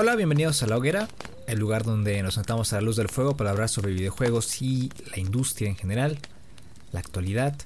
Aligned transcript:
Hola, 0.00 0.14
bienvenidos 0.14 0.62
a 0.62 0.68
La 0.68 0.76
Hoguera, 0.76 1.08
el 1.48 1.58
lugar 1.58 1.82
donde 1.82 2.22
nos 2.22 2.34
sentamos 2.34 2.72
a 2.72 2.76
la 2.76 2.82
luz 2.82 2.94
del 2.94 3.08
fuego 3.08 3.36
para 3.36 3.50
hablar 3.50 3.68
sobre 3.68 3.92
videojuegos 3.92 4.62
y 4.62 4.92
la 5.10 5.18
industria 5.18 5.68
en 5.68 5.74
general, 5.74 6.20
la 6.92 7.00
actualidad. 7.00 7.56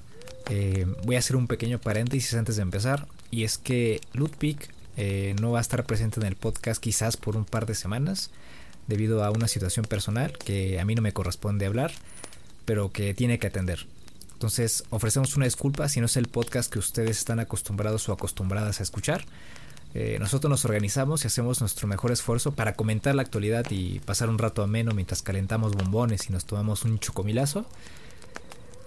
Eh, 0.49 0.87
voy 1.03 1.15
a 1.15 1.19
hacer 1.19 1.35
un 1.35 1.45
pequeño 1.45 1.77
paréntesis 1.77 2.33
antes 2.33 2.55
de 2.55 2.63
empezar, 2.63 3.07
y 3.29 3.43
es 3.43 3.59
que 3.59 4.01
Ludwig 4.13 4.57
eh, 4.97 5.35
no 5.39 5.51
va 5.51 5.59
a 5.59 5.61
estar 5.61 5.85
presente 5.85 6.21
en 6.21 6.25
el 6.25 6.35
podcast 6.35 6.81
quizás 6.81 7.17
por 7.17 7.37
un 7.37 7.45
par 7.45 7.67
de 7.67 7.75
semanas, 7.75 8.31
debido 8.87 9.23
a 9.23 9.29
una 9.29 9.47
situación 9.47 9.85
personal 9.85 10.35
que 10.35 10.79
a 10.79 10.85
mí 10.85 10.95
no 10.95 11.03
me 11.03 11.13
corresponde 11.13 11.67
hablar, 11.67 11.91
pero 12.65 12.91
que 12.91 13.13
tiene 13.13 13.37
que 13.37 13.45
atender. 13.45 13.85
Entonces 14.33 14.85
ofrecemos 14.89 15.35
una 15.35 15.45
disculpa 15.45 15.87
si 15.87 15.99
no 15.99 16.07
es 16.07 16.17
el 16.17 16.29
podcast 16.29 16.73
que 16.73 16.79
ustedes 16.79 17.19
están 17.19 17.39
acostumbrados 17.39 18.09
o 18.09 18.11
acostumbradas 18.11 18.79
a 18.79 18.83
escuchar. 18.83 19.23
Eh, 19.95 20.17
nosotros 20.19 20.49
nos 20.49 20.65
organizamos 20.65 21.23
y 21.23 21.27
hacemos 21.27 21.59
nuestro 21.59 21.87
mejor 21.87 22.11
esfuerzo 22.11 22.53
para 22.53 22.73
comentar 22.73 23.13
la 23.13 23.21
actualidad 23.21 23.65
y 23.69 23.99
pasar 23.99 24.29
un 24.29 24.39
rato 24.39 24.63
ameno 24.63 24.91
mientras 24.93 25.21
calentamos 25.21 25.73
bombones 25.73 26.29
y 26.29 26.33
nos 26.33 26.45
tomamos 26.45 26.83
un 26.83 26.99
chocomilazo. 26.99 27.65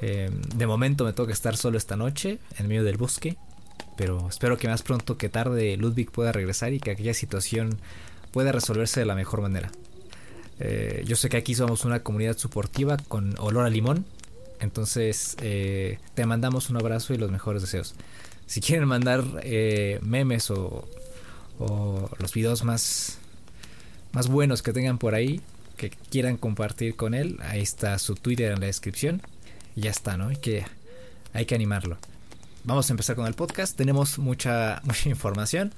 Eh, 0.02 0.30
de 0.54 0.66
momento 0.66 1.04
me 1.04 1.12
toca 1.12 1.32
estar 1.32 1.56
solo 1.56 1.78
esta 1.78 1.96
noche 1.96 2.38
en 2.58 2.66
medio 2.66 2.82
del 2.82 2.96
bosque, 2.96 3.36
pero 3.96 4.28
espero 4.28 4.58
que 4.58 4.68
más 4.68 4.82
pronto 4.82 5.16
que 5.16 5.28
tarde 5.28 5.76
Ludwig 5.76 6.10
pueda 6.10 6.32
regresar 6.32 6.72
y 6.72 6.80
que 6.80 6.90
aquella 6.90 7.14
situación 7.14 7.78
pueda 8.32 8.50
resolverse 8.50 8.98
de 8.98 9.06
la 9.06 9.14
mejor 9.14 9.42
manera. 9.42 9.70
Eh, 10.58 11.04
yo 11.06 11.14
sé 11.14 11.28
que 11.28 11.36
aquí 11.36 11.54
somos 11.54 11.84
una 11.84 12.00
comunidad 12.00 12.36
suportiva 12.36 12.96
con 12.96 13.38
olor 13.38 13.64
a 13.64 13.70
limón, 13.70 14.04
entonces 14.58 15.36
te 15.36 16.26
mandamos 16.26 16.68
un 16.70 16.78
abrazo 16.78 17.14
y 17.14 17.18
los 17.18 17.30
mejores 17.30 17.60
deseos 17.60 17.94
si 18.46 18.62
quieren 18.62 18.88
mandar 18.88 19.22
memes 20.00 20.50
o, 20.50 20.88
o, 21.58 22.10
los 22.18 22.32
videos 22.32 22.64
más, 22.64 23.18
más 24.12 24.28
buenos 24.28 24.62
que 24.62 24.72
tengan 24.72 24.98
por 24.98 25.14
ahí, 25.14 25.40
que 25.76 25.90
quieran 25.90 26.36
compartir 26.36 26.96
con 26.96 27.14
él, 27.14 27.38
ahí 27.42 27.60
está 27.60 27.98
su 27.98 28.14
Twitter 28.14 28.52
en 28.52 28.60
la 28.60 28.66
descripción. 28.66 29.22
Ya 29.74 29.90
está, 29.90 30.16
¿no? 30.16 30.28
Hay 30.28 30.36
que, 30.36 30.64
hay 31.32 31.44
que 31.44 31.54
animarlo. 31.54 31.98
Vamos 32.64 32.88
a 32.88 32.92
empezar 32.92 33.14
con 33.14 33.26
el 33.26 33.34
podcast. 33.34 33.76
Tenemos 33.76 34.18
mucha, 34.18 34.80
mucha 34.84 35.08
información. 35.08 35.72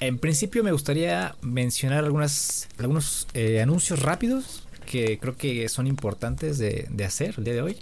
En 0.00 0.18
principio 0.18 0.64
me 0.64 0.72
gustaría 0.72 1.36
mencionar 1.42 2.04
algunas, 2.04 2.68
algunos 2.78 3.28
eh, 3.34 3.60
anuncios 3.60 4.00
rápidos 4.00 4.66
que 4.86 5.18
creo 5.18 5.36
que 5.36 5.68
son 5.68 5.86
importantes 5.86 6.58
de, 6.58 6.86
de 6.90 7.04
hacer 7.04 7.34
el 7.36 7.44
día 7.44 7.54
de 7.54 7.62
hoy. 7.62 7.76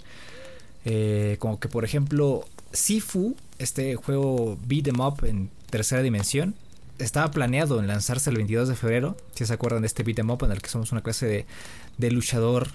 Eh, 0.85 1.37
como 1.39 1.59
que 1.59 1.67
por 1.67 1.83
ejemplo 1.83 2.45
Sifu, 2.71 3.35
este 3.57 3.95
juego 3.95 4.57
beat 4.65 4.87
em 4.87 4.99
up 4.99 5.25
en 5.25 5.49
tercera 5.69 6.01
dimensión, 6.01 6.55
estaba 6.99 7.31
planeado 7.31 7.79
en 7.79 7.87
lanzarse 7.87 8.29
el 8.29 8.37
22 8.37 8.69
de 8.69 8.75
febrero. 8.75 9.17
Si 9.33 9.45
se 9.45 9.53
acuerdan 9.53 9.81
de 9.81 9.87
este 9.87 10.03
beat 10.03 10.19
em 10.19 10.29
up 10.29 10.43
en 10.43 10.51
el 10.51 10.61
que 10.61 10.69
somos 10.69 10.91
una 10.91 11.01
clase 11.01 11.25
de, 11.25 11.45
de 11.97 12.11
luchador 12.11 12.69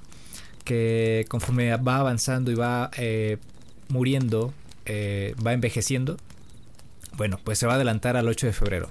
que 0.65 1.27
conforme 1.29 1.77
va 1.77 1.99
avanzando 1.99 2.51
y 2.51 2.55
va 2.55 2.91
eh, 2.97 3.37
muriendo, 3.89 4.53
eh, 4.87 5.35
va 5.47 5.53
envejeciendo. 5.53 6.17
Bueno, 7.17 7.39
pues 7.45 7.59
se 7.59 7.67
va 7.67 7.73
a 7.73 7.77
adelantar 7.77 8.17
al 8.17 8.27
8 8.27 8.47
de 8.47 8.53
febrero. 8.53 8.91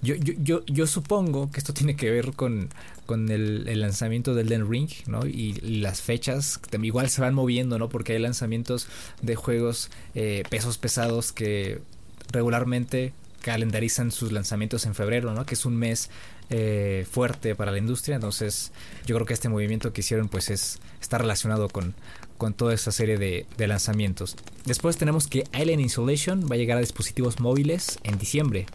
Yo, 0.00 0.86
supongo 0.86 1.50
que 1.50 1.58
esto 1.58 1.74
tiene 1.74 1.96
que 1.96 2.08
ver 2.08 2.32
con, 2.34 2.68
con 3.04 3.28
el, 3.30 3.66
el, 3.68 3.80
lanzamiento 3.80 4.34
del 4.34 4.48
Den 4.48 4.70
Ring, 4.70 4.88
y, 5.26 5.54
las 5.80 6.02
fechas 6.02 6.60
igual 6.80 7.10
se 7.10 7.20
van 7.20 7.34
moviendo, 7.34 7.80
¿no? 7.80 7.88
Porque 7.88 8.12
hay 8.12 8.20
lanzamientos 8.20 8.86
de 9.22 9.34
juegos 9.34 9.90
eh, 10.14 10.44
pesos 10.50 10.78
pesados 10.78 11.32
que 11.32 11.80
regularmente 12.30 13.12
calendarizan 13.40 14.10
sus 14.10 14.32
lanzamientos 14.32 14.86
en 14.86 14.94
febrero, 14.94 15.32
¿no? 15.34 15.46
Que 15.46 15.54
es 15.54 15.64
un 15.64 15.76
mes 15.76 16.10
eh, 16.50 17.06
fuerte 17.10 17.54
para 17.54 17.72
la 17.72 17.78
industria. 17.78 18.16
Entonces, 18.16 18.72
yo 19.06 19.14
creo 19.14 19.26
que 19.26 19.34
este 19.34 19.48
movimiento 19.48 19.92
que 19.92 20.00
hicieron, 20.00 20.28
pues, 20.28 20.50
es 20.50 20.78
está 21.00 21.18
relacionado 21.18 21.68
con, 21.68 21.94
con 22.38 22.54
toda 22.54 22.72
esa 22.74 22.92
serie 22.92 23.18
de, 23.18 23.66
lanzamientos. 23.66 24.36
Después 24.64 24.96
tenemos 24.96 25.26
que 25.26 25.44
Alien 25.52 25.80
Isolation 25.80 26.48
va 26.50 26.54
a 26.54 26.58
llegar 26.58 26.78
a 26.78 26.80
dispositivos 26.80 27.40
móviles 27.40 27.98
en 28.04 28.18
diciembre. 28.18 28.66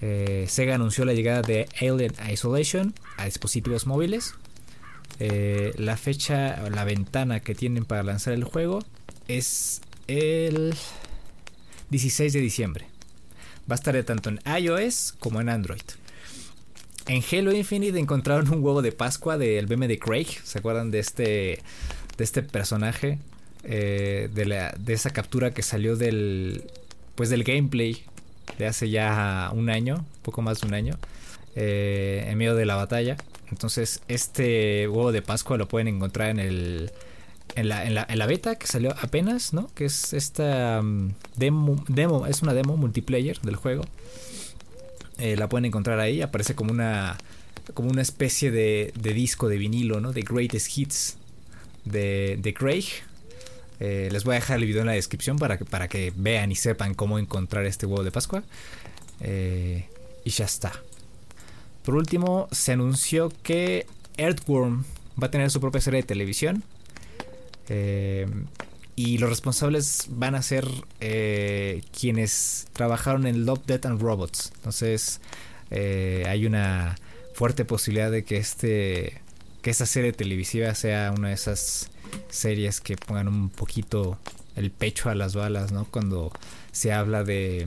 Eh, 0.00 0.46
Sega 0.48 0.76
anunció 0.76 1.04
la 1.04 1.14
llegada 1.14 1.42
de 1.42 1.66
Alien 1.80 2.12
Isolation 2.30 2.94
a 3.16 3.24
dispositivos 3.24 3.86
móviles. 3.86 4.34
Eh, 5.18 5.72
la 5.76 5.96
fecha, 5.96 6.68
la 6.70 6.84
ventana 6.84 7.40
que 7.40 7.54
tienen 7.54 7.84
para 7.84 8.02
lanzar 8.04 8.34
el 8.34 8.44
juego 8.44 8.80
es 9.26 9.80
el 10.06 10.74
16 11.90 12.32
de 12.32 12.40
diciembre. 12.40 12.86
Va 13.70 13.74
a 13.74 13.76
estar 13.76 14.02
tanto 14.04 14.30
en 14.30 14.40
iOS 14.46 15.14
como 15.18 15.40
en 15.40 15.48
Android. 15.48 15.82
En 17.06 17.22
Halo 17.30 17.52
Infinite 17.52 17.98
encontraron 17.98 18.48
un 18.52 18.62
huevo 18.62 18.82
de 18.82 18.92
Pascua 18.92 19.38
del 19.38 19.66
BM 19.66 19.88
de 19.88 19.98
Craig. 19.98 20.26
¿Se 20.44 20.58
acuerdan 20.58 20.90
de 20.90 20.98
este, 20.98 21.62
de 22.16 22.24
este 22.24 22.42
personaje? 22.42 23.18
Eh, 23.64 24.30
de, 24.32 24.70
de 24.78 24.92
esa 24.92 25.10
captura 25.10 25.52
que 25.52 25.62
salió 25.62 25.96
del, 25.96 26.64
pues 27.14 27.28
del 27.28 27.44
gameplay 27.44 28.04
de 28.56 28.66
hace 28.66 28.88
ya 28.88 29.50
un 29.52 29.68
año, 29.68 30.04
poco 30.22 30.40
más 30.42 30.60
de 30.60 30.68
un 30.68 30.74
año, 30.74 30.98
eh, 31.54 32.26
en 32.28 32.38
medio 32.38 32.54
de 32.54 32.64
la 32.64 32.76
batalla. 32.76 33.16
Entonces, 33.50 34.00
este 34.08 34.88
huevo 34.88 35.12
de 35.12 35.22
Pascua 35.22 35.58
lo 35.58 35.68
pueden 35.68 35.88
encontrar 35.88 36.30
en 36.30 36.38
el. 36.38 36.92
En 37.54 37.68
la, 37.68 37.84
en 37.84 37.94
la, 37.94 38.06
en 38.08 38.18
la 38.18 38.26
beta 38.26 38.54
que 38.56 38.66
salió 38.66 38.94
apenas, 39.00 39.52
¿no? 39.52 39.68
Que 39.74 39.86
es 39.86 40.12
esta 40.12 40.78
um, 40.80 41.12
demo, 41.36 41.84
demo, 41.88 42.26
es 42.26 42.42
una 42.42 42.54
demo 42.54 42.76
multiplayer 42.76 43.40
del 43.40 43.56
juego. 43.56 43.84
Eh, 45.18 45.36
la 45.36 45.48
pueden 45.48 45.64
encontrar 45.64 45.98
ahí, 45.98 46.22
aparece 46.22 46.54
como 46.54 46.70
una 46.70 47.18
como 47.74 47.90
una 47.90 48.02
especie 48.02 48.50
de, 48.50 48.92
de 48.98 49.12
disco 49.12 49.48
de 49.48 49.58
vinilo, 49.58 50.00
¿no? 50.00 50.12
De 50.12 50.22
greatest 50.22 50.78
hits 50.78 51.16
de, 51.84 52.38
de 52.40 52.54
Craig, 52.54 52.84
eh, 53.80 54.08
les 54.10 54.24
voy 54.24 54.32
a 54.32 54.34
dejar 54.36 54.58
el 54.58 54.66
video 54.66 54.80
en 54.80 54.86
la 54.86 54.92
descripción 54.92 55.38
para 55.38 55.58
que, 55.58 55.64
para 55.64 55.88
que 55.88 56.12
vean 56.16 56.50
y 56.50 56.56
sepan 56.56 56.94
cómo 56.94 57.18
encontrar 57.18 57.64
este 57.64 57.86
huevo 57.86 58.02
de 58.02 58.10
Pascua. 58.10 58.42
Eh, 59.20 59.88
y 60.24 60.30
ya 60.30 60.44
está. 60.44 60.72
Por 61.84 61.94
último, 61.94 62.48
se 62.50 62.72
anunció 62.72 63.32
que 63.42 63.86
Earthworm 64.16 64.84
va 65.20 65.28
a 65.28 65.30
tener 65.30 65.50
su 65.50 65.60
propia 65.60 65.80
serie 65.80 66.00
de 66.00 66.06
televisión. 66.06 66.62
Eh, 67.68 68.26
y 68.96 69.18
los 69.18 69.30
responsables 69.30 70.06
van 70.08 70.34
a 70.34 70.42
ser 70.42 70.66
eh, 71.00 71.82
quienes 71.98 72.66
trabajaron 72.72 73.26
en 73.26 73.46
Love, 73.46 73.64
Death 73.66 73.86
and 73.86 74.00
Robots. 74.00 74.52
Entonces, 74.56 75.20
eh, 75.70 76.24
hay 76.28 76.46
una 76.46 76.96
fuerte 77.34 77.64
posibilidad 77.64 78.10
de 78.10 78.24
que 78.24 78.38
este 78.38 79.20
que 79.62 79.70
esta 79.70 79.86
serie 79.86 80.12
televisiva 80.12 80.74
sea 80.74 81.12
una 81.16 81.28
de 81.28 81.34
esas 81.34 81.90
series 82.28 82.80
que 82.80 82.96
pongan 82.96 83.28
un 83.28 83.50
poquito 83.50 84.18
el 84.56 84.70
pecho 84.70 85.10
a 85.10 85.14
las 85.14 85.34
balas, 85.34 85.72
¿no? 85.72 85.84
Cuando 85.84 86.32
se 86.72 86.92
habla 86.92 87.24
de, 87.24 87.66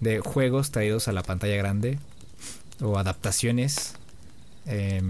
de 0.00 0.20
juegos 0.20 0.70
traídos 0.70 1.08
a 1.08 1.12
la 1.12 1.22
pantalla 1.22 1.56
grande 1.56 1.98
o 2.80 2.98
adaptaciones 2.98 3.94
eh, 4.66 5.00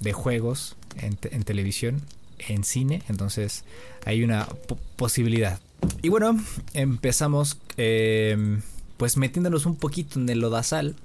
de 0.00 0.12
juegos 0.12 0.76
en, 0.98 1.16
televisión, 1.44 2.02
en 2.38 2.64
cine, 2.64 3.02
entonces 3.08 3.64
hay 4.04 4.22
una 4.22 4.46
posibilidad. 4.96 5.60
Y 6.02 6.08
bueno, 6.08 6.38
empezamos 6.74 7.58
eh, 7.76 8.60
pues 8.96 9.16
metiéndonos 9.16 9.66
un 9.66 9.76
poquito 9.76 10.18
en 10.18 10.28
el 10.28 10.40
lodazal, 10.40 10.96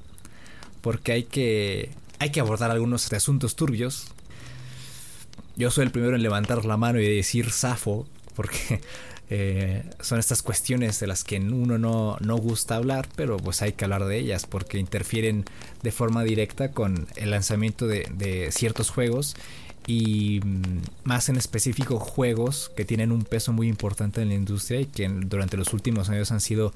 porque 0.81 1.11
hay 1.11 1.23
que, 1.23 1.91
hay 2.19 2.31
que 2.31 2.39
abordar 2.39 2.71
algunos 2.71 3.11
asuntos 3.13 3.55
turbios 3.55 4.07
yo 5.55 5.69
soy 5.69 5.85
el 5.85 5.91
primero 5.91 6.15
en 6.15 6.23
levantar 6.23 6.65
la 6.65 6.77
mano 6.77 6.99
y 6.99 7.15
decir 7.15 7.51
Safo, 7.51 8.07
porque 8.35 8.81
eh, 9.29 9.83
son 9.99 10.19
estas 10.19 10.41
cuestiones 10.41 10.99
de 10.99 11.07
las 11.07 11.23
que 11.23 11.39
uno 11.39 11.77
no, 11.77 12.17
no 12.19 12.37
gusta 12.37 12.75
hablar, 12.75 13.07
pero 13.15 13.37
pues 13.37 13.61
hay 13.61 13.73
que 13.73 13.85
hablar 13.85 14.05
de 14.05 14.17
ellas, 14.17 14.45
porque 14.47 14.79
interfieren 14.79 15.45
de 15.83 15.91
forma 15.91 16.23
directa 16.23 16.71
con 16.71 17.07
el 17.15 17.31
lanzamiento 17.31 17.87
de, 17.87 18.07
de 18.11 18.51
ciertos 18.51 18.89
juegos 18.89 19.35
y 19.87 20.41
más 21.03 21.29
en 21.29 21.37
específico 21.37 21.99
juegos 21.99 22.71
que 22.75 22.85
tienen 22.85 23.11
un 23.11 23.23
peso 23.23 23.51
muy 23.51 23.67
importante 23.67 24.21
en 24.21 24.29
la 24.29 24.35
industria 24.35 24.81
y 24.81 24.85
que 24.85 25.07
durante 25.09 25.57
los 25.57 25.73
últimos 25.73 26.09
años 26.09 26.31
han 26.31 26.41
sido 26.41 26.73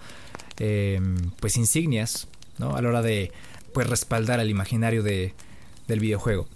eh, 0.57 0.99
pues 1.39 1.57
insignias 1.57 2.27
¿no? 2.57 2.75
a 2.75 2.81
la 2.81 2.89
hora 2.89 3.01
de 3.01 3.31
pues 3.73 3.89
respaldar 3.89 4.39
al 4.39 4.49
imaginario 4.49 5.03
de, 5.03 5.33
del 5.87 5.99
videojuego. 5.99 6.47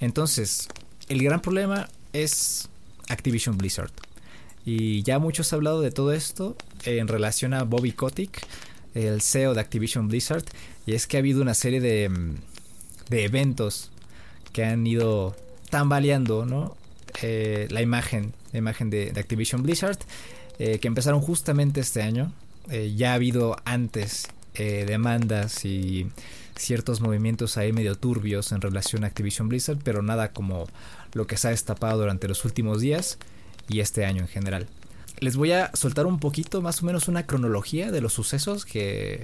Entonces, 0.00 0.68
el 1.08 1.22
gran 1.22 1.40
problema 1.40 1.88
es 2.12 2.68
Activision 3.08 3.56
Blizzard. 3.56 3.92
Y 4.64 5.02
ya 5.04 5.18
muchos 5.20 5.52
han 5.52 5.58
hablado 5.58 5.80
de 5.80 5.92
todo 5.92 6.12
esto 6.12 6.56
en 6.84 7.06
relación 7.06 7.54
a 7.54 7.62
Bobby 7.62 7.92
Kotick, 7.92 8.44
el 8.94 9.22
CEO 9.22 9.54
de 9.54 9.60
Activision 9.60 10.08
Blizzard. 10.08 10.44
Y 10.86 10.94
es 10.94 11.06
que 11.06 11.16
ha 11.16 11.20
habido 11.20 11.40
una 11.40 11.54
serie 11.54 11.80
de, 11.80 12.10
de 13.08 13.24
eventos 13.24 13.90
que 14.52 14.64
han 14.64 14.86
ido 14.86 15.36
tambaleando 15.70 16.46
¿no? 16.46 16.76
Eh, 17.22 17.66
la 17.70 17.82
imagen, 17.82 18.32
la 18.52 18.58
imagen 18.58 18.90
de, 18.90 19.12
Activision 19.16 19.62
Blizzard, 19.62 19.98
eh, 20.58 20.78
que 20.78 20.88
empezaron 20.88 21.20
justamente 21.20 21.80
este 21.80 22.02
año. 22.02 22.32
Eh, 22.70 22.94
ya 22.96 23.12
ha 23.12 23.14
habido 23.14 23.56
antes 23.64 24.28
demandas 24.58 25.66
y 25.66 26.06
ciertos 26.56 27.02
movimientos 27.02 27.58
ahí 27.58 27.74
medio 27.74 27.94
turbios 27.94 28.52
en 28.52 28.62
relación 28.62 29.04
a 29.04 29.08
Activision 29.08 29.50
Blizzard, 29.50 29.76
pero 29.84 30.00
nada 30.00 30.32
como 30.32 30.66
lo 31.12 31.26
que 31.26 31.36
se 31.36 31.48
ha 31.48 31.50
destapado 31.50 32.00
durante 32.00 32.26
los 32.26 32.42
últimos 32.46 32.80
días 32.80 33.18
y 33.68 33.80
este 33.80 34.06
año 34.06 34.22
en 34.22 34.28
general. 34.28 34.66
Les 35.20 35.36
voy 35.36 35.52
a 35.52 35.70
soltar 35.74 36.06
un 36.06 36.18
poquito, 36.20 36.62
más 36.62 36.82
o 36.82 36.86
menos, 36.86 37.06
una 37.08 37.26
cronología 37.26 37.90
de 37.90 38.00
los 38.00 38.14
sucesos 38.14 38.64
que, 38.64 39.22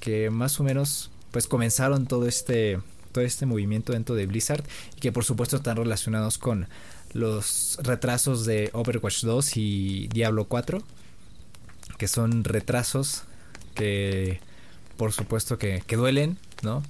que 0.00 0.30
más 0.30 0.60
o 0.60 0.62
menos 0.62 1.10
pues 1.32 1.48
comenzaron 1.48 2.06
todo 2.06 2.28
este, 2.28 2.78
todo 3.12 3.24
este 3.24 3.46
movimiento 3.46 3.92
dentro 3.92 4.14
de 4.14 4.26
Blizzard 4.26 4.64
y 4.96 5.00
que 5.00 5.12
por 5.12 5.24
supuesto 5.24 5.56
están 5.56 5.76
relacionados 5.76 6.38
con 6.38 6.66
los 7.12 7.78
retrasos 7.82 8.46
de 8.46 8.70
Overwatch 8.72 9.22
2 9.22 9.56
y 9.56 10.08
Diablo 10.08 10.46
4, 10.46 10.82
que 11.98 12.08
son 12.08 12.44
retrasos 12.44 13.24
que 13.74 14.40
por 14.96 15.12
supuesto 15.12 15.58
que, 15.58 15.82
duelen, 15.88 16.38
¿no? 16.62 16.82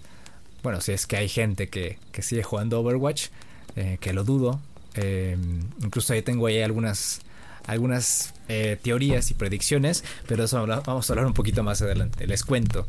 Bueno, 0.62 0.80
si 0.80 0.92
es 0.92 1.06
que 1.06 1.16
hay 1.16 1.28
gente 1.28 1.68
que, 1.68 1.98
sigue 2.20 2.42
jugando 2.42 2.80
Overwatch, 2.80 3.28
eh, 3.76 3.96
que 4.00 4.12
lo 4.12 4.22
dudo. 4.24 4.60
Eh, 4.94 5.36
incluso 5.82 6.12
ahí 6.12 6.22
tengo 6.22 6.46
ahí 6.46 6.60
algunas, 6.60 7.20
algunas 7.66 8.34
eh, 8.48 8.78
teorías 8.82 9.30
y 9.30 9.34
predicciones, 9.34 10.04
pero 10.28 10.44
eso 10.44 10.64
vamos 10.66 11.08
a 11.08 11.12
hablar 11.12 11.26
un 11.26 11.34
poquito 11.34 11.62
más 11.62 11.80
adelante. 11.82 12.26
Les 12.26 12.44
cuento. 12.44 12.86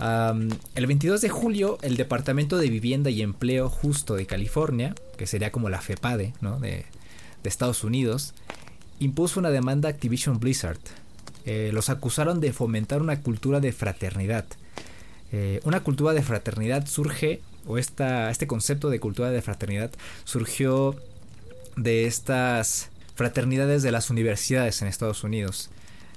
El 0.00 0.86
22 0.86 1.20
de 1.20 1.28
julio, 1.28 1.78
el 1.82 1.96
Departamento 1.96 2.58
de 2.58 2.70
Vivienda 2.70 3.10
y 3.10 3.22
Empleo 3.22 3.68
Justo 3.68 4.14
de 4.14 4.26
California, 4.26 4.94
que 5.16 5.26
sería 5.26 5.50
como 5.50 5.68
la 5.68 5.80
FEPADE 5.80 6.34
¿no? 6.40 6.60
de, 6.60 6.86
Estados 7.44 7.82
Unidos, 7.82 8.34
impuso 9.00 9.40
una 9.40 9.48
demanda 9.48 9.88
a 9.88 9.92
Activision 9.92 10.38
Blizzard 10.38 10.78
eh, 11.46 11.70
los 11.72 11.88
acusaron 11.88 12.40
de 12.40 12.52
fomentar 12.52 13.00
una 13.00 13.22
cultura 13.22 13.58
de 13.58 13.72
fraternidad. 13.72 14.44
Eh, 15.32 15.60
una 15.64 15.80
cultura 15.80 16.12
de 16.12 16.20
fraternidad 16.20 16.86
surge, 16.86 17.40
o 17.66 17.78
este 17.78 18.46
concepto 18.46 18.90
de 18.90 19.00
cultura 19.00 19.30
de 19.30 19.40
fraternidad 19.40 19.90
surgió 20.24 20.94
de 21.76 22.04
estas 22.04 22.90
fraternidades 23.14 23.82
de 23.82 23.92
las 23.92 24.10
universidades 24.10 24.82
en 24.82 24.88
Estados 24.88 25.24
Unidos, 25.24 25.70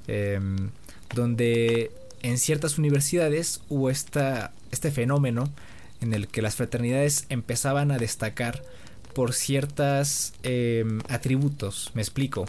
em, 0.08 0.70
donde 1.16 1.92
en 2.24 2.38
ciertas 2.38 2.78
universidades 2.78 3.62
hubo 3.70 3.90
esta, 3.90 4.52
este 4.72 4.92
fenómeno 4.92 5.52
en 6.02 6.14
el 6.14 6.28
que 6.28 6.42
las 6.42 6.56
fraternidades 6.56 7.26
empezaban 7.30 7.92
a 7.92 7.98
destacar 7.98 8.64
por 9.14 9.34
ciertos 9.34 10.34
em, 10.44 11.02
atributos. 11.10 11.92
Me 11.94 12.02
explico. 12.02 12.46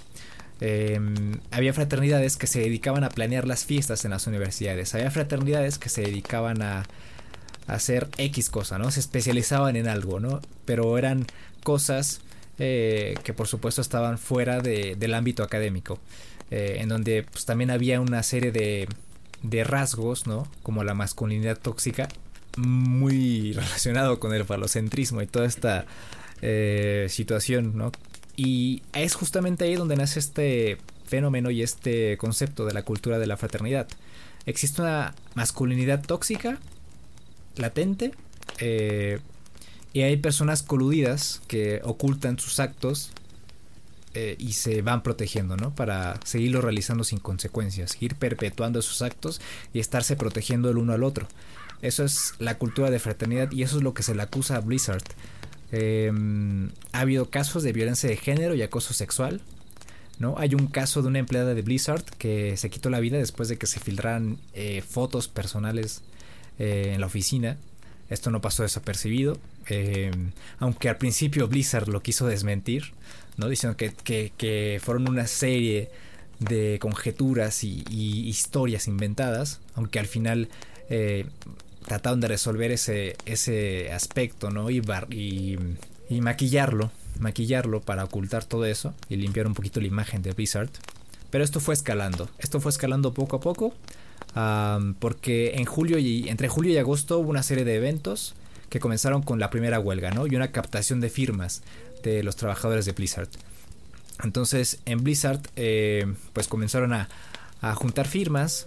Em, 0.61 1.41
había 1.51 1.73
fraternidades 1.73 2.37
que 2.37 2.47
se 2.47 2.61
dedicaban 2.61 3.05
a 3.05 3.11
planear 3.11 3.47
las 3.47 3.65
fiestas 3.65 4.05
en 4.05 4.13
las 4.13 4.27
universidades. 4.27 4.95
Había 4.95 5.11
fraternidades 5.11 5.79
que 5.79 5.89
se 5.89 6.03
dedicaban 6.03 6.63
a, 6.63 6.85
hacer 7.67 8.09
X 8.19 8.51
cosa, 8.51 8.79
¿no? 8.79 8.91
Se 8.91 9.01
especializaban 9.01 9.77
en 9.77 9.89
algo, 9.89 10.19
¿no? 10.19 10.41
Pero 10.65 10.99
eran 10.99 11.27
cosas 11.63 12.21
eh, 12.59 13.15
que 13.23 13.35
por 13.35 13.47
supuesto 13.47 13.81
estaban 13.81 14.19
fuera 14.19 14.61
del 14.61 15.15
ámbito 15.15 15.43
académico. 15.43 16.01
Eh, 16.51 16.79
en 16.81 16.89
donde 16.89 17.23
pues, 17.23 17.47
también 17.47 17.71
había 17.71 18.01
una 18.01 18.23
serie 18.23 18.53
de, 18.53 18.89
de 19.43 19.65
rasgos, 19.65 20.27
¿no? 20.27 20.47
Como 20.63 20.85
la 20.85 20.95
masculinidad 20.95 21.59
tóxica, 21.59 22.09
muy 22.57 23.53
relacionado 23.55 24.21
con 24.21 24.35
el 24.35 24.45
falocentrismo 24.45 25.23
y 25.23 25.27
toda 25.27 25.47
esta 25.47 25.87
eh, 26.41 27.07
situación, 27.09 27.77
¿no? 27.77 27.93
Y 28.37 28.83
es 28.95 29.15
justamente 29.15 29.65
ahí 29.65 29.77
donde 29.77 29.97
nace 29.97 30.19
este 30.19 30.79
fenómeno 31.05 31.51
y 31.51 31.63
este 31.63 32.17
concepto 32.17 32.65
de 32.65 32.73
la 32.73 32.83
cultura 32.83 33.19
de 33.19 33.27
la 33.27 33.37
fraternidad. 33.37 33.87
Existe 34.47 34.83
una 34.83 35.15
masculinidad 35.35 36.03
tóxica, 36.05 36.59
latente, 37.57 38.13
eh, 38.59 39.21
y 39.93 40.01
hay 40.03 40.17
personas 40.17 40.63
coludidas 40.63 41.43
que 41.49 41.81
ocultan 41.85 42.39
sus 42.39 42.59
actos 42.61 43.11
eh, 44.15 44.37
y 44.39 44.53
se 44.53 44.83
van 44.83 45.03
protegiendo, 45.03 45.57
¿no? 45.57 45.75
Para 45.75 46.21
seguirlo 46.25 46.61
realizando 46.61 47.05
sin 47.05 47.19
consecuencias, 47.19 47.97
ir 48.01 48.17
perpetuando 48.17 48.83
sus 48.83 49.03
actos 49.03 49.41
y 49.73 49.81
estarse 49.81 50.17
protegiendo 50.17 50.71
el 50.71 50.77
uno 50.77 50.93
al 50.93 51.03
otro. 51.03 51.27
Eso 51.81 52.05
es 52.05 52.35
la 52.39 52.59
cultura 52.59 52.91
de 52.91 52.99
fraternidad 52.99 53.51
y 53.53 53.63
eso 53.63 53.79
es 53.79 53.83
lo 53.83 53.95
que 53.95 54.03
se 54.03 54.15
le 54.15 54.23
acusa 54.23 54.57
a 54.57 54.61
Blizzard. 54.61 55.03
Em, 55.73 56.71
ha 56.93 57.01
habido 57.01 57.31
casos 57.31 57.63
de 57.63 57.73
violencia 57.73 58.09
de 58.09 58.17
género 58.17 58.55
y 58.55 58.63
acoso 58.63 58.95
sexual. 58.95 59.41
¿no? 60.19 60.35
Hay 60.39 60.55
un 60.55 60.69
caso 60.69 61.03
de 61.03 61.09
una 61.09 61.19
empleada 61.19 61.55
de 61.55 61.63
Blizzard 61.63 62.05
que 62.19 62.57
se 62.57 62.71
quitó 62.71 62.91
la 62.91 63.01
vida 63.01 63.17
después 63.19 63.49
de 63.49 63.57
que 63.57 63.67
se 63.67 63.81
filtraran 63.81 64.39
eh, 64.53 64.83
fotos 64.87 65.27
personales 65.29 66.03
eh, 66.59 66.93
en 66.95 67.01
la 67.01 67.07
oficina. 67.07 67.57
Esto 68.11 68.31
no 68.31 68.41
pasó 68.43 68.63
desapercibido. 68.63 69.39
Em, 69.67 70.33
aunque 70.59 70.89
al 70.89 70.99
principio 70.99 71.49
Blizzard 71.49 71.89
lo 71.89 72.03
quiso 72.03 72.27
desmentir, 72.27 72.93
¿no? 73.37 73.49
diciendo 73.49 73.77
que, 73.77 74.81
fueron 74.83 75.09
una 75.09 75.27
serie 75.27 75.91
de 76.39 76.79
conjeturas 76.81 77.65
y, 77.65 77.85
historias 78.29 78.89
inventadas. 78.89 79.61
Aunque 79.75 79.99
al 79.99 80.07
final 80.07 80.49
eh, 80.89 81.27
trataron 81.87 82.21
de 82.21 82.29
resolver 82.29 82.71
ese, 82.71 83.17
ese 83.27 83.93
aspecto, 83.93 84.51
¿no? 84.51 84.71
Y, 84.71 84.83
y, 85.11 86.21
maquillarlo, 86.21 86.91
maquillarlo 87.19 87.81
para 87.81 88.05
ocultar 88.05 88.45
todo 88.45 88.67
eso 88.67 88.95
y 89.09 89.17
limpiar 89.17 89.47
un 89.47 89.55
poquito 89.55 89.81
la 89.81 89.87
imagen 89.87 90.23
de 90.23 90.33
Blizzard. 90.33 90.71
Pero 91.31 91.45
esto 91.45 91.61
fue 91.61 91.75
escalando, 91.75 92.29
esto 92.39 92.61
fue 92.61 92.71
escalando 92.71 93.15
poco 93.15 93.37
a 93.37 93.41
poco, 93.41 93.75
porque 94.99 95.53
en 95.55 95.65
julio 95.65 95.99
y 95.99 96.29
entre 96.29 96.49
julio 96.49 96.73
y 96.73 96.77
agosto 96.77 97.19
hubo 97.19 97.31
una 97.31 97.43
serie 97.43 97.65
de 97.65 97.77
eventos 97.77 98.35
que 98.69 98.81
comenzaron 98.81 99.23
con 99.23 99.39
la 99.39 99.51
primera 99.51 99.79
huelga, 99.81 100.11
¿no? 100.11 100.27
Y 100.27 100.35
una 100.35 100.51
captación 100.51 101.01
de 101.01 101.11
firmas 101.11 101.63
de 102.03 102.23
los 102.23 102.37
trabajadores 102.37 102.85
de 102.85 102.93
Blizzard. 102.93 103.29
Entonces 104.23 104.79
en 104.85 105.03
Blizzard, 105.03 105.41
eh, 105.57 106.13
pues 106.33 106.49
comenzaron 106.49 106.93
a, 106.93 107.09
a 107.61 107.75
juntar 107.75 108.07
firmas 108.07 108.67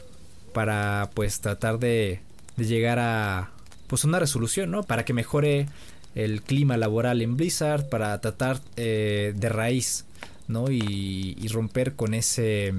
para 0.53 1.09
pues 1.13 1.41
tratar 1.41 1.79
de 1.79 2.21
de 2.57 2.65
llegar 2.65 2.99
a 2.99 3.51
pues 3.87 4.03
una 4.03 4.19
resolución, 4.19 4.71
¿no? 4.71 4.83
Para 4.83 5.05
que 5.05 5.13
mejore 5.13 5.67
el 6.15 6.41
clima 6.41 6.77
laboral 6.77 7.21
en 7.21 7.37
Blizzard, 7.37 7.89
para 7.89 8.19
tratar 8.21 8.59
eh, 8.77 9.33
de 9.35 9.49
raíz, 9.49 10.05
¿no? 10.47 10.71
Y, 10.71 11.47
romper 11.51 11.93
con 11.93 12.13
ese, 12.13 12.73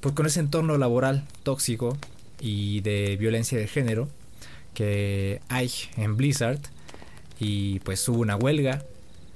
pues 0.00 0.14
con 0.14 0.26
ese 0.26 0.40
entorno 0.40 0.78
laboral 0.78 1.26
tóxico 1.42 1.98
y 2.40 2.80
de 2.80 3.16
violencia 3.18 3.58
de 3.58 3.66
género 3.66 4.08
que 4.74 5.40
hay 5.48 5.70
en 5.96 6.16
Blizzard. 6.16 6.60
Y 7.40 7.80
pues 7.80 8.08
hubo 8.08 8.20
una 8.20 8.36
huelga. 8.36 8.84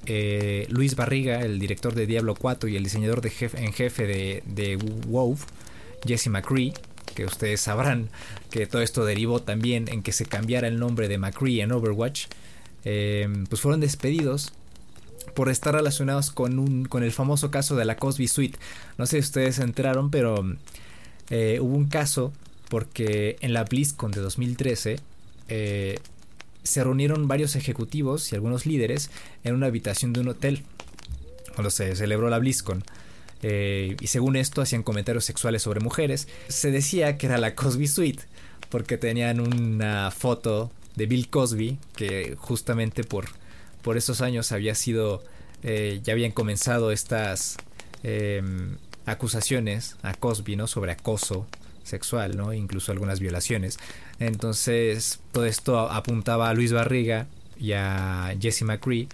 Eh, 0.09 0.67
Luis 0.69 0.95
Barriga, 0.95 1.41
el 1.41 1.59
director 1.59 1.93
de 1.93 2.07
Diablo 2.07 2.33
4 2.33 2.69
y 2.69 2.77
el 2.77 2.83
diseñador 2.83 3.21
en 3.25 3.73
jefe 3.73 4.07
de, 4.07 4.41
de 4.45 4.77
WoW, 4.77 5.37
Jesse 6.05 6.27
McCree, 6.27 6.73
que 7.13 7.25
ustedes 7.25 7.59
sabrán 7.59 8.09
que 8.49 8.67
todo 8.67 8.81
esto 8.81 9.03
derivó 9.03 9.41
también 9.41 9.89
en 9.89 10.03
que 10.03 10.13
se 10.13 10.25
cambiara 10.25 10.67
el 10.67 10.79
nombre 10.79 11.09
de 11.09 11.17
McCree 11.17 11.61
en 11.61 11.73
Overwatch, 11.73 12.27
em, 12.85 13.45
pues 13.47 13.61
fueron 13.61 13.81
despedidos 13.81 14.53
por 15.33 15.49
estar 15.49 15.73
relacionados 15.73 16.31
con, 16.31 16.57
un, 16.57 16.85
con 16.85 17.03
el 17.03 17.11
famoso 17.11 17.51
caso 17.51 17.75
de 17.75 17.83
la 17.83 17.97
Cosby 17.97 18.29
Suite. 18.29 18.57
No 18.97 19.05
sé 19.05 19.17
si 19.17 19.25
ustedes 19.25 19.55
se 19.55 19.63
enteraron, 19.63 20.09
pero 20.09 20.45
eh, 21.29 21.59
hubo 21.61 21.75
un 21.75 21.87
caso 21.87 22.31
porque 22.69 23.37
en 23.41 23.51
la 23.51 23.65
BlizzCon 23.65 24.11
de 24.11 24.21
2013 24.21 24.99
eh, 25.49 25.99
se 26.67 26.83
reunieron 26.83 27.27
varios 27.27 27.55
ejecutivos 27.55 28.31
y 28.31 28.35
algunos 28.35 28.65
líderes 28.65 29.09
en 29.43 29.55
una 29.55 29.67
habitación 29.67 30.13
de 30.13 30.19
un 30.19 30.29
hotel 30.29 30.63
cuando 31.55 31.71
se 31.71 31.95
celebró 31.95 32.29
la 32.29 32.39
BlizzCon. 32.39 32.83
Eh, 33.43 33.95
y 33.99 34.07
según 34.07 34.35
esto 34.35 34.61
hacían 34.61 34.83
comentarios 34.83 35.25
sexuales 35.25 35.61
sobre 35.61 35.79
mujeres. 35.79 36.27
Se 36.47 36.71
decía 36.71 37.17
que 37.17 37.27
era 37.27 37.37
la 37.37 37.55
Cosby 37.55 37.87
Suite 37.87 38.23
porque 38.69 38.97
tenían 38.97 39.39
una 39.39 40.11
foto 40.11 40.71
de 40.95 41.05
Bill 41.05 41.29
Cosby 41.29 41.77
que 41.95 42.35
justamente 42.37 43.03
por, 43.03 43.25
por 43.81 43.97
esos 43.97 44.21
años 44.21 44.51
había 44.51 44.75
sido, 44.75 45.23
eh, 45.63 46.01
ya 46.03 46.13
habían 46.13 46.31
comenzado 46.31 46.91
estas 46.91 47.57
em, 48.03 48.77
acusaciones 49.05 49.95
a 50.01 50.13
Cosby, 50.13 50.55
¿no? 50.55 50.67
Sobre 50.67 50.91
acoso 50.91 51.47
sexual, 51.87 52.37
¿no? 52.37 52.53
Incluso 52.53 52.91
algunas 52.91 53.19
violaciones. 53.19 53.79
Entonces 54.19 55.19
todo 55.31 55.45
esto 55.45 55.79
apuntaba 55.79 56.49
a 56.49 56.53
Luis 56.53 56.71
Barriga 56.71 57.27
y 57.59 57.71
a 57.73 58.35
Jesse 58.39 58.63
McCree 58.63 59.07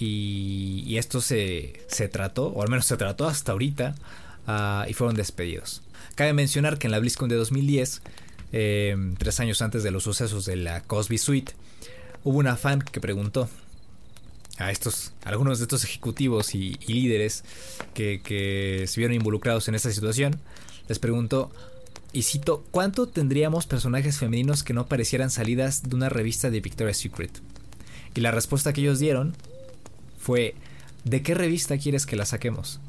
y, 0.00 0.96
esto 0.96 1.20
se, 1.20 1.74
trató, 2.12 2.46
o 2.48 2.62
al 2.62 2.68
menos 2.68 2.86
se 2.86 2.96
trató 2.96 3.26
hasta 3.26 3.52
ahorita, 3.52 3.96
ah, 4.46 4.86
y 4.88 4.94
fueron 4.94 5.16
despedidos. 5.16 5.82
Cabe 6.14 6.32
mencionar 6.32 6.78
que 6.78 6.86
en 6.86 6.92
la 6.92 7.00
BlizzCon 7.00 7.28
de 7.28 7.36
2010, 7.36 8.02
em, 8.52 9.14
tres 9.16 9.40
años 9.40 9.60
antes 9.60 9.82
de 9.82 9.90
los 9.90 10.04
sucesos 10.04 10.44
de 10.46 10.56
la 10.56 10.82
Cosby 10.82 11.18
Suite, 11.18 11.52
hubo 12.24 12.38
una 12.38 12.56
fan 12.56 12.80
que 12.80 13.00
preguntó 13.00 13.48
a 14.58 14.70
estos, 14.70 15.12
algunos 15.24 15.58
de 15.58 15.64
estos 15.64 15.84
ejecutivos 15.84 16.54
y, 16.54 16.74
líderes 16.86 17.44
que, 17.94 18.20
que 18.22 18.84
se 18.86 19.00
vieron 19.00 19.14
involucrados 19.14 19.68
en 19.68 19.74
esta 19.74 19.90
situación, 19.90 20.40
les 20.88 20.98
preguntó 20.98 21.50
y 22.12 22.22
cito, 22.22 22.64
¿cuánto 22.70 23.06
tendríamos 23.06 23.66
personajes 23.66 24.18
femeninos 24.18 24.62
que 24.62 24.72
no 24.72 24.86
parecieran 24.86 25.30
salidas 25.30 25.88
de 25.88 25.94
una 25.94 26.08
revista 26.08 26.50
de 26.50 26.60
Victoria's 26.60 26.98
Secret? 26.98 27.40
Y 28.14 28.20
la 28.20 28.30
respuesta 28.30 28.72
que 28.72 28.80
ellos 28.80 28.98
dieron 28.98 29.34
fue, 30.18 30.54
¿de 31.04 31.22
qué 31.22 31.34
revista 31.34 31.76
quieres 31.78 32.06
que 32.06 32.16
la 32.16 32.24
saquemos? 32.24 32.80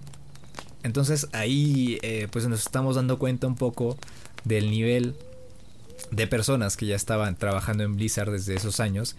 Entonces 0.84 1.28
ahí 1.34 2.00
eh, 2.02 2.28
pues 2.32 2.48
nos 2.48 2.62
estamos 2.62 2.96
dando 2.96 3.20
cuenta 3.20 3.48
un 3.48 3.56
poco 3.56 3.98
del 4.46 4.72
nivel 4.72 5.16
de 6.12 6.26
personas 6.28 6.78
que 6.78 6.86
ya 6.86 6.96
estaban 6.96 7.36
trabajando 7.36 7.84
en 7.84 7.98
Blizzard 7.98 8.32
desde 8.32 8.56
esos 8.56 8.80
años. 8.80 9.18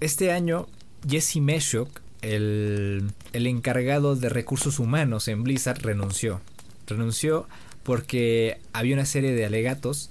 Este 0.00 0.32
año 0.32 0.66
Jesse 1.06 1.36
Meshok, 1.36 2.00
el, 2.22 3.12
el 3.34 3.46
encargado 3.46 4.16
de 4.16 4.30
recursos 4.30 4.78
humanos 4.78 5.28
en 5.28 5.44
Blizzard, 5.44 5.82
renunció. 5.82 6.40
Renunció 6.86 7.46
porque 7.86 8.58
había 8.72 8.94
una 8.94 9.06
serie 9.06 9.32
de 9.32 9.46
alegatos 9.46 10.10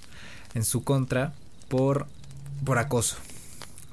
en 0.54 0.64
su 0.64 0.82
contra 0.82 1.34
por, 1.68 2.06
por 2.64 2.78
acoso. 2.78 3.18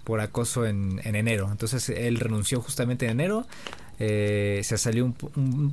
Por 0.05 0.21
acoso 0.21 0.65
en, 0.65 1.01
en 1.03 1.17
enero. 1.17 1.49
Entonces 1.51 1.89
él 1.89 2.17
renunció 2.21 2.61
justamente 2.61 3.05
en 3.05 3.11
enero. 3.11 3.45
Eh, 3.99 4.61
se 4.63 4.77
salió 4.77 5.13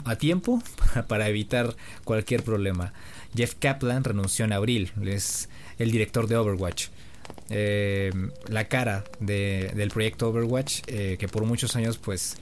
a 0.05 0.17
tiempo 0.17 0.61
para, 1.09 1.29
evitar 1.29 1.77
cualquier 2.03 2.43
problema. 2.43 2.93
Jeff 3.37 3.55
Kaplan 3.55 4.03
renunció 4.03 4.45
en 4.45 4.55
abril. 4.55 4.91
Es 5.05 5.49
el 5.79 5.93
director 5.93 6.27
de 6.27 6.37
Overwatch. 6.37 6.89
Eh, 7.49 8.11
la 8.49 8.65
cara 8.67 9.05
del 9.21 9.91
proyecto 9.93 10.31
Overwatch, 10.31 10.81
eh, 10.89 11.17
que 11.17 11.29
por 11.29 11.45
muchos 11.45 11.77
años 11.77 11.97
pues 11.97 12.37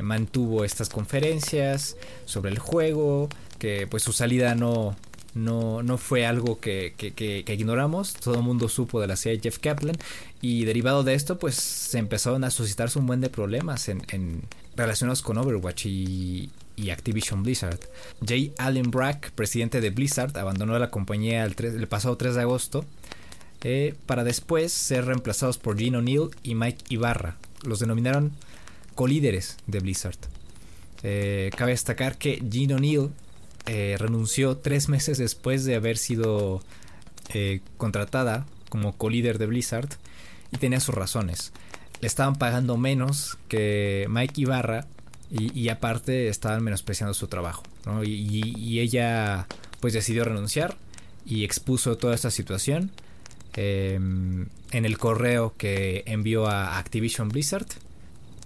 mantuvo 0.00 0.64
estas 0.64 0.88
conferencias 0.88 1.96
sobre 2.24 2.52
el 2.52 2.60
juego, 2.60 3.28
que 3.64 3.86
pues 3.86 4.02
su 4.02 4.12
salida 4.12 4.54
no, 4.54 4.94
no, 5.32 5.82
no 5.82 5.96
fue 5.96 6.26
algo 6.26 6.60
que, 6.60 6.92
que, 6.98 7.44
ignoramos, 7.48 8.12
todo 8.12 8.34
el 8.34 8.42
mundo 8.42 8.68
supo 8.68 9.00
de 9.00 9.06
la 9.06 9.16
serie 9.16 9.40
Jeff 9.42 9.58
Kaplan 9.58 9.96
y 10.42 10.66
derivado 10.66 11.02
de 11.02 11.14
esto 11.14 11.38
pues 11.38 11.54
se 11.54 11.96
empezaron 11.96 12.44
a 12.44 12.50
suscitarse 12.50 12.98
un 12.98 13.06
buen 13.06 13.22
de 13.22 13.30
problemas 13.30 13.88
en, 13.88 14.02
relacionados 14.76 15.22
con 15.22 15.38
Overwatch 15.38 15.86
y, 15.86 16.50
Activision 16.92 17.42
Blizzard. 17.42 17.80
Jay 18.22 18.52
Allen 18.58 18.90
Brack, 18.90 19.30
presidente 19.30 19.80
de 19.80 19.88
Blizzard, 19.88 20.36
abandonó 20.36 20.78
la 20.78 20.90
compañía 20.90 21.46
el, 21.46 21.54
el 21.58 21.88
pasado 21.88 22.18
3 22.18 22.34
de 22.34 22.40
agosto 22.42 22.84
eh, 23.62 23.94
para 24.04 24.24
después 24.24 24.74
ser 24.74 25.06
reemplazados 25.06 25.56
por 25.56 25.78
Gene 25.78 25.96
O'Neill 25.96 26.28
y 26.42 26.54
Mike 26.54 26.84
Ibarra. 26.90 27.38
Los 27.62 27.80
denominaron 27.80 28.32
colíderes 28.94 29.56
de 29.66 29.80
Blizzard. 29.80 30.18
Eh, 31.02 31.50
cabe 31.56 31.70
destacar 31.70 32.18
que 32.18 32.42
Gene 32.50 32.74
O'Neill 32.74 33.08
eh, 33.66 33.96
renunció 33.98 34.58
tres 34.58 34.88
meses 34.88 35.16
después 35.16 35.64
de 35.64 35.74
haber 35.76 35.96
sido 35.96 36.62
eh, 37.32 37.60
contratada 37.78 38.44
como 38.68 38.96
co-líder 38.96 39.38
de 39.38 39.46
Blizzard 39.46 39.88
y 40.52 40.58
tenía 40.58 40.80
sus 40.80 40.94
razones. 40.94 41.52
Le 42.00 42.06
estaban 42.06 42.36
pagando 42.36 42.76
menos 42.76 43.38
que 43.48 44.06
Mike 44.10 44.42
Ibarra 44.42 44.86
y, 45.30 45.68
aparte 45.68 46.28
estaban 46.28 46.62
menospreciando 46.62 47.14
su 47.14 47.26
trabajo. 47.26 47.62
Y, 48.04 48.78
ella 48.78 49.46
pues 49.80 49.94
decidió 49.94 50.24
renunciar 50.24 50.76
y 51.26 51.44
expuso 51.44 51.96
toda 51.96 52.14
esta 52.14 52.30
situación 52.30 52.90
em, 53.54 54.46
en 54.70 54.84
el 54.84 54.98
correo 54.98 55.54
que 55.56 56.04
envió 56.06 56.46
a 56.46 56.78
Activision 56.78 57.30
Blizzard. 57.30 57.66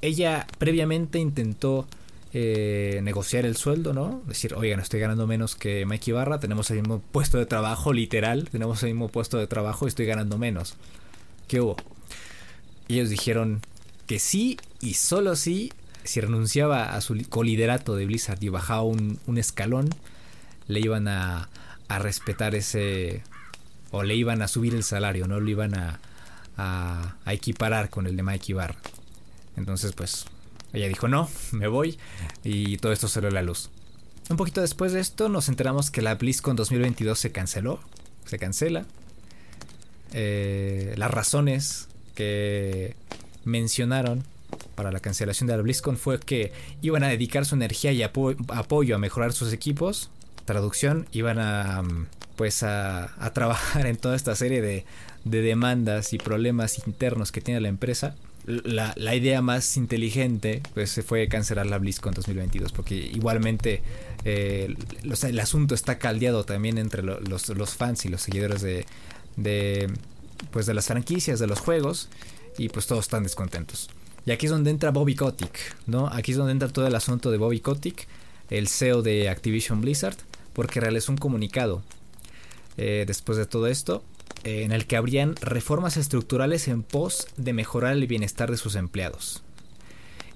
Ella 0.01 0.47
previamente 0.59 1.19
intentó 1.19 1.87
eh, 2.35 3.01
negociar 3.03 3.47
el 3.47 3.57
sueldo, 3.57 3.95
¿no? 3.95 4.23
Decir, 4.27 4.55
oigan, 4.55 4.81
estoy 4.81 5.01
ganando 5.01 5.27
menos 5.27 5.57
que 5.57 5.87
Mikey 5.87 6.13
Barra, 6.13 6.39
tenemos 6.39 6.71
el 6.71 6.81
mismo 6.81 7.01
puesto 7.01 7.39
de 7.39 7.47
trabajo, 7.47 7.95
literal, 7.95 8.51
tenemos 8.51 8.83
el 8.83 8.91
mismo 8.91 9.09
puesto 9.09 9.39
de 9.39 9.47
trabajo 9.47 9.87
y 9.87 9.89
estoy 9.89 10.05
ganando 10.05 10.37
menos. 10.37 10.77
¿Qué 11.47 11.61
hubo? 11.63 11.77
Y 12.87 12.95
ellos 12.97 13.09
dijeron 13.09 13.63
que 14.07 14.19
sí 14.19 14.59
y 14.81 14.95
solo 14.95 15.37
sí, 15.37 15.73
si 16.05 16.21
renunciaba 16.21 16.95
a 16.95 17.01
su 17.01 17.17
coliderato 17.31 17.97
de 17.97 18.05
Blizzard 18.05 18.43
y 18.43 18.51
bajaba 18.51 18.83
un, 18.83 19.19
escalón, 19.39 19.89
le 20.67 20.81
iban 20.81 21.09
a, 21.09 21.49
a, 21.89 21.99
respetar 21.99 22.55
ese... 22.55 23.23
o 23.91 24.03
le 24.03 24.15
iban 24.15 24.43
a 24.43 24.49
subir 24.49 24.75
el 24.75 24.85
salario, 24.85 25.27
no 25.29 25.41
lo 25.41 25.49
iban 25.49 25.75
a, 25.75 26.01
a, 26.59 27.17
a 27.25 27.33
equiparar 27.33 27.89
con 27.89 28.07
el 28.07 28.17
de 28.17 28.23
Mikey 28.23 28.55
Barra. 28.55 28.79
Entonces, 29.57 29.93
pues 29.93 30.27
ella 30.73 30.89
dijo 30.89 31.09
no, 31.09 31.29
me 31.53 31.69
voy 31.69 31.99
y 32.45 32.77
todo 32.79 32.93
esto 32.93 33.09
salió 33.09 33.29
a 33.29 33.33
la 33.33 33.43
luz. 33.43 33.71
Un 34.31 34.37
poquito 34.37 34.61
después 34.61 34.93
de 34.93 35.01
esto 35.01 35.29
nos 35.29 35.49
enteramos 35.49 35.91
que 35.91 36.03
la 36.03 36.15
BlizzCon 36.15 36.55
2022 36.55 37.19
se 37.19 37.33
canceló, 37.33 37.81
se 38.27 38.39
cancela. 38.39 38.85
Eh, 40.13 40.95
las 40.97 41.11
razones 41.11 41.89
que 42.15 42.95
mencionaron 43.45 44.25
para 44.75 44.93
la 44.93 45.01
cancelación 45.01 45.47
de 45.47 45.57
la 45.57 45.63
BlizzCon 45.63 45.97
fue 45.97 46.21
que 46.21 46.53
iban 46.83 47.05
a 47.05 47.09
dedicar 47.09 47.47
su 47.47 47.55
energía 47.55 47.93
y 47.93 48.03
apoyo 48.03 48.95
a 48.95 48.99
mejorar 48.99 49.33
sus 49.33 49.53
equipos. 49.53 50.11
Traducción, 50.45 51.07
iban 51.13 51.39
a 51.39 51.83
pues 52.37 52.63
a, 52.63 53.11
trabajar 53.35 53.87
en 53.87 53.97
toda 53.97 54.15
esta 54.15 54.37
serie 54.37 54.63
de, 54.63 54.85
de 55.25 55.43
demandas 55.43 56.13
y 56.13 56.19
problemas 56.19 56.87
internos 56.87 57.33
que 57.33 57.41
tiene 57.41 57.61
la 57.61 57.69
empresa 57.69 58.15
la, 58.49 59.15
idea 59.15 59.43
más 59.43 59.77
inteligente 59.77 60.63
pues 60.73 61.01
fue 61.07 61.29
cancelar 61.29 61.67
la 61.67 61.79
BlizzCon 61.79 62.15
2022 62.15 62.73
porque 62.73 62.95
igualmente 62.95 63.83
eh, 64.25 64.75
el 65.03 65.41
asunto 65.41 65.75
está 65.75 65.99
caldeado 65.99 66.45
también 66.45 66.79
entre 66.79 67.03
los, 67.03 67.75
fans 67.77 68.07
y 68.07 68.09
los 68.09 68.23
seguidores 68.23 68.63
de, 68.63 68.87
de 69.37 69.91
pues 70.51 70.65
de 70.65 70.73
las 70.73 70.87
franquicias 70.87 71.39
de 71.39 71.47
los 71.47 71.61
juegos 71.61 72.09
y 72.57 72.71
pues 72.71 72.87
todos 72.87 73.05
están 73.05 73.23
descontentos. 73.23 73.91
Y 74.25 74.31
aquí 74.31 74.47
es 74.47 74.53
donde 74.53 74.71
entra 74.71 74.91
Bobby 74.93 75.15
Kotick 75.15 75.77
no 75.87 76.09
aquí 76.09 76.33
es 76.33 76.39
donde 76.39 76.53
entra 76.53 76.69
todo 76.69 76.87
el 76.87 76.95
asunto 76.95 77.31
de 77.31 77.37
Bobby 77.37 77.61
Kotick 77.61 78.09
el 78.49 78.69
CEO 78.69 79.03
de 79.03 79.29
Activision 79.29 79.83
Blizzard 79.83 80.17
porque 80.55 80.81
realizó 80.81 81.13
un 81.13 81.19
comunicado 81.19 81.83
eh, 82.79 83.05
después 83.07 83.37
de 83.37 83.45
todo 83.45 83.67
esto 83.67 84.03
eh, 84.45 84.63
en 84.63 84.73
el 84.73 84.87
que 84.87 84.97
habrían 84.97 85.37
reformas 85.37 85.97
estructurales 85.97 86.69
en 86.69 86.83
pos 86.83 87.29
de 87.37 87.53
mejorar 87.53 87.93
el 87.93 88.07
bienestar 88.07 88.51
de 88.51 88.57
sus 88.57 88.75
empleados. 88.75 89.43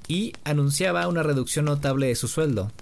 Y 0.09 0.33
anunciaba 0.45 1.09
una 1.09 1.23
reducción 1.23 1.65
notable 1.65 2.09
de 2.09 2.17
su 2.17 2.29
sueldo, 2.29 2.73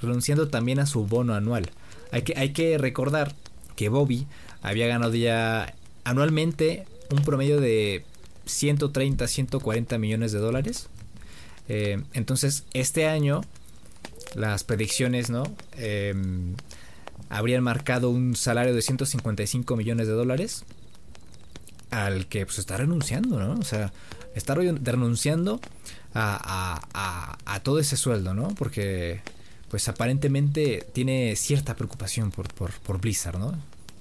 renunciando 0.00 0.48
también 0.48 0.80
a 0.80 0.86
su 0.86 1.06
bono 1.06 1.34
anual. 1.34 1.70
Hay 2.10 2.22
que, 2.22 2.34
hay 2.36 2.52
que 2.52 2.78
recordar 2.78 3.34
que 3.76 3.88
Bobby 3.88 4.26
había 4.62 4.86
ganado 4.86 5.14
ya 5.14 5.74
anualmente 6.04 6.86
un 7.10 7.22
promedio 7.22 7.60
de 7.60 8.04
130, 8.46 9.26
140 9.26 9.98
millones 9.98 10.32
de 10.32 10.38
dólares. 10.38 10.88
Eh, 11.68 12.02
entonces, 12.12 12.64
este 12.74 13.06
año, 13.06 13.42
las 14.34 14.64
predicciones, 14.64 15.30
¿no? 15.30 15.44
Em, 15.76 16.54
habrían 17.30 17.62
marcado 17.62 18.10
un 18.10 18.36
salario 18.36 18.74
de 18.74 18.82
155 18.82 19.76
millones 19.76 20.08
de 20.08 20.12
dólares 20.12 20.64
al 21.90 22.26
que 22.26 22.44
pues 22.44 22.58
está 22.58 22.76
renunciando, 22.76 23.38
¿no? 23.38 23.54
O 23.54 23.64
sea, 23.64 23.92
está 24.34 24.54
renunciando 24.54 25.60
a, 26.12 27.36
a, 27.44 27.60
todo 27.60 27.78
ese 27.78 27.96
sueldo, 27.96 28.34
¿no? 28.34 28.48
Porque 28.56 29.20
pues 29.68 29.88
aparentemente 29.88 30.86
tiene 30.92 31.36
cierta 31.36 31.76
preocupación 31.76 32.32
por, 32.32 32.52
por, 32.52 32.72
por 32.72 33.00
Blizzard, 33.00 33.38
¿no? 33.38 33.54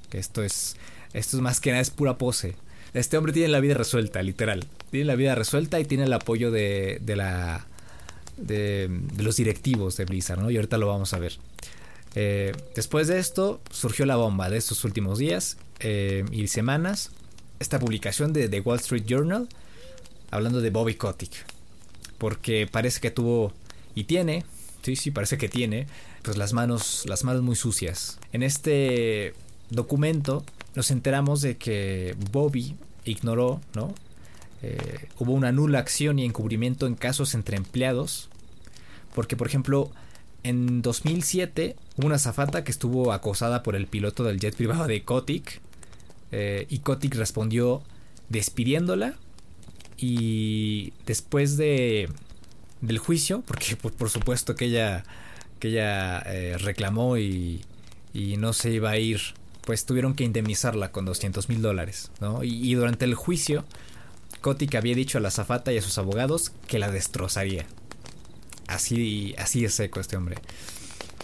Que 0.09 0.17
esto 0.17 0.43
es, 0.43 0.75
esto 1.13 1.37
es 1.37 1.43
más 1.43 1.61
que 1.61 1.69
nada 1.69 1.81
es 1.81 1.91
pura 1.91 2.17
pose. 2.17 2.55
Este 2.93 3.17
hombre 3.17 3.33
tiene 3.33 3.49
la 3.49 3.59
vida 3.59 3.75
resuelta, 3.75 4.23
literal. 4.23 4.65
Tiene 4.89 5.05
la 5.05 5.15
vida 5.15 5.35
resuelta 5.35 5.79
y 5.79 5.85
tiene 5.85 6.05
el 6.05 6.13
apoyo 6.13 6.49
de, 6.49 6.99
de 7.01 7.15
la 7.15 7.67
de, 8.37 8.87
de 8.89 9.23
los 9.23 9.35
directivos 9.35 9.97
de 9.97 10.05
Blizzard, 10.05 10.41
¿no? 10.41 10.49
Y 10.49 10.55
ahorita 10.55 10.79
lo 10.79 10.87
vamos 10.87 11.13
a 11.13 11.19
ver. 11.19 11.33
Eh, 12.15 12.53
después 12.75 13.07
de 13.07 13.19
esto 13.19 13.61
surgió 13.71 14.05
la 14.05 14.15
bomba 14.15 14.49
de 14.49 14.57
estos 14.57 14.83
últimos 14.83 15.19
días 15.19 15.57
eh, 15.79 16.25
y 16.31 16.47
semanas. 16.47 17.11
Esta 17.59 17.79
publicación 17.79 18.33
de 18.33 18.49
The 18.49 18.61
Wall 18.61 18.79
Street 18.79 19.05
Journal 19.05 19.47
hablando 20.31 20.61
de 20.61 20.69
Bobby 20.69 20.95
Kotick. 20.95 21.45
Porque 22.17 22.67
parece 22.67 22.99
que 22.99 23.11
tuvo 23.11 23.53
y 23.95 24.05
tiene, 24.05 24.45
sí, 24.81 24.95
sí, 24.95 25.11
parece 25.11 25.37
que 25.37 25.49
tiene, 25.49 25.87
pues 26.21 26.37
las 26.37 26.53
manos, 26.53 27.05
las 27.07 27.23
manos 27.23 27.41
muy 27.41 27.55
sucias. 27.55 28.19
En 28.33 28.43
este 28.43 29.33
documento 29.69 30.43
nos 30.75 30.91
enteramos 30.91 31.41
de 31.41 31.57
que 31.57 32.15
Bobby 32.31 32.75
ignoró, 33.05 33.61
¿no? 33.73 33.93
Eh, 34.61 35.07
hubo 35.17 35.31
una 35.33 35.51
nula 35.51 35.79
acción 35.79 36.19
y 36.19 36.25
encubrimiento 36.25 36.87
en 36.87 36.95
casos 36.95 37.33
entre 37.33 37.57
empleados. 37.57 38.29
Porque, 39.15 39.35
por 39.35 39.47
ejemplo, 39.47 39.91
en 40.43 40.81
2007 40.81 41.75
hubo 41.97 42.07
una 42.07 42.19
zafata 42.19 42.63
que 42.63 42.71
estuvo 42.71 43.11
acosada 43.11 43.63
por 43.63 43.75
el 43.75 43.87
piloto 43.87 44.23
del 44.23 44.39
jet 44.39 44.55
privado 44.55 44.87
de 44.87 45.03
Kotick. 45.03 45.61
Eh, 46.31 46.65
y 46.69 46.79
Kotick 46.79 47.15
respondió 47.15 47.81
despidiéndola. 48.29 49.15
Y 49.97 50.93
después 51.05 51.57
de 51.57 52.09
del 52.81 52.97
juicio, 52.97 53.43
porque 53.45 53.75
por, 53.75 54.09
supuesto 54.09 54.55
que 54.55 54.65
ella, 54.65 55.03
que 55.59 55.67
ella 55.67 56.19
eh, 56.19 56.57
reclamó 56.57 57.17
y, 57.17 57.61
y, 58.13 58.37
no 58.37 58.53
se 58.53 58.71
iba 58.71 58.91
a 58.91 58.97
ir 58.97 59.19
pues 59.69 59.85
tuvieron 59.85 60.15
que 60.15 60.23
indemnizarla 60.23 60.91
con 60.91 61.05
200 61.05 61.47
mil 61.47 61.61
dólares, 61.61 62.09
¿no? 62.19 62.43
Y, 62.43 62.73
durante 62.73 63.05
el 63.05 63.13
juicio, 63.13 63.65
Kotick 64.41 64.73
había 64.73 64.95
dicho 64.95 65.19
a 65.19 65.21
la 65.21 65.29
zafata 65.29 65.71
y 65.71 65.77
a 65.77 65.81
sus 65.83 65.99
abogados 65.99 66.51
que 66.65 66.79
la 66.79 66.89
destrozaría. 66.89 67.67
Así, 68.69 69.33
así 69.39 69.65
es 69.65 69.73
seco 69.73 69.99
este 69.99 70.15
hombre. 70.15 70.37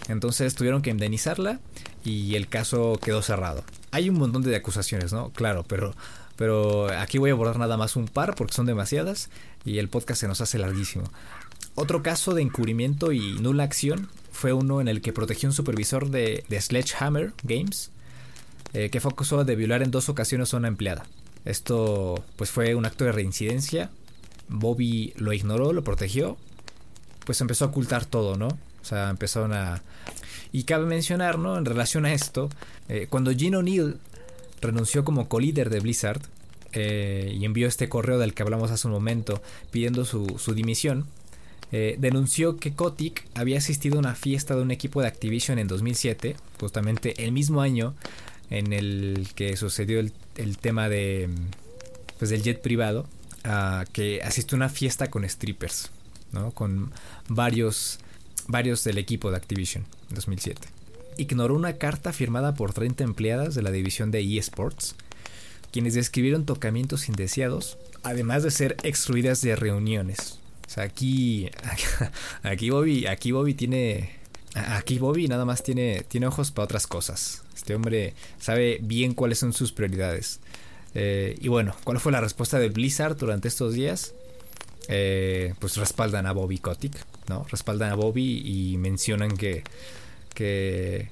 Entonces 0.08 0.54
tuvieron 0.56 0.82
que 0.82 0.90
indemnizarla 0.90 1.60
y 2.04 2.34
el 2.34 2.48
caso 2.48 2.98
quedó 3.02 3.22
cerrado. 3.22 3.64
Hay 3.92 4.08
un 4.08 4.18
montón 4.18 4.42
de 4.42 4.54
acusaciones, 4.54 5.12
¿no? 5.12 5.30
Claro, 5.30 5.64
pero, 5.66 5.94
pero 6.36 6.90
aquí 6.98 7.18
voy 7.18 7.30
a 7.30 7.32
abordar 7.32 7.58
nada 7.58 7.76
más 7.76 7.94
un 7.94 8.08
par 8.08 8.34
porque 8.34 8.52
son 8.52 8.66
demasiadas 8.66 9.30
y 9.64 9.78
el 9.78 9.88
podcast 9.88 10.20
se 10.20 10.28
nos 10.28 10.40
hace 10.40 10.58
larguísimo. 10.58 11.04
Otro 11.76 12.02
caso 12.02 12.34
de 12.34 12.42
encubrimiento 12.42 13.12
y 13.12 13.38
nula 13.40 13.62
acción 13.62 14.08
fue 14.32 14.52
uno 14.52 14.80
en 14.80 14.88
el 14.88 15.00
que 15.00 15.12
protegió 15.12 15.48
un 15.48 15.52
supervisor 15.52 16.10
de, 16.10 16.44
Sledgehammer 16.50 17.32
Games 17.44 17.90
eh, 18.74 18.90
que 18.90 19.00
fue 19.00 19.12
acusado 19.12 19.44
de 19.44 19.54
violar 19.56 19.82
en 19.82 19.92
dos 19.92 20.08
ocasiones 20.08 20.52
a 20.52 20.56
una 20.56 20.68
empleada. 20.68 21.06
Esto 21.44 22.24
pues 22.34 22.50
fue 22.50 22.74
un 22.74 22.86
acto 22.86 23.04
de 23.04 23.12
reincidencia. 23.12 23.90
Bobby 24.48 25.12
lo 25.16 25.32
ignoró, 25.32 25.72
lo 25.72 25.84
protegió. 25.84 26.36
Pues 27.26 27.40
empezó 27.42 27.66
a 27.66 27.68
ocultar 27.68 28.06
todo, 28.06 28.36
¿no? 28.36 28.48
O 28.48 28.84
sea, 28.84 29.10
empezaron 29.10 29.52
a... 29.52 29.82
Y 30.52 30.62
cabe 30.62 30.86
mencionar, 30.86 31.38
¿no? 31.38 31.58
En 31.58 31.64
relación 31.64 32.06
a 32.06 32.14
esto, 32.14 32.48
eh, 32.88 33.08
cuando 33.10 33.32
Gene 33.32 33.56
O'Neill 33.56 33.96
renunció 34.60 35.04
como 35.04 35.28
co-líder 35.28 35.68
de 35.68 35.80
Blizzard 35.80 36.22
eh, 36.72 37.36
y 37.36 37.44
envió 37.44 37.66
este 37.66 37.88
correo 37.88 38.18
del 38.18 38.32
que 38.32 38.42
hablamos 38.42 38.70
hace 38.70 38.86
un 38.86 38.92
momento 38.92 39.42
pidiendo 39.72 40.04
su, 40.04 40.38
su 40.38 40.54
dimisión, 40.54 41.06
eh, 41.72 41.96
denunció 41.98 42.58
que 42.58 42.74
Kotick 42.74 43.26
había 43.34 43.58
asistido 43.58 43.96
a 43.96 43.98
una 43.98 44.14
fiesta 44.14 44.54
de 44.54 44.62
un 44.62 44.70
equipo 44.70 45.02
de 45.02 45.08
Activision 45.08 45.58
en 45.58 45.66
2007, 45.66 46.36
justamente 46.60 47.24
el 47.24 47.32
mismo 47.32 47.60
año 47.60 47.94
en 48.50 48.72
el 48.72 49.28
que 49.34 49.56
sucedió 49.56 49.98
el, 49.98 50.12
tema 50.58 50.88
de 50.88 51.28
pues 52.18 52.30
del 52.30 52.42
jet 52.42 52.62
privado, 52.62 53.08
que 53.92 54.22
asistió 54.22 54.54
a 54.54 54.58
una 54.58 54.68
fiesta 54.68 55.10
con 55.10 55.28
strippers, 55.28 55.90
con 56.54 56.92
varios, 57.28 57.98
varios 58.48 58.84
del 58.84 58.98
equipo 58.98 59.30
de 59.30 59.36
Activision 59.36 59.84
en 60.08 60.14
2007. 60.14 60.68
Ignoró 61.18 61.54
una 61.54 61.74
carta 61.74 62.12
firmada 62.12 62.54
por 62.54 62.72
30 62.72 63.04
empleadas 63.04 63.54
de 63.54 63.62
la 63.62 63.70
división 63.70 64.10
de 64.10 64.38
eSports, 64.38 64.94
quienes 65.72 65.94
describieron 65.94 66.44
tocamientos 66.44 67.08
indeseados, 67.08 67.78
además 68.02 68.42
de 68.42 68.50
ser 68.50 68.76
excluidas 68.82 69.40
de 69.40 69.56
reuniones. 69.56 70.38
O 70.66 70.70
sea, 70.70 70.84
aquí, 70.84 71.50
aquí 72.42 72.70
Bobby, 72.70 73.06
aquí 73.06 73.32
Bobby 73.32 73.54
tiene, 73.54 74.10
aquí 74.54 74.98
Bobby 74.98 75.28
nada 75.28 75.44
más 75.44 75.62
tiene, 75.62 76.04
tiene 76.08 76.26
ojos 76.26 76.50
para 76.50 76.64
otras 76.64 76.86
cosas. 76.86 77.42
Este 77.54 77.74
hombre 77.74 78.14
sabe 78.38 78.78
bien 78.82 79.14
cuáles 79.14 79.38
son 79.38 79.52
sus 79.52 79.72
prioridades. 79.72 80.40
Eh, 80.94 81.36
y 81.40 81.48
bueno, 81.48 81.74
¿cuál 81.84 82.00
fue 82.00 82.12
la 82.12 82.20
respuesta 82.20 82.58
de 82.58 82.68
Blizzard 82.68 83.16
durante 83.16 83.48
estos 83.48 83.74
días? 83.74 84.14
Eh, 84.88 85.54
pues 85.58 85.76
respaldan 85.76 86.26
a 86.26 86.32
Bobby 86.32 86.58
Kotick, 86.58 86.96
¿no? 87.28 87.44
Respaldan 87.50 87.90
a 87.90 87.94
Bobby 87.94 88.42
y 88.44 88.76
mencionan 88.76 89.36
que, 89.36 89.64
que, 90.34 91.10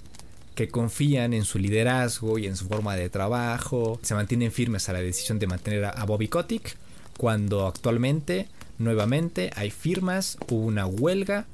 confían 0.70 1.34
en 1.34 1.44
su 1.44 1.58
liderazgo 1.58 2.38
y 2.38 2.46
en 2.46 2.56
su 2.56 2.66
forma 2.66 2.96
de 2.96 3.10
trabajo. 3.10 3.98
Se 4.02 4.14
mantienen 4.14 4.52
firmes 4.52 4.88
a 4.88 4.92
la 4.92 5.00
decisión 5.00 5.38
de 5.38 5.46
mantener 5.46 5.84
a 5.84 6.04
Bobby 6.04 6.28
Kotick 6.28 6.76
cuando 7.16 7.66
actualmente 7.66 8.48
nuevamente, 8.78 9.50
hay 9.54 9.70
firmas, 9.70 10.36
hubo 10.48 10.66
una 10.66 10.86
huelga, 10.86 11.46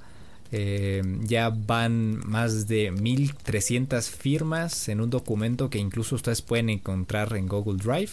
eh, 0.53 1.03
ya 1.23 1.51
van 1.51 2.19
más 2.27 2.67
de 2.67 2.91
1300 2.91 4.09
firmas 4.09 4.89
en 4.89 5.01
un 5.01 5.11
documento 5.11 5.71
que 5.71 5.79
incluso 5.79 6.17
ustedes 6.17 6.43
pueden 6.43 6.71
encontrar 6.71 7.37
en 7.37 7.47
Google 7.47 7.79
Drive. 7.83 8.13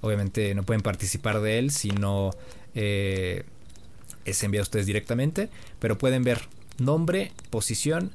Obviamente 0.00 0.54
no 0.54 0.62
pueden 0.62 0.82
participar 0.82 1.40
de 1.40 1.58
él 1.58 1.70
si 1.70 1.90
no 1.90 2.32
eh, 2.74 3.44
es 4.26 4.42
enviado 4.42 4.62
a 4.62 4.64
ustedes 4.64 4.86
directamente, 4.86 5.48
pero 5.78 5.98
pueden 5.98 6.24
ver 6.24 6.42
nombre, 6.78 7.32
posición 7.50 8.12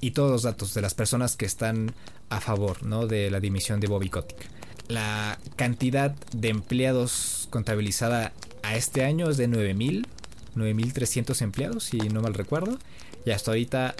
y 0.00 0.10
todos 0.10 0.30
los 0.30 0.42
datos 0.42 0.74
de 0.74 0.82
las 0.82 0.94
personas 0.94 1.36
que 1.36 1.46
están 1.46 1.94
a 2.28 2.40
favor 2.40 2.84
¿no? 2.84 3.06
de 3.06 3.30
la 3.30 3.40
dimisión 3.40 3.80
de 3.80 3.86
Bobby 3.86 4.10
Kotick. 4.10 4.48
La 4.88 5.38
cantidad 5.56 6.12
de 6.32 6.48
empleados 6.48 7.48
contabilizada 7.50 8.32
a 8.62 8.76
este 8.76 9.04
año 9.04 9.28
es 9.28 9.36
de 9.36 9.48
9000, 9.48 10.06
9300 10.54 11.42
empleados, 11.42 11.84
si 11.84 11.98
no 11.98 12.22
mal 12.22 12.34
recuerdo. 12.34 12.78
Y 13.24 13.30
hasta 13.30 13.50
ahorita 13.50 13.94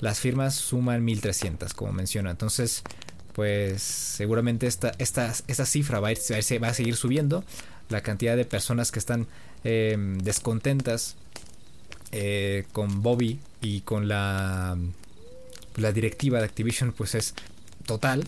las 0.00 0.18
firmas 0.18 0.54
suman 0.54 1.04
1300, 1.04 1.74
como 1.74 1.92
menciona. 1.92 2.30
Entonces, 2.30 2.82
pues 3.34 3.82
seguramente 3.82 4.66
esta, 4.66 4.92
esta, 4.98 5.32
esta 5.46 5.64
cifra 5.64 6.00
va 6.00 6.08
a, 6.08 6.12
va 6.12 6.68
a 6.68 6.74
seguir 6.74 6.96
subiendo. 6.96 7.44
La 7.88 8.02
cantidad 8.02 8.36
de 8.36 8.44
personas 8.44 8.90
que 8.90 8.98
están 8.98 9.28
em, 9.64 10.18
descontentas 10.18 11.16
eh, 12.10 12.64
con 12.72 13.02
Bobby 13.02 13.40
y 13.60 13.80
con 13.82 14.08
la, 14.08 14.76
la 15.76 15.92
directiva 15.92 16.38
de 16.38 16.44
Activision, 16.44 16.92
pues 16.92 17.14
es 17.14 17.34
total 17.86 18.24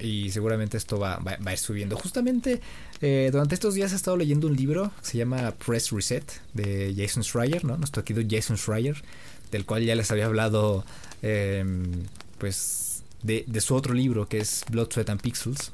y 0.00 0.30
seguramente 0.30 0.76
esto 0.76 0.98
va, 0.98 1.18
va, 1.18 1.36
a 1.44 1.52
ir 1.52 1.58
subiendo. 1.58 1.96
Justamente 1.96 2.60
eh, 3.00 3.28
durante 3.30 3.54
estos 3.54 3.74
días 3.74 3.92
he 3.92 3.96
estado 3.96 4.16
leyendo 4.16 4.46
un 4.46 4.56
libro 4.56 4.92
que 5.00 5.06
se 5.06 5.18
llama 5.18 5.52
Press 5.52 5.90
Reset 5.90 6.24
de 6.54 6.94
Jason 6.96 7.22
Schreier, 7.22 7.64
nuestro 7.64 8.04
querido 8.04 8.26
Jason 8.28 8.56
Schreier, 8.56 9.02
del 9.50 9.64
cual 9.64 9.84
ya 9.84 9.94
les 9.94 10.10
había 10.10 10.26
hablado 10.26 10.84
em, 11.22 12.04
pues 12.38 13.02
de, 13.22 13.44
su 13.60 13.74
otro 13.74 13.94
libro 13.94 14.28
que 14.28 14.38
es 14.38 14.64
Blood, 14.70 14.92
Sweat 14.92 15.10
and 15.10 15.20
Pixels 15.20 15.72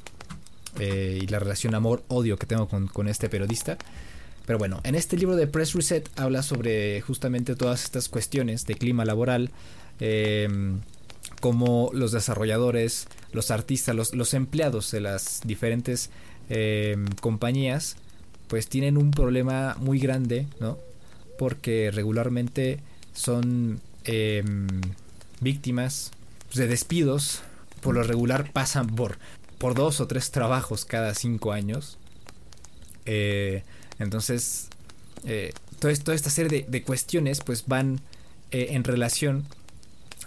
eh, 0.78 1.18
y 1.22 1.26
la 1.28 1.38
relación 1.38 1.74
amor-odio 1.74 2.36
que 2.36 2.46
tengo 2.46 2.68
con, 2.68 2.88
con 2.88 3.08
este 3.08 3.28
periodista. 3.28 3.78
Pero 4.46 4.58
bueno, 4.58 4.80
en 4.84 4.94
este 4.94 5.16
libro 5.16 5.34
de 5.36 5.48
Press 5.48 5.74
Reset 5.74 6.08
habla 6.16 6.42
sobre 6.42 7.00
justamente 7.00 7.56
todas 7.56 7.82
estas 7.82 8.08
cuestiones 8.08 8.64
de 8.64 8.76
clima 8.76 9.04
laboral, 9.04 9.50
eh, 9.98 10.48
como 11.40 11.90
los 11.92 12.12
desarrolladores, 12.12 13.08
los 13.32 13.50
artistas, 13.50 13.94
los, 13.94 14.34
empleados 14.34 14.90
de 14.92 15.00
las 15.00 15.40
diferentes 15.44 16.10
em, 16.48 17.06
compañías, 17.20 17.96
pues 18.46 18.68
tienen 18.68 18.96
un 18.96 19.10
problema 19.10 19.76
muy 19.80 19.98
grande, 19.98 20.46
¿no? 20.60 20.78
Porque 21.38 21.90
regularmente 21.90 22.78
son 23.12 23.80
em, 24.04 24.68
víctimas 25.40 26.12
de 26.54 26.68
despidos, 26.68 27.42
por 27.80 27.96
lo 27.96 28.04
regular 28.04 28.52
pasan 28.52 28.86
por, 28.86 29.18
por 29.58 29.74
dos 29.74 30.00
o 30.00 30.06
tres 30.06 30.30
trabajos 30.30 30.84
cada 30.84 31.14
cinco 31.14 31.52
años. 31.52 31.98
Eh, 33.04 33.64
entonces, 33.98 34.68
eh, 35.24 35.52
toda 35.78 36.14
esta 36.14 36.30
serie 36.30 36.64
de, 36.68 36.82
cuestiones 36.82 37.40
pues 37.40 37.66
van 37.66 38.00
eh, 38.50 38.68
en 38.70 38.84
relación 38.84 39.46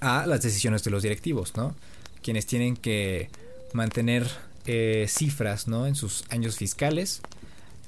a 0.01 0.25
las 0.25 0.41
decisiones 0.41 0.83
de 0.83 0.91
los 0.91 1.03
directivos, 1.03 1.55
¿no? 1.55 1.75
Quienes 2.21 2.45
tienen 2.45 2.75
que 2.75 3.29
mantener 3.73 4.27
eh, 4.65 5.05
cifras, 5.07 5.67
¿no? 5.67 5.87
En 5.87 5.95
sus 5.95 6.23
años 6.29 6.57
fiscales. 6.57 7.21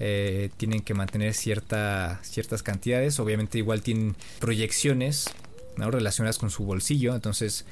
Eh, 0.03 0.49
tienen 0.57 0.81
que 0.81 0.95
mantener 0.95 1.35
cierta, 1.35 2.19
ciertas 2.23 2.63
cantidades. 2.63 3.19
Obviamente 3.19 3.59
igual 3.59 3.83
tienen 3.83 4.15
proyecciones 4.39 5.29
¿no? 5.77 5.91
relacionadas 5.91 6.39
con 6.39 6.49
su 6.49 6.63
bolsillo. 6.63 7.13
Entonces, 7.13 7.65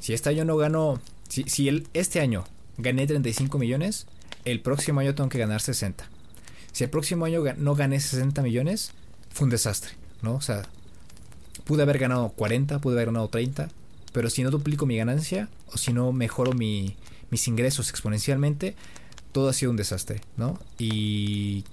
si 0.00 0.14
este 0.14 0.30
año 0.30 0.46
no 0.46 0.56
gano, 0.56 0.98
si, 1.28 1.44
si 1.44 1.84
este 1.92 2.20
año 2.20 2.46
gané 2.78 3.06
35 3.06 3.58
millones, 3.58 4.06
el 4.46 4.60
próximo 4.60 5.00
año 5.00 5.14
tengo 5.14 5.28
que 5.28 5.36
ganar 5.36 5.60
60. 5.60 6.08
Si 6.74 6.82
el 6.82 6.90
próximo 6.90 7.24
año 7.24 7.40
no 7.56 7.76
gané 7.76 8.00
60 8.00 8.42
millones, 8.42 8.90
fue 9.30 9.44
un 9.44 9.50
desastre, 9.50 9.92
¿no? 10.22 10.34
O 10.34 10.40
sea, 10.40 10.64
pude 11.62 11.82
haber 11.82 11.98
ganado 11.98 12.30
40, 12.30 12.80
pude 12.80 12.96
haber 12.96 13.06
ganado 13.06 13.28
30, 13.28 13.68
pero 14.12 14.28
si 14.28 14.42
no 14.42 14.50
duplico 14.50 14.84
mi 14.84 14.96
ganancia 14.96 15.48
o 15.72 15.78
si 15.78 15.92
no 15.92 16.10
mejoro 16.10 16.52
mis 16.52 16.96
ingresos 17.46 17.90
exponencialmente, 17.90 18.74
todo 19.30 19.50
ha 19.50 19.52
sido 19.52 19.70
un 19.70 19.76
desastre, 19.76 20.20
¿no? 20.36 20.58
Y, 20.76 21.64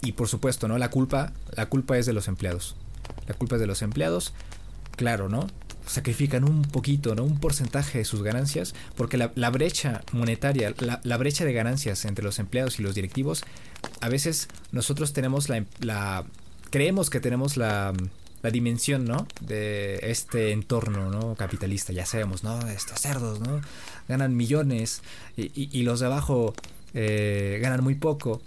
y 0.00 0.12
por 0.12 0.26
supuesto, 0.26 0.66
¿no? 0.66 0.78
La 0.78 0.90
culpa, 0.90 1.32
la 1.52 1.66
culpa 1.66 1.96
es 1.96 2.04
de 2.04 2.12
los 2.12 2.26
empleados. 2.26 2.74
La 3.28 3.34
culpa 3.34 3.54
es 3.54 3.60
de 3.60 3.68
los 3.68 3.82
empleados, 3.82 4.32
claro, 4.96 5.28
¿no? 5.28 5.46
Sacrifican 5.86 6.44
un 6.44 6.62
poquito, 6.62 7.14
¿no? 7.14 7.24
Un 7.24 7.38
porcentaje 7.38 7.98
de 7.98 8.04
sus 8.04 8.22
ganancias, 8.22 8.74
porque 8.96 9.16
la, 9.16 9.50
brecha 9.50 10.02
monetaria, 10.12 10.74
la, 10.78 11.00
la, 11.02 11.16
brecha 11.16 11.44
de 11.44 11.52
ganancias 11.52 12.04
entre 12.04 12.24
los 12.24 12.38
empleados 12.38 12.78
y 12.78 12.82
los 12.82 12.94
directivos, 12.94 13.44
a 14.00 14.08
veces 14.08 14.48
nosotros 14.70 15.12
tenemos 15.12 15.48
la, 15.48 15.64
la 15.80 16.24
creemos 16.70 17.10
que 17.10 17.20
tenemos 17.20 17.56
la 17.56 17.92
la 18.42 18.50
dimensión, 18.50 19.04
¿no? 19.04 19.26
De 19.40 20.00
este 20.02 20.50
entorno, 20.50 21.10
¿no? 21.10 21.36
Capitalista, 21.36 21.92
ya 21.92 22.04
sabemos, 22.04 22.42
¿no? 22.42 22.68
Estos 22.68 23.00
cerdos, 23.00 23.40
¿no? 23.40 23.60
Ganan 24.08 24.36
millones 24.36 25.00
y, 25.36 25.82
los 25.84 26.00
de 26.00 26.06
abajo 26.06 26.54
eh, 26.92 27.58
ganan 27.62 27.84
muy 27.84 27.94
poco. 27.94 28.42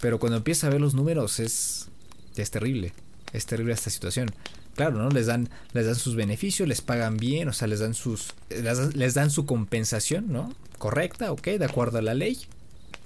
Pero 0.00 0.18
cuando 0.18 0.38
empieza 0.38 0.66
a 0.66 0.70
ver 0.70 0.80
los 0.80 0.94
números 0.94 1.38
es, 1.38 1.88
es 2.36 2.50
terrible, 2.50 2.92
es 3.32 3.46
terrible 3.46 3.72
esta 3.72 3.90
situación. 3.90 4.28
Claro, 4.74 4.98
¿no? 4.98 5.10
Les 5.10 5.26
dan, 5.26 5.48
les 5.72 5.86
dan 5.86 5.94
sus 5.94 6.14
beneficios, 6.14 6.68
les 6.68 6.80
pagan 6.80 7.16
bien, 7.16 7.48
o 7.48 7.52
sea, 7.52 7.68
les 7.68 7.80
dan 7.80 7.94
sus, 7.94 8.34
les, 8.50 9.14
dan 9.14 9.30
su 9.30 9.46
compensación, 9.46 10.32
¿no? 10.32 10.54
Correcta, 10.78 11.32
ok, 11.32 11.44
de 11.44 11.64
acuerdo 11.64 11.98
a 11.98 12.02
la 12.02 12.14
ley, 12.14 12.38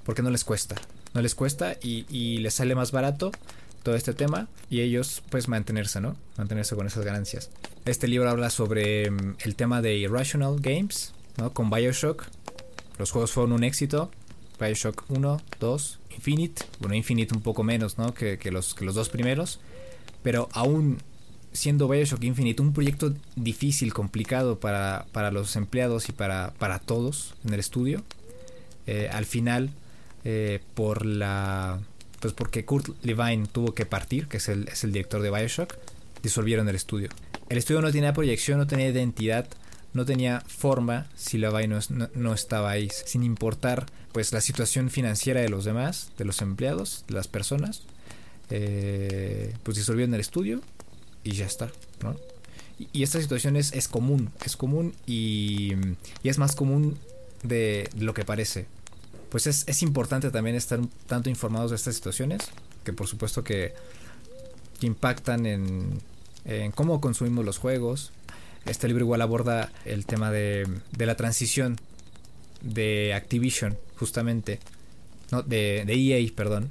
porque 0.04 0.22
no 0.22 0.30
les 0.30 0.44
cuesta, 0.44 0.76
no 1.14 1.20
les 1.20 1.34
cuesta 1.34 1.76
y, 1.82 2.06
y 2.08 2.38
les 2.38 2.54
sale 2.54 2.74
más 2.74 2.92
barato 2.92 3.32
todo 3.86 3.94
este 3.94 4.14
tema 4.14 4.48
y 4.68 4.80
ellos 4.80 5.22
pues 5.30 5.46
mantenerse, 5.46 6.00
¿no? 6.00 6.16
Mantenerse 6.36 6.74
con 6.74 6.88
esas 6.88 7.04
ganancias. 7.04 7.50
Este 7.84 8.08
libro 8.08 8.28
habla 8.28 8.50
sobre 8.50 9.08
mm, 9.12 9.36
el 9.44 9.54
tema 9.54 9.80
de 9.80 9.96
Irrational 9.96 10.56
Games, 10.58 11.14
¿no? 11.36 11.52
Con 11.52 11.70
Bioshock. 11.70 12.24
Los 12.98 13.12
juegos 13.12 13.30
fueron 13.30 13.52
un 13.52 13.62
éxito. 13.62 14.10
Bioshock 14.58 15.04
1, 15.08 15.40
2, 15.60 16.00
Infinite. 16.16 16.64
Bueno, 16.80 16.96
Infinite 16.96 17.32
un 17.32 17.42
poco 17.42 17.62
menos, 17.62 17.96
¿no? 17.96 18.12
Que, 18.12 18.38
los, 18.50 18.74
que 18.74 18.84
los 18.84 18.96
dos 18.96 19.08
primeros. 19.08 19.60
Pero 20.24 20.48
aún 20.52 20.98
siendo 21.56 21.88
Bioshock 21.88 22.22
Infinite 22.24 22.62
un 22.62 22.72
proyecto 22.72 23.14
difícil, 23.34 23.92
complicado 23.92 24.60
para, 24.60 25.06
para 25.12 25.30
los 25.30 25.56
empleados 25.56 26.08
y 26.08 26.12
para, 26.12 26.52
para 26.58 26.78
todos 26.78 27.34
en 27.44 27.54
el 27.54 27.60
estudio, 27.60 28.04
eh, 28.86 29.08
al 29.12 29.26
final, 29.26 29.70
eh, 30.24 30.60
por 30.74 31.04
la 31.04 31.80
pues 32.20 32.32
porque 32.32 32.64
Kurt 32.64 32.88
Levine 33.04 33.46
tuvo 33.46 33.74
que 33.74 33.86
partir, 33.86 34.26
que 34.26 34.38
es 34.38 34.48
el, 34.48 34.68
es 34.68 34.84
el 34.84 34.92
director 34.92 35.20
de 35.22 35.30
Bioshock, 35.30 35.74
disolvieron 36.22 36.68
el 36.68 36.74
estudio. 36.74 37.08
El 37.48 37.58
estudio 37.58 37.80
no 37.82 37.92
tenía 37.92 38.12
proyección, 38.12 38.58
no 38.58 38.66
tenía 38.66 38.88
identidad, 38.88 39.46
no 39.92 40.04
tenía 40.04 40.40
forma 40.46 41.06
si 41.14 41.38
Levine 41.38 41.78
no, 42.14 42.34
estaba 42.34 42.70
ahí, 42.70 42.88
sin 42.90 43.22
importar 43.22 43.86
pues 44.12 44.32
la 44.32 44.40
situación 44.40 44.90
financiera 44.90 45.40
de 45.40 45.48
los 45.48 45.64
demás, 45.64 46.10
de 46.18 46.24
los 46.24 46.42
empleados, 46.42 47.04
de 47.08 47.14
las 47.14 47.28
personas. 47.28 47.82
Eh, 48.50 49.54
pues 49.62 49.76
disolvieron 49.76 50.14
el 50.14 50.20
estudio 50.20 50.62
y 51.26 51.32
ya 51.32 51.46
está, 51.46 51.70
¿no? 52.02 52.16
Y, 52.92 53.02
esta 53.02 53.20
situación 53.20 53.56
es, 53.56 53.72
es, 53.72 53.88
común, 53.88 54.30
es 54.44 54.56
común 54.56 54.94
y, 55.06 55.72
y 56.22 56.28
es 56.28 56.38
más 56.38 56.54
común 56.54 56.98
de 57.42 57.88
lo 57.96 58.12
que 58.12 58.24
parece 58.24 58.66
pues 59.30 59.46
es, 59.46 59.82
importante 59.82 60.30
también 60.30 60.56
estar 60.56 60.80
tanto 61.06 61.28
informados 61.28 61.70
de 61.70 61.76
estas 61.76 61.94
situaciones, 61.94 62.42
que 62.84 62.92
por 62.92 63.06
supuesto 63.06 63.44
que, 63.44 63.74
impactan 64.80 65.46
en, 65.46 66.00
cómo 66.74 67.00
consumimos 67.00 67.44
los 67.44 67.58
juegos. 67.58 68.12
Este 68.66 68.88
libro 68.88 69.04
igual 69.04 69.22
aborda 69.22 69.72
el 69.84 70.06
tema 70.06 70.30
de, 70.30 70.66
de 70.92 71.06
la 71.06 71.16
transición 71.16 71.80
de 72.62 73.14
Activision, 73.14 73.76
justamente, 73.96 74.58
no, 75.30 75.42
de, 75.42 75.84
de 75.86 75.94
EA, 75.94 76.30
perdón, 76.34 76.70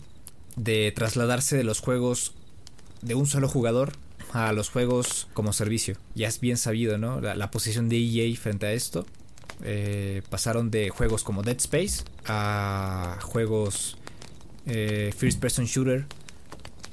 de 0.56 0.92
trasladarse 0.96 1.58
de 1.58 1.64
los 1.64 1.80
juegos 1.80 2.34
de 3.02 3.16
un 3.16 3.28
solo 3.28 3.50
jugador 3.50 3.94
a 4.36 4.52
los 4.52 4.70
juegos 4.70 5.30
como 5.34 5.54
servicio. 5.54 5.96
Ya 6.14 6.28
es 6.28 6.42
bien 6.42 6.58
sabido, 6.58 6.98
¿no? 6.98 7.22
La, 7.22 7.52
posición 7.52 7.88
de 7.88 7.98
EA 7.98 8.36
frente 8.36 8.66
a 8.66 8.74
esto. 8.74 9.06
Eh, 9.64 10.24
pasaron 10.30 10.72
de 10.72 10.90
juegos 10.90 11.24
como 11.24 11.42
Dead 11.42 11.56
Space 11.56 12.04
a 12.26 13.18
juegos 13.22 13.98
eh, 14.66 15.14
First 15.18 15.40
Person 15.40 15.64
Shooter, 15.66 16.06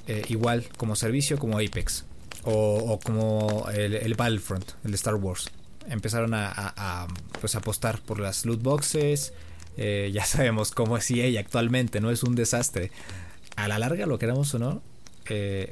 eh, 0.07 0.23
igual 0.29 0.69
como 0.77 0.95
servicio 0.95 1.37
como 1.37 1.59
Apex 1.59 2.05
o, 2.45 3.01
como 3.03 3.67
el, 3.75 4.15
Battlefront, 4.15 4.71
el 4.85 4.95
Star 4.95 5.17
Wars. 5.17 5.51
Empezaron 5.89 6.35
a, 6.35 7.09
pues 7.41 7.57
apostar 7.57 8.01
por 8.03 8.21
las 8.21 8.47
loot 8.47 8.63
boxes. 8.63 9.33
ya 9.77 10.25
sabemos 10.25 10.71
cómo 10.71 10.97
es 10.97 11.11
EA 11.11 11.41
actualmente, 11.41 12.01
no 12.01 12.13
es 12.13 12.23
un 12.23 12.37
desastre. 12.37 12.93
A 13.57 13.67
la 13.67 13.81
larga, 13.81 14.07
lo 14.07 14.21
queramos 14.21 14.55
o 14.55 14.61
no, 14.61 14.81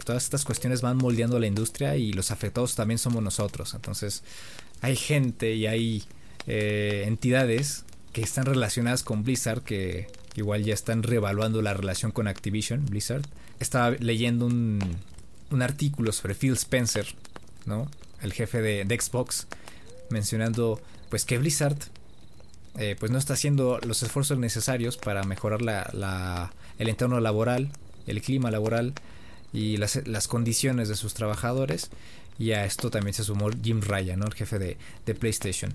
todas 0.05 0.25
estas 0.25 0.45
cuestiones 0.45 0.81
van 0.81 0.97
moldeando 0.97 1.39
la 1.39 1.47
industria 1.47 1.97
y 1.97 2.13
los 2.13 2.31
afectados 2.31 2.75
también 2.75 2.99
somos 2.99 3.23
nosotros. 3.23 3.75
Entonces, 3.75 4.23
hay 4.81 4.97
gente 4.97 5.55
y 5.55 5.67
hay 5.67 6.05
eh, 6.47 7.05
entidades 7.07 7.85
que 8.13 8.23
están 8.23 8.47
relacionadas 8.47 9.03
con 9.03 9.23
Blizzard, 9.23 9.63
que 9.63 10.09
igual 10.37 10.65
ya 10.65 10.75
están 10.75 11.03
reevaluando 11.03 11.63
la 11.63 11.75
relación 11.75 12.13
con 12.13 12.29
Activision, 12.29 12.87
Blizzard. 12.87 13.27
Estaba 13.59 13.91
leyendo 13.91 14.47
un, 14.47 14.81
un 15.51 15.63
artículo 15.63 16.13
sobre 16.13 16.35
Phil 16.35 16.53
Spencer, 16.55 17.07
¿no? 17.67 17.91
El 18.23 18.33
jefe 18.33 18.61
de, 18.61 19.01
Xbox, 19.01 19.47
mencionando 20.11 20.81
pues 21.09 21.25
que 21.25 21.39
Blizzard 21.39 21.77
eh, 22.79 22.97
pues 22.99 23.11
no 23.11 23.19
está 23.19 23.35
haciendo 23.35 23.79
los 23.85 24.03
esfuerzos 24.03 24.39
necesarios 24.39 24.97
para 24.97 25.25
mejorar 25.25 25.63
la, 25.63 26.53
el 26.79 26.89
entorno 26.89 27.21
laboral, 27.21 27.71
el 28.07 28.23
clima 28.23 28.51
laboral 28.51 28.95
y 29.53 29.77
las, 29.77 30.07
las, 30.07 30.29
condiciones 30.29 30.89
de 30.89 30.97
sus 30.97 31.15
trabajadores. 31.15 31.91
Y 32.39 32.53
a 32.53 32.65
esto 32.65 32.91
también 32.91 33.15
se 33.15 33.25
sumó 33.25 33.51
Jim 33.63 33.81
Ryan, 33.83 34.21
¿no? 34.21 34.27
el 34.27 34.35
jefe 34.35 34.59
de, 34.59 34.79
de 35.05 35.15
PlayStation. 35.15 35.75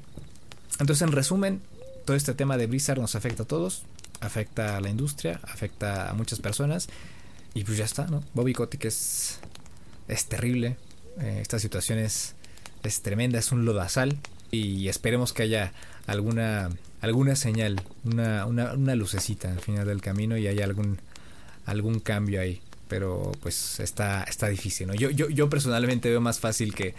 Entonces, 0.79 1.01
en 1.03 1.11
resumen, 1.11 1.61
todo 2.05 2.17
este 2.17 2.33
tema 2.33 2.57
de 2.57 2.67
Blizzard 2.67 2.99
nos 2.99 3.15
afecta 3.15 3.43
a 3.43 3.47
todos, 3.47 3.83
afecta 4.21 4.77
a 4.77 4.81
la 4.81 4.89
industria, 4.89 5.39
afecta 5.43 6.09
a 6.09 6.13
muchas 6.13 6.39
personas. 6.39 6.87
Y 7.53 7.63
pues 7.63 7.77
ya 7.77 7.85
está, 7.85 8.07
¿no? 8.07 8.23
Bobby 8.33 8.53
Kotick 8.53 8.85
es, 8.85 9.39
es 10.07 10.25
terrible. 10.25 10.77
Eh, 11.19 11.39
esta 11.41 11.59
situación 11.59 11.99
es, 11.99 12.35
es 12.83 13.01
tremenda, 13.01 13.39
es 13.39 13.51
un 13.51 13.65
lodazal. 13.65 14.17
Y 14.51 14.87
esperemos 14.87 15.33
que 15.33 15.43
haya 15.43 15.73
alguna, 16.07 16.69
alguna 17.01 17.35
señal, 17.35 17.81
una, 18.03 18.45
una, 18.45 18.73
una 18.73 18.95
lucecita 18.95 19.51
al 19.51 19.59
final 19.59 19.87
del 19.87 20.01
camino 20.01 20.37
y 20.37 20.47
haya 20.47 20.65
algún, 20.65 20.99
algún 21.65 21.99
cambio 21.99 22.41
ahí. 22.41 22.61
Pero 22.87 23.31
pues 23.41 23.79
está, 23.79 24.23
está 24.23 24.47
difícil, 24.47 24.87
¿no? 24.87 24.93
Yo, 24.93 25.09
yo, 25.09 25.29
yo 25.29 25.49
personalmente 25.49 26.09
veo 26.09 26.21
más 26.21 26.39
fácil 26.39 26.75
que, 26.75 26.93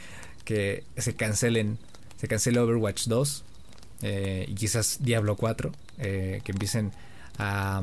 que 0.44 0.85
se 0.96 1.14
cancelen, 1.14 1.79
se 2.18 2.29
cancele 2.29 2.59
Overwatch 2.61 3.07
2 3.07 3.44
eh, 4.03 4.46
y 4.49 4.55
quizás 4.55 4.99
Diablo 5.01 5.37
4, 5.37 5.72
eh, 5.99 6.40
que 6.44 6.53
empiecen 6.53 6.92
a, 7.38 7.83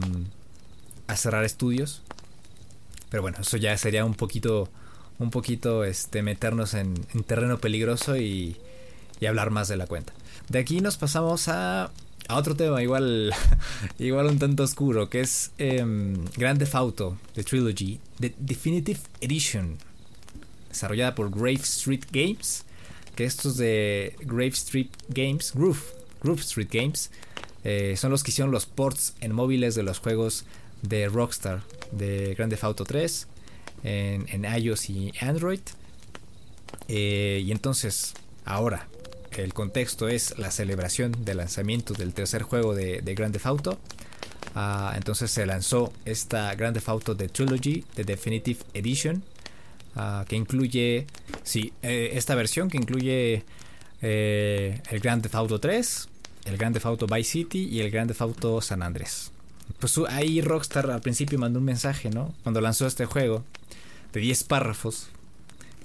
cerrar 1.15 1.43
estudios. 1.43 2.01
Pero 3.09 3.21
bueno, 3.21 3.37
eso 3.39 3.57
ya 3.57 3.77
sería 3.77 4.03
un 4.03 4.15
poquito, 4.15 4.69
un 5.19 5.29
poquito 5.29 5.83
este, 5.83 6.23
meternos 6.23 6.73
en, 6.73 6.95
terreno 7.27 7.59
peligroso 7.59 8.17
y, 8.17 8.57
y, 9.19 9.25
hablar 9.27 9.51
más 9.51 9.67
de 9.67 9.77
la 9.77 9.85
cuenta. 9.85 10.13
De 10.49 10.59
aquí 10.59 10.81
nos 10.81 10.97
pasamos 10.97 11.47
a, 11.47 11.91
a 12.27 12.37
otro 12.37 12.55
tema 12.55 12.81
igual, 12.81 13.33
igual 13.99 14.27
un 14.27 14.39
tanto 14.39 14.63
oscuro, 14.63 15.09
que 15.09 15.21
es 15.21 15.51
eh, 15.57 15.83
Grand 16.37 16.59
Theft 16.59 16.75
Auto, 16.75 17.17
The 17.33 17.43
Trilogy, 17.43 17.99
The 18.19 18.33
Definitive 18.37 18.99
Edition, 19.21 19.77
desarrollada 20.69 21.15
por 21.15 21.29
Grave 21.29 21.61
Street 21.63 22.05
Games 22.11 22.65
que 23.15 23.25
estos 23.25 23.57
de 23.57 24.15
Grave 24.21 24.49
Street 24.49 24.89
Games, 25.09 25.53
Groove, 25.53 25.81
Groove 26.21 26.41
Street 26.41 26.69
Games 26.71 27.11
eh, 27.63 27.95
son 27.97 28.11
los 28.11 28.23
que 28.23 28.31
hicieron 28.31 28.51
los 28.51 28.65
ports 28.65 29.15
en 29.21 29.33
móviles 29.33 29.75
de 29.75 29.83
los 29.83 29.99
juegos 29.99 30.45
de 30.81 31.07
Rockstar, 31.07 31.61
de 31.91 32.33
Grand 32.35 32.51
Theft 32.51 32.63
Auto 32.63 32.83
3, 32.83 33.27
en, 33.83 34.45
iOS 34.45 34.89
y 34.89 35.13
Android. 35.21 35.61
Eh, 36.87 37.43
y 37.45 37.51
entonces, 37.51 38.13
ahora, 38.43 38.87
el 39.37 39.53
contexto 39.53 40.07
es 40.07 40.37
la 40.37 40.51
celebración 40.51 41.25
del 41.25 41.37
lanzamiento 41.37 41.93
del 41.93 42.13
tercer 42.13 42.43
juego 42.43 42.75
de, 42.75 43.01
de 43.01 43.15
Grand 43.15 43.33
Theft 43.33 43.45
Auto. 43.45 43.79
Ah, 44.55 44.93
entonces 44.95 45.31
se 45.31 45.45
lanzó 45.45 45.91
esta 46.05 46.53
Grand 46.55 46.75
Theft 46.75 46.89
Auto 46.89 47.17
The 47.17 47.29
Trilogy, 47.29 47.83
The 47.95 48.03
Definitive 48.03 48.59
Edition, 48.73 49.23
ah, 49.95 50.25
que 50.27 50.35
incluye, 50.35 51.07
sí, 51.43 51.73
eh, 51.81 52.11
esta 52.13 52.35
versión 52.35 52.69
que 52.69 52.77
incluye 52.77 53.43
el 54.01 54.99
Grand 54.99 55.23
Theft 55.23 55.35
Auto 55.35 55.59
3, 55.59 56.09
el 56.45 56.57
Grand 56.57 56.73
Theft 56.75 56.85
Auto 56.85 57.07
Vice 57.07 57.31
City 57.31 57.69
y 57.71 57.79
el 57.79 57.89
Grand 57.89 58.09
Theft 58.09 58.21
Auto 58.21 58.61
San 58.61 58.83
Andrés. 58.83 59.31
Pues 59.79 59.97
ahí 60.09 60.41
Rockstar 60.41 60.91
al 60.91 61.01
principio 61.01 61.39
mandó 61.39 61.59
un 61.59 61.65
mensaje, 61.65 62.09
¿no? 62.09 62.33
Cuando 62.43 62.59
lanzó 62.61 62.85
este 62.85 63.05
juego, 63.05 63.43
de 64.11 64.19
10 64.19 64.43
párrafos, 64.43 65.07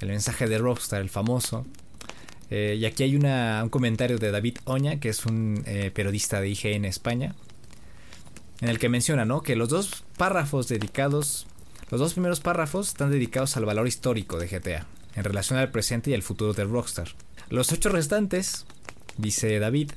el 0.01 0.09
mensaje 0.09 0.47
de 0.47 0.59
Rockstar, 0.59 1.01
el 1.01 1.11
famoso. 1.11 1.67
Eh, 2.51 2.77
y 2.81 2.87
aquí 2.87 3.03
hay 3.03 3.17
un 3.17 3.69
comentario 3.69 4.19
de 4.19 4.31
David 4.31 4.59
Oña, 4.65 5.01
que 5.01 5.11
es 5.11 5.27
un 5.27 5.63
eh, 5.67 5.91
periodista 5.93 6.41
de 6.41 6.49
IGN 6.49 6.85
España, 6.85 7.35
en 8.61 8.69
el 8.69 8.79
que 8.79 8.89
menciona, 8.89 9.25
¿no? 9.25 9.43
Que 9.43 9.57
los 9.57 9.69
dos 9.69 10.05
párrafos 10.17 10.69
dedicados, 10.69 11.47
los 11.91 12.01
dos 12.01 12.15
primeros 12.15 12.41
párrafos 12.41 12.89
están 12.89 13.11
dedicados 13.11 13.57
al 13.57 13.67
valor 13.67 13.87
histórico 13.87 14.39
de 14.39 14.49
GTA, 14.49 14.87
en 15.15 15.25
relación 15.25 15.59
al 15.59 15.71
presente 15.71 16.11
y 16.11 16.15
al 16.15 16.23
futuro 16.23 16.55
de 16.55 16.65
Rockstar. 16.65 17.09
Los 17.51 17.73
ocho 17.73 17.91
restantes, 17.91 18.67
dice 19.17 19.59
David, 19.59 19.93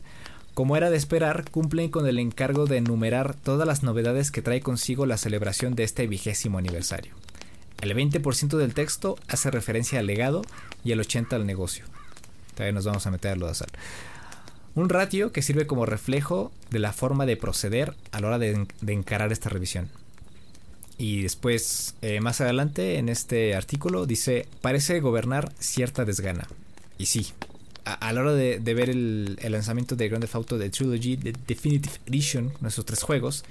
como 0.54 0.76
era 0.76 0.90
de 0.90 0.98
esperar, 0.98 1.50
cumplen 1.50 1.90
con 1.90 2.08
el 2.08 2.20
encargo 2.20 2.66
de 2.66 2.78
enumerar 2.78 3.36
todas 3.36 3.66
las 3.66 3.84
novedades 3.84 4.32
que 4.32 4.42
trae 4.42 4.60
consigo 4.60 5.06
la 5.06 5.18
celebración 5.18 5.76
de 5.76 5.84
este 5.84 6.08
vigésimo 6.08 6.58
aniversario. 6.58 7.14
El 7.82 7.96
20% 7.96 8.58
del 8.58 8.74
texto 8.74 9.18
hace 9.28 9.50
referencia 9.50 10.00
al 10.00 10.08
legado 10.08 10.44
y 10.84 10.92
el 10.92 11.00
80% 11.00 11.34
al 11.34 11.46
negocio. 11.46 11.86
Todavía 12.62 12.76
nos 12.76 12.86
vamos 12.86 13.08
a 13.08 13.10
meter 13.10 13.32
a 13.32 13.36
lo 13.38 13.48
de 13.48 13.54
azar. 13.54 13.70
Un 14.76 14.88
ratio 14.88 15.32
que 15.32 15.42
sirve 15.42 15.66
como 15.66 15.88
reflejo 15.88 16.52
de 16.70 16.78
la 16.78 16.94
forma 16.94 17.26
de 17.26 17.36
proceder 17.36 17.96
a 18.12 18.20
la 18.20 18.28
hora 18.28 18.38
de, 18.38 18.68
encarar 18.86 19.32
esta 19.32 19.50
revisión. 19.50 19.90
Y 21.00 21.24
después, 21.24 21.96
eh, 22.04 22.22
más 22.22 22.40
adelante, 22.40 23.00
en 23.00 23.10
este 23.10 23.56
artículo, 23.56 24.06
dice, 24.06 24.48
parece 24.62 25.00
gobernar 25.00 25.52
cierta 25.58 26.06
desgana. 26.06 26.48
Y 27.00 27.08
sí, 27.08 27.32
a, 27.84 28.14
la 28.14 28.22
hora 28.22 28.34
de, 28.34 28.60
ver 28.60 28.92
el, 28.92 29.40
lanzamiento 29.42 29.96
de 29.96 30.08
Grand 30.08 30.22
Theft 30.22 30.36
Auto 30.36 30.60
de 30.60 30.70
Trilogy, 30.70 31.16
de 31.16 31.34
Definitive 31.48 31.96
Edition, 32.06 32.54
nuestros 32.62 32.86
tres 32.86 33.02
juegos, 33.02 33.44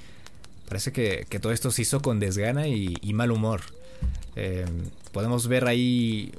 parece 0.68 0.92
que, 0.92 1.26
todo 1.40 1.50
esto 1.50 1.72
se 1.72 1.82
hizo 1.82 2.00
con 2.00 2.20
desgana 2.20 2.68
y, 2.68 3.12
mal 3.12 3.32
humor. 3.32 3.62
Eh, 4.36 4.66
podemos 5.10 5.48
ver 5.48 5.66
ahí 5.66 6.32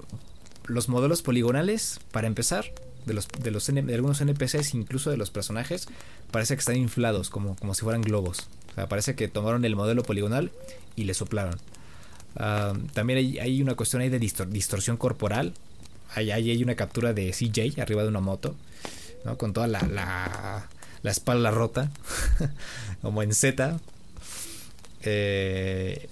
los 0.72 0.90
modelos 0.90 1.22
poligonales, 1.22 2.00
para 2.12 2.28
empezar, 2.28 2.66
de, 3.06 3.14
los, 3.14 3.28
de, 3.28 3.94
algunos 3.94 4.22
NPCs, 4.22 4.74
incluso 4.74 5.10
de 5.10 5.18
los 5.18 5.32
personajes, 5.32 5.88
parece 6.32 6.56
que 6.56 6.60
están 6.60 6.78
inflados, 6.78 7.30
como, 7.30 7.56
como 7.58 7.74
si 7.74 7.82
fueran 7.82 8.02
globos. 8.02 8.48
O 8.72 8.76
sea, 8.76 8.88
parece 8.88 9.16
que 9.16 9.28
tomaron 9.28 9.66
el 9.66 9.76
modelo 9.76 10.04
poligonal 10.04 10.52
y 10.96 11.04
le 11.04 11.14
soplaron. 11.14 11.58
Ah, 12.36 12.74
también 12.94 13.20
hay, 13.20 13.40
hay, 13.40 13.62
una 13.62 13.76
cuestión 13.76 14.02
ahí 14.02 14.10
de 14.10 14.20
distorsión 14.20 14.98
corporal. 14.98 15.54
Ahí, 16.14 16.32
hay 16.32 16.64
una 16.64 16.76
captura 16.76 17.14
de 17.14 17.32
CJ 17.32 17.82
arriba 17.82 18.04
de 18.04 18.10
una 18.10 18.20
moto, 18.20 18.56
¿no? 19.24 19.38
con 19.38 19.54
toda 19.54 19.68
la, 19.68 19.82
la, 19.82 20.68
la 21.04 21.12
espalda 21.12 21.52
rota, 21.52 21.90
como 23.02 23.24
en 23.24 23.34
Z. 23.34 23.80
Eh, 25.04 26.08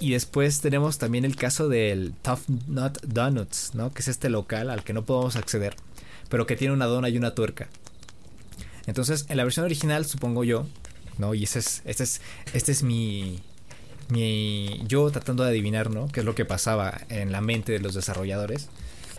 y 0.00 0.12
después 0.12 0.60
tenemos 0.60 0.98
también 0.98 1.24
el 1.24 1.36
caso 1.36 1.68
del 1.68 2.14
Tough 2.22 2.40
Nut 2.66 3.00
Donuts, 3.02 3.74
¿no? 3.74 3.92
que 3.92 4.02
es 4.02 4.08
este 4.08 4.28
local 4.28 4.70
al 4.70 4.84
que 4.84 4.92
no 4.92 5.04
podemos 5.04 5.36
acceder, 5.36 5.76
pero 6.28 6.46
que 6.46 6.56
tiene 6.56 6.74
una 6.74 6.86
dona 6.86 7.08
y 7.08 7.16
una 7.16 7.34
tuerca. 7.34 7.68
Entonces, 8.86 9.26
en 9.28 9.36
la 9.36 9.44
versión 9.44 9.64
original, 9.64 10.04
supongo 10.04 10.44
yo, 10.44 10.66
¿no? 11.18 11.34
Y 11.34 11.44
ese 11.44 11.60
es, 11.60 11.82
este 11.84 12.02
es, 12.02 12.20
este 12.52 12.72
es 12.72 12.82
mi, 12.82 13.40
mi, 14.08 14.82
yo 14.86 15.10
tratando 15.10 15.42
de 15.42 15.50
adivinar, 15.50 15.90
¿no? 15.90 16.08
Qué 16.08 16.20
es 16.20 16.26
lo 16.26 16.34
que 16.34 16.44
pasaba 16.44 17.00
en 17.08 17.32
la 17.32 17.40
mente 17.40 17.72
de 17.72 17.80
los 17.80 17.94
desarrolladores. 17.94 18.68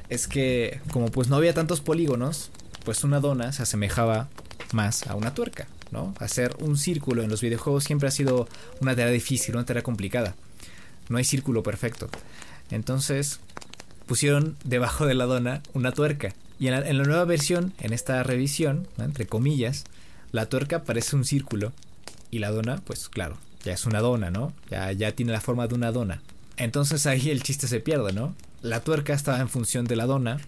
Es 0.10 0.28
que, 0.28 0.82
como 0.92 1.10
pues 1.10 1.30
no 1.30 1.38
había 1.38 1.54
tantos 1.54 1.82
polígonos, 1.82 2.52
pues 2.84 3.04
una 3.04 3.20
dona 3.20 3.52
se 3.52 3.64
asemejaba 3.64 4.30
más 4.72 5.08
a 5.08 5.16
una 5.16 5.34
tuerca, 5.34 5.68
¿no? 5.92 6.14
Hacer 6.20 6.56
un 6.60 6.78
círculo 6.78 7.24
en 7.24 7.30
los 7.30 7.42
videojuegos 7.42 7.86
siempre 7.86 8.08
ha 8.08 8.12
sido 8.12 8.48
una 8.82 8.96
tarea 8.96 9.12
difícil, 9.12 9.56
una 9.56 9.66
tarea 9.66 9.82
complicada. 9.82 10.36
No 11.10 11.18
hay 11.18 11.24
círculo 11.24 11.64
perfecto. 11.64 12.10
Entonces 12.72 13.40
pusieron 14.06 14.56
debajo 14.64 15.06
de 15.06 15.14
la 15.14 15.26
dona 15.26 15.62
una 15.74 15.92
tuerca. 15.92 16.34
Y 16.60 16.68
en 16.68 16.98
la, 16.98 17.04
nueva 17.04 17.26
versión, 17.26 17.74
en 17.80 17.92
esta 17.92 18.24
revisión, 18.24 18.88
entre 18.98 19.26
comillas, 19.26 19.84
la 20.32 20.48
tuerca 20.48 20.84
parece 20.84 21.16
un 21.16 21.26
círculo. 21.26 21.74
Y 22.32 22.40
la 22.40 22.52
dona, 22.52 22.78
pues 22.86 23.10
claro, 23.10 23.38
ya 23.64 23.74
es 23.74 23.86
una 23.86 24.00
dona, 24.00 24.30
¿no? 24.30 24.54
Ya, 24.70 24.92
ya 24.92 25.12
tiene 25.12 25.32
la 25.32 25.42
forma 25.42 25.68
de 25.68 25.76
una 25.76 25.92
dona. 25.92 26.22
Entonces 26.58 27.06
ahí 27.06 27.30
el 27.30 27.44
chiste 27.44 27.68
se 27.68 27.80
pierde, 27.80 28.14
¿no? 28.14 28.36
La 28.62 28.82
tuerca 28.82 29.14
estaba 29.14 29.40
en 29.40 29.50
función 29.50 29.86
de 29.86 29.96
la 29.96 30.06
dona 30.06 30.40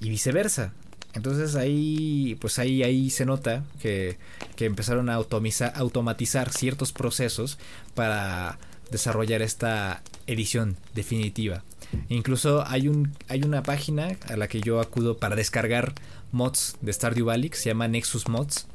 y 0.00 0.10
viceversa. 0.10 0.72
Entonces 1.14 1.54
ahí, 1.54 2.36
pues 2.40 2.58
ahí, 2.58 2.82
ahí 2.82 3.08
se 3.08 3.24
nota 3.24 3.62
que, 3.80 4.18
que 4.56 4.64
empezaron 4.64 5.08
a 5.08 5.14
automatizar 5.14 6.52
ciertos 6.52 6.92
procesos 6.92 7.58
para 7.94 8.58
desarrollar 8.90 9.42
esta 9.42 10.02
edición 10.26 10.76
definitiva. 10.94 11.62
Incluso 12.08 12.66
hay, 12.66 12.88
un, 12.88 13.12
hay 13.28 13.42
una 13.42 13.62
página 13.62 14.16
a 14.28 14.36
la 14.36 14.48
que 14.48 14.60
yo 14.60 14.80
acudo 14.80 15.18
para 15.18 15.36
descargar 15.36 15.94
mods 16.32 16.76
de 16.80 16.92
Stardew 16.92 17.26
Valley 17.26 17.50
que 17.50 17.56
se 17.56 17.70
llama 17.70 17.88
Nexus 17.88 18.28
Mods. 18.28 18.66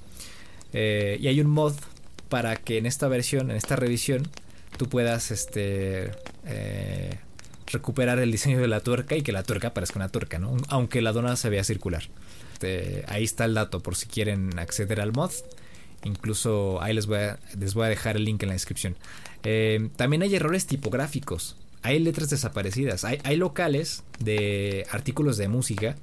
Eh, 0.73 1.17
y 1.19 1.27
hay 1.27 1.41
un 1.41 1.47
mod 1.47 1.73
para 2.29 2.55
que 2.55 2.77
en 2.77 2.85
esta 2.85 3.07
versión, 3.07 3.51
en 3.51 3.57
esta 3.57 3.75
revisión, 3.75 4.27
tú 4.77 4.87
puedas 4.87 5.31
este, 5.31 6.11
eh, 6.45 7.17
recuperar 7.67 8.19
el 8.19 8.31
diseño 8.31 8.59
de 8.59 8.67
la 8.67 8.79
tuerca 8.81 9.15
y 9.15 9.21
que 9.21 9.31
la 9.31 9.43
tuerca 9.43 9.73
parezca 9.73 9.97
una 9.97 10.09
tuerca, 10.09 10.39
¿no? 10.39 10.55
aunque 10.69 11.01
la 11.01 11.11
dona 11.11 11.35
se 11.35 11.49
vea 11.49 11.63
circular. 11.63 12.03
Este, 12.53 13.05
ahí 13.07 13.23
está 13.23 13.45
el 13.45 13.53
dato 13.53 13.79
por 13.79 13.95
si 13.95 14.05
quieren 14.07 14.57
acceder 14.59 15.01
al 15.01 15.13
mod. 15.13 15.31
Incluso 16.03 16.81
ahí 16.81 16.93
les 16.93 17.07
voy 17.07 17.19
les 17.57 17.73
voy 17.73 17.85
a 17.85 17.89
dejar 17.89 18.15
el 18.15 18.25
link 18.25 18.43
en 18.43 18.49
la 18.49 18.53
descripción. 18.53 18.95
Eh, 19.43 19.89
también 19.95 20.21
hay 20.21 20.35
errores 20.35 20.65
tipográficos. 20.65 21.55
Hay 21.81 21.99
letras 21.99 22.29
desaparecidas. 22.29 23.05
Hay, 23.05 23.35
locales 23.37 24.03
de 24.19 24.85
artículos 24.91 25.37
de 25.37 25.47
música. 25.47 25.95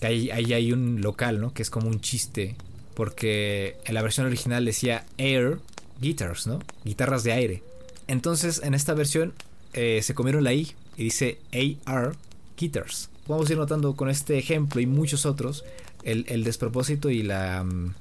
Que 0.00 0.06
hay, 0.06 0.30
hay 0.30 0.72
un 0.72 1.00
local, 1.00 1.40
¿no? 1.40 1.54
Que 1.54 1.62
es 1.62 1.70
como 1.70 1.88
un 1.88 2.00
chiste. 2.00 2.56
Porque 2.94 3.76
en 3.84 3.94
la 3.94 4.02
versión 4.02 4.26
original 4.26 4.64
decía 4.64 5.06
Air 5.18 5.58
Guitars, 6.00 6.46
¿no? 6.46 6.58
Guitarras 6.84 7.24
de 7.24 7.32
aire. 7.32 7.62
Entonces 8.08 8.60
en 8.62 8.74
esta 8.74 8.94
versión 8.94 9.32
eh, 9.72 10.00
se 10.02 10.14
comieron 10.14 10.44
la 10.44 10.52
I 10.52 10.72
y 10.96 11.04
dice 11.04 11.38
AR 11.84 12.14
Guitars. 12.56 13.10
Vamos 13.26 13.48
a 13.48 13.52
ir 13.52 13.58
notando 13.58 13.96
con 13.96 14.08
este 14.08 14.38
ejemplo 14.38 14.80
y 14.80 14.86
muchos 14.86 15.26
otros 15.26 15.64
el, 16.04 16.24
el 16.28 16.44
despropósito 16.44 17.10
y 17.10 17.22
la, 17.22 17.64
mm, 17.64 17.94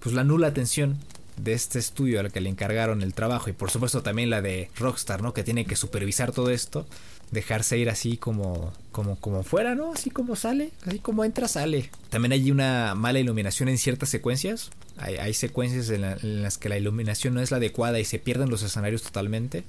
pues 0.00 0.14
la 0.14 0.24
nula 0.24 0.48
atención 0.48 0.98
de 1.36 1.52
este 1.52 1.78
estudio 1.78 2.20
al 2.20 2.32
que 2.32 2.40
le 2.40 2.48
encargaron 2.48 3.02
el 3.02 3.14
trabajo 3.14 3.50
y 3.50 3.52
por 3.52 3.70
supuesto 3.70 4.02
también 4.02 4.30
la 4.30 4.42
de 4.42 4.70
Rockstar, 4.76 5.22
¿no? 5.22 5.34
Que 5.34 5.42
tiene 5.42 5.64
que 5.64 5.76
supervisar 5.76 6.32
todo 6.32 6.50
esto, 6.50 6.86
dejarse 7.30 7.78
ir 7.78 7.90
así 7.90 8.16
como 8.16 8.72
como 8.92 9.16
como 9.16 9.42
fuera, 9.42 9.74
¿no? 9.74 9.92
Así 9.92 10.10
como 10.10 10.36
sale, 10.36 10.70
así 10.86 10.98
como 10.98 11.24
entra 11.24 11.48
sale. 11.48 11.90
También 12.10 12.32
hay 12.32 12.50
una 12.50 12.94
mala 12.94 13.18
iluminación 13.18 13.68
en 13.68 13.78
ciertas 13.78 14.08
secuencias. 14.08 14.70
Hay, 14.96 15.34
secuencias 15.34 15.90
en, 15.90 16.42
las 16.42 16.56
que 16.56 16.68
la 16.68 16.78
iluminación 16.78 17.34
no 17.34 17.40
es 17.40 17.50
la 17.50 17.56
adecuada 17.56 17.98
y 17.98 18.04
se 18.04 18.20
pierden 18.20 18.48
los 18.48 18.62
escenarios 18.62 19.02
totalmente. 19.02 19.64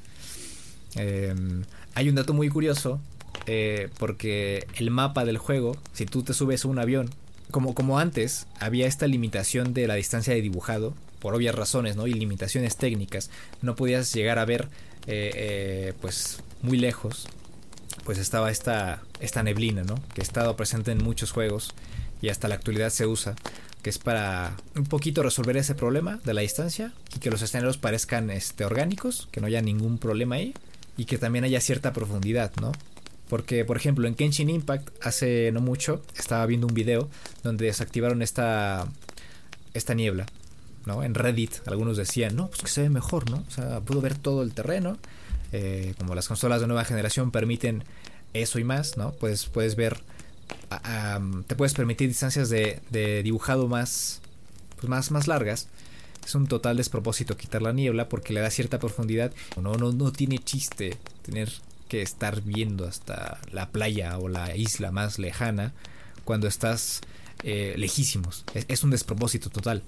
Em, 0.94 1.64
hay 1.96 2.10
un 2.10 2.16
dato 2.16 2.34
muy 2.34 2.48
curioso 2.50 3.02
eh, 3.48 3.90
porque 3.98 4.68
el 4.76 4.92
mapa 4.92 5.26
del 5.26 5.40
juego, 5.40 5.78
si 5.94 6.06
tú 6.06 6.22
te 6.22 6.36
subes 6.36 6.64
a 6.64 6.68
un 6.68 6.78
avión, 6.78 7.10
como, 7.50 7.74
como 7.74 7.98
antes, 7.98 8.46
había 8.60 8.86
esta 8.86 9.08
limitación 9.08 9.74
de 9.74 9.88
la 9.88 9.96
distancia 9.96 10.34
de 10.34 10.42
dibujado 10.42 10.94
por 11.20 11.36
obvias 11.36 11.56
razones, 11.56 11.96
¿no? 11.96 12.08
Y 12.08 12.14
limitaciones 12.14 12.78
técnicas, 12.78 13.30
no 13.62 13.76
podías 13.76 14.14
llegar 14.14 14.40
a 14.40 14.46
ver, 14.46 14.70
eh, 15.08 15.32
eh, 15.36 15.94
pues, 16.02 16.40
muy 16.62 16.78
lejos, 16.78 17.28
pues 18.04 18.18
estaba 18.18 18.52
esta, 18.52 19.02
esta 19.20 19.44
neblina, 19.44 19.84
¿no? 19.84 19.96
Que 20.14 20.22
ha 20.22 20.24
estado 20.24 20.56
presente 20.56 20.92
en 20.92 21.04
muchos 21.04 21.32
juegos 21.32 21.74
y 22.22 22.30
hasta 22.30 22.48
la 22.48 22.56
actualidad 22.56 22.90
se 22.90 23.06
usa, 23.06 23.36
que 23.82 23.90
es 23.90 24.00
para 24.00 24.56
un 24.76 24.86
poquito 24.86 25.24
resolver 25.24 25.58
ese 25.58 25.76
problema 25.76 26.20
de 26.24 26.34
la 26.34 26.42
distancia 26.42 26.94
y 27.16 27.20
que 27.20 27.30
los 27.30 27.42
escenarios 27.42 27.78
parezcan 27.78 28.30
este, 28.30 28.66
orgánicos, 28.66 29.28
que 29.32 29.42
no 29.42 29.48
haya 29.48 29.62
ningún 29.62 29.98
problema 29.98 30.36
ahí 30.36 30.54
y 30.98 31.06
que 31.06 31.18
también 31.18 31.46
haya 31.46 31.62
cierta 31.62 31.94
profundidad, 31.94 32.52
¿no? 32.62 32.72
Porque, 33.30 33.66
por 33.66 33.78
ejemplo, 33.78 34.08
en 34.08 34.16
Kenshin 34.16 34.50
Impact 34.50 34.90
hace 35.04 35.52
no 35.52 35.62
mucho 35.62 36.04
estaba 36.16 36.46
viendo 36.46 36.68
un 36.68 36.74
video 36.74 37.10
donde 37.44 37.66
desactivaron 37.66 38.22
esta, 38.22 38.88
esta 39.74 39.94
niebla 39.96 40.28
¿no? 40.86 41.04
En 41.04 41.16
Reddit 41.16 41.56
algunos 41.68 41.98
decían, 41.98 42.36
no, 42.36 42.48
pues 42.48 42.62
que 42.62 42.70
se 42.70 42.82
ve 42.82 42.90
mejor, 42.90 43.30
¿no? 43.30 43.44
O 43.48 43.52
sea, 43.52 43.82
puedo 43.82 44.02
ver 44.02 44.18
todo 44.18 44.44
el 44.44 44.54
terreno. 44.54 44.98
Eh, 45.52 45.94
como 45.98 46.16
las 46.16 46.28
consolas 46.28 46.62
de 46.62 46.68
nueva 46.68 46.86
generación 46.86 47.32
permiten 47.32 47.84
eso 48.34 48.60
y 48.60 48.64
más, 48.64 48.98
¿no? 48.98 49.12
Puedes, 49.12 49.46
puedes 49.46 49.76
ver, 49.76 50.00
te 51.48 51.56
puedes 51.56 51.74
permitir 51.74 52.08
distancias 52.08 52.50
de, 52.50 53.22
dibujado 53.24 53.68
más, 53.68 54.22
pues 54.76 54.90
más, 54.90 55.12
más 55.12 55.28
largas. 55.28 55.68
Es 56.26 56.36
un 56.36 56.48
total 56.48 56.78
despropósito 56.78 57.38
quitar 57.38 57.62
la 57.62 57.72
niebla 57.72 58.10
porque 58.10 58.34
le 58.34 58.42
da 58.42 58.50
cierta 58.50 58.80
profundidad. 58.80 59.32
No, 59.62 59.76
no, 59.76 59.92
no 59.92 60.12
tiene 60.12 60.40
chiste 60.40 60.98
tener 61.22 61.52
que 61.88 62.02
estar 62.02 62.42
viendo 62.42 62.88
hasta 62.88 63.40
la 63.52 63.70
playa 63.70 64.18
o 64.18 64.28
la 64.28 64.56
isla 64.56 64.92
más 64.92 65.20
lejana 65.20 65.74
cuando 66.24 66.48
estás 66.48 67.02
eh, 67.44 67.76
lejísimos. 67.78 68.46
Es, 68.68 68.84
un 68.84 68.92
despropósito 68.92 69.50
total. 69.50 69.84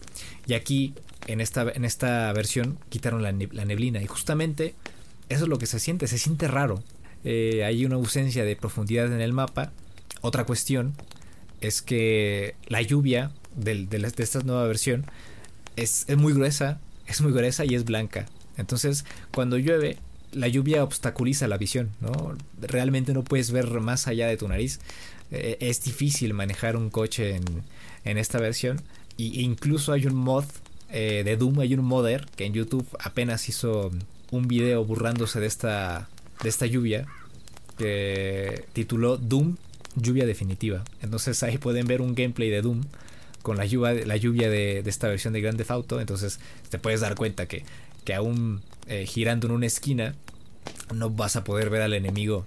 Y 0.46 0.54
aquí, 0.54 0.94
en 1.28 1.42
esta, 1.42 1.64
en 1.70 1.86
esta 1.86 2.32
versión, 2.34 2.78
quitaron 2.90 3.24
la, 3.24 3.32
neblina. 3.32 4.02
Y 4.02 4.08
justamente 4.08 4.76
eso 5.30 5.44
es 5.44 5.50
lo 5.50 5.58
que 5.58 5.66
se 5.66 5.80
siente. 5.80 6.08
Se 6.08 6.18
siente 6.18 6.48
raro. 6.48 6.84
Eh, 7.24 7.64
hay 7.66 7.86
una 7.86 7.96
ausencia 7.96 8.44
de 8.44 8.56
profundidad 8.56 9.12
en 9.12 9.22
el 9.22 9.34
mapa. 9.34 9.72
Otra 10.22 10.46
cuestión 10.46 10.94
es 11.62 11.82
que 11.82 12.56
la 12.68 12.82
lluvia 12.82 13.32
de, 13.56 13.88
esta 14.18 14.42
nueva 14.42 14.68
versión 14.68 15.06
es, 15.76 16.06
es 16.08 16.18
muy 16.18 16.34
gruesa. 16.34 16.80
Es 17.08 17.22
muy 17.22 17.32
gruesa 17.32 17.66
y 17.66 17.76
es 17.76 17.86
blanca. 17.86 18.26
Entonces, 18.58 19.06
cuando 19.32 19.58
llueve, 19.58 19.98
la 20.32 20.48
lluvia 20.48 20.84
obstaculiza 20.84 21.48
la 21.48 21.58
visión, 21.58 21.92
¿no? 22.02 22.36
Realmente 22.62 23.14
no 23.14 23.24
puedes 23.24 23.52
ver 23.52 23.68
más 23.80 24.08
allá 24.08 24.28
de 24.28 24.38
tu 24.38 24.48
nariz. 24.48 24.80
Eh, 25.32 25.58
es 25.60 25.84
difícil 25.84 26.34
manejar 26.34 26.76
un 26.76 26.90
coche 26.90 27.36
en, 27.36 27.44
en 28.06 28.18
esta 28.18 28.40
versión. 28.40 28.82
Y, 29.18 29.42
incluso 29.42 29.94
hay 29.94 30.06
un 30.06 30.16
mod 30.16 30.46
eh, 30.92 31.24
de 31.26 31.38
Doom, 31.38 31.60
hay 31.60 31.74
un 31.74 31.86
modder 31.86 32.28
que 32.36 32.46
en 32.46 32.54
YouTube 32.54 32.88
apenas 33.00 33.50
hizo 33.50 33.92
un 34.32 34.48
video 34.48 34.86
burlándose 34.86 35.40
de 35.40 35.48
esta, 35.48 36.10
de 36.42 36.50
esta 36.50 36.66
lluvia 36.66 37.06
que 37.78 38.66
tituló 38.74 39.18
Doom 39.18 39.58
Lluvia 39.96 40.26
Definitiva. 40.26 40.84
Entonces 41.02 41.42
ahí 41.44 41.58
pueden 41.58 41.88
ver 41.88 42.02
un 42.02 42.16
gameplay 42.16 42.50
de 42.50 42.62
Doom 42.62 42.84
con 43.42 43.58
la 43.58 43.66
lluvia, 43.66 43.94
la 44.06 44.18
lluvia 44.18 44.50
de, 44.50 44.80
esta 44.86 45.08
versión 45.08 45.34
de 45.34 45.42
Grand 45.42 45.58
Theft 45.58 45.72
Auto. 45.72 46.00
Entonces 46.00 46.40
te 46.70 46.80
puedes 46.80 47.02
dar 47.02 47.16
cuenta 47.16 47.48
que, 47.48 47.64
que 48.06 48.14
aún 48.14 48.62
eh, 48.88 49.06
girando 49.06 49.48
en 49.48 49.54
una 49.54 49.66
esquina, 49.66 50.16
no 50.94 51.10
vas 51.10 51.36
a 51.36 51.44
poder 51.44 51.70
ver 51.70 51.82
al 51.82 51.94
enemigo 51.94 52.46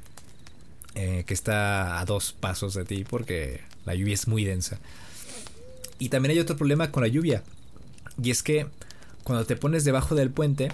eh, 0.94 1.24
que 1.26 1.34
está 1.34 2.00
a 2.00 2.04
dos 2.04 2.32
pasos 2.32 2.74
de 2.74 2.84
ti 2.84 3.04
porque 3.08 3.60
la 3.84 3.94
lluvia 3.94 4.14
es 4.14 4.28
muy 4.28 4.44
densa. 4.44 4.78
Y 5.98 6.08
también 6.08 6.32
hay 6.32 6.38
otro 6.38 6.56
problema 6.56 6.90
con 6.90 7.02
la 7.02 7.08
lluvia. 7.08 7.42
Y 8.22 8.30
es 8.30 8.42
que 8.42 8.66
cuando 9.22 9.44
te 9.46 9.56
pones 9.56 9.84
debajo 9.84 10.14
del 10.14 10.30
puente, 10.30 10.72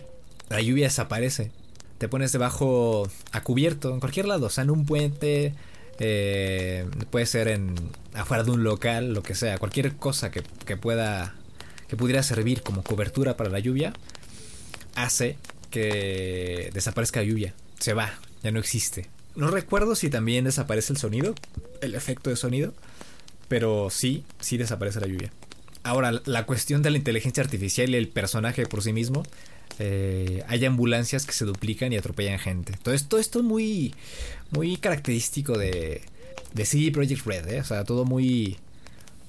la 0.48 0.60
lluvia 0.60 0.86
desaparece. 0.86 1.50
Te 1.98 2.08
pones 2.08 2.32
debajo 2.32 3.08
a 3.32 3.42
cubierto, 3.42 3.92
en 3.92 4.00
cualquier 4.00 4.26
lado, 4.26 4.46
o 4.46 4.50
sea, 4.50 4.64
en 4.64 4.70
un 4.70 4.84
puente, 4.84 5.54
eh, 5.98 6.86
puede 7.10 7.26
ser 7.26 7.48
en 7.48 7.74
afuera 8.14 8.44
de 8.44 8.50
un 8.50 8.64
local, 8.64 9.14
lo 9.14 9.22
que 9.22 9.34
sea, 9.34 9.58
cualquier 9.58 9.96
cosa 9.96 10.30
que, 10.30 10.42
que 10.64 10.76
pueda 10.76 11.34
que 11.88 11.96
pudiera 11.96 12.22
servir 12.22 12.62
como 12.62 12.82
cobertura 12.82 13.36
para 13.36 13.50
la 13.50 13.58
lluvia, 13.58 13.92
hace 14.94 15.36
que 15.70 16.70
desaparezca 16.72 17.20
la 17.20 17.26
lluvia. 17.26 17.54
Se 17.78 17.94
va, 17.94 18.12
ya 18.42 18.50
no 18.50 18.58
existe. 18.58 19.08
No 19.36 19.50
recuerdo 19.50 19.94
si 19.94 20.08
también 20.08 20.46
desaparece 20.46 20.94
el 20.94 20.98
sonido, 20.98 21.34
el 21.82 21.94
efecto 21.94 22.30
de 22.30 22.36
sonido, 22.36 22.72
pero 23.48 23.90
sí, 23.90 24.24
sí 24.40 24.56
desaparece 24.56 25.00
la 25.00 25.06
lluvia. 25.06 25.30
Ahora, 25.82 26.20
la 26.24 26.46
cuestión 26.46 26.82
de 26.82 26.90
la 26.90 26.96
inteligencia 26.96 27.42
artificial 27.44 27.90
y 27.90 27.96
el 27.96 28.08
personaje 28.08 28.66
por 28.66 28.82
sí 28.82 28.92
mismo, 28.92 29.22
eh, 29.78 30.42
hay 30.48 30.64
ambulancias 30.64 31.26
que 31.26 31.32
se 31.32 31.44
duplican 31.44 31.92
y 31.92 31.96
atropellan 31.96 32.38
gente. 32.38 32.72
Todo 32.82 32.94
esto, 32.94 33.18
esto 33.18 33.40
es 33.40 33.44
muy, 33.44 33.94
muy 34.50 34.78
característico 34.78 35.58
de, 35.58 36.00
de 36.54 36.64
CD 36.64 36.90
Projekt 36.90 37.26
Red, 37.26 37.48
¿eh? 37.48 37.60
o 37.60 37.64
sea, 37.64 37.84
todo 37.84 38.06
muy, 38.06 38.56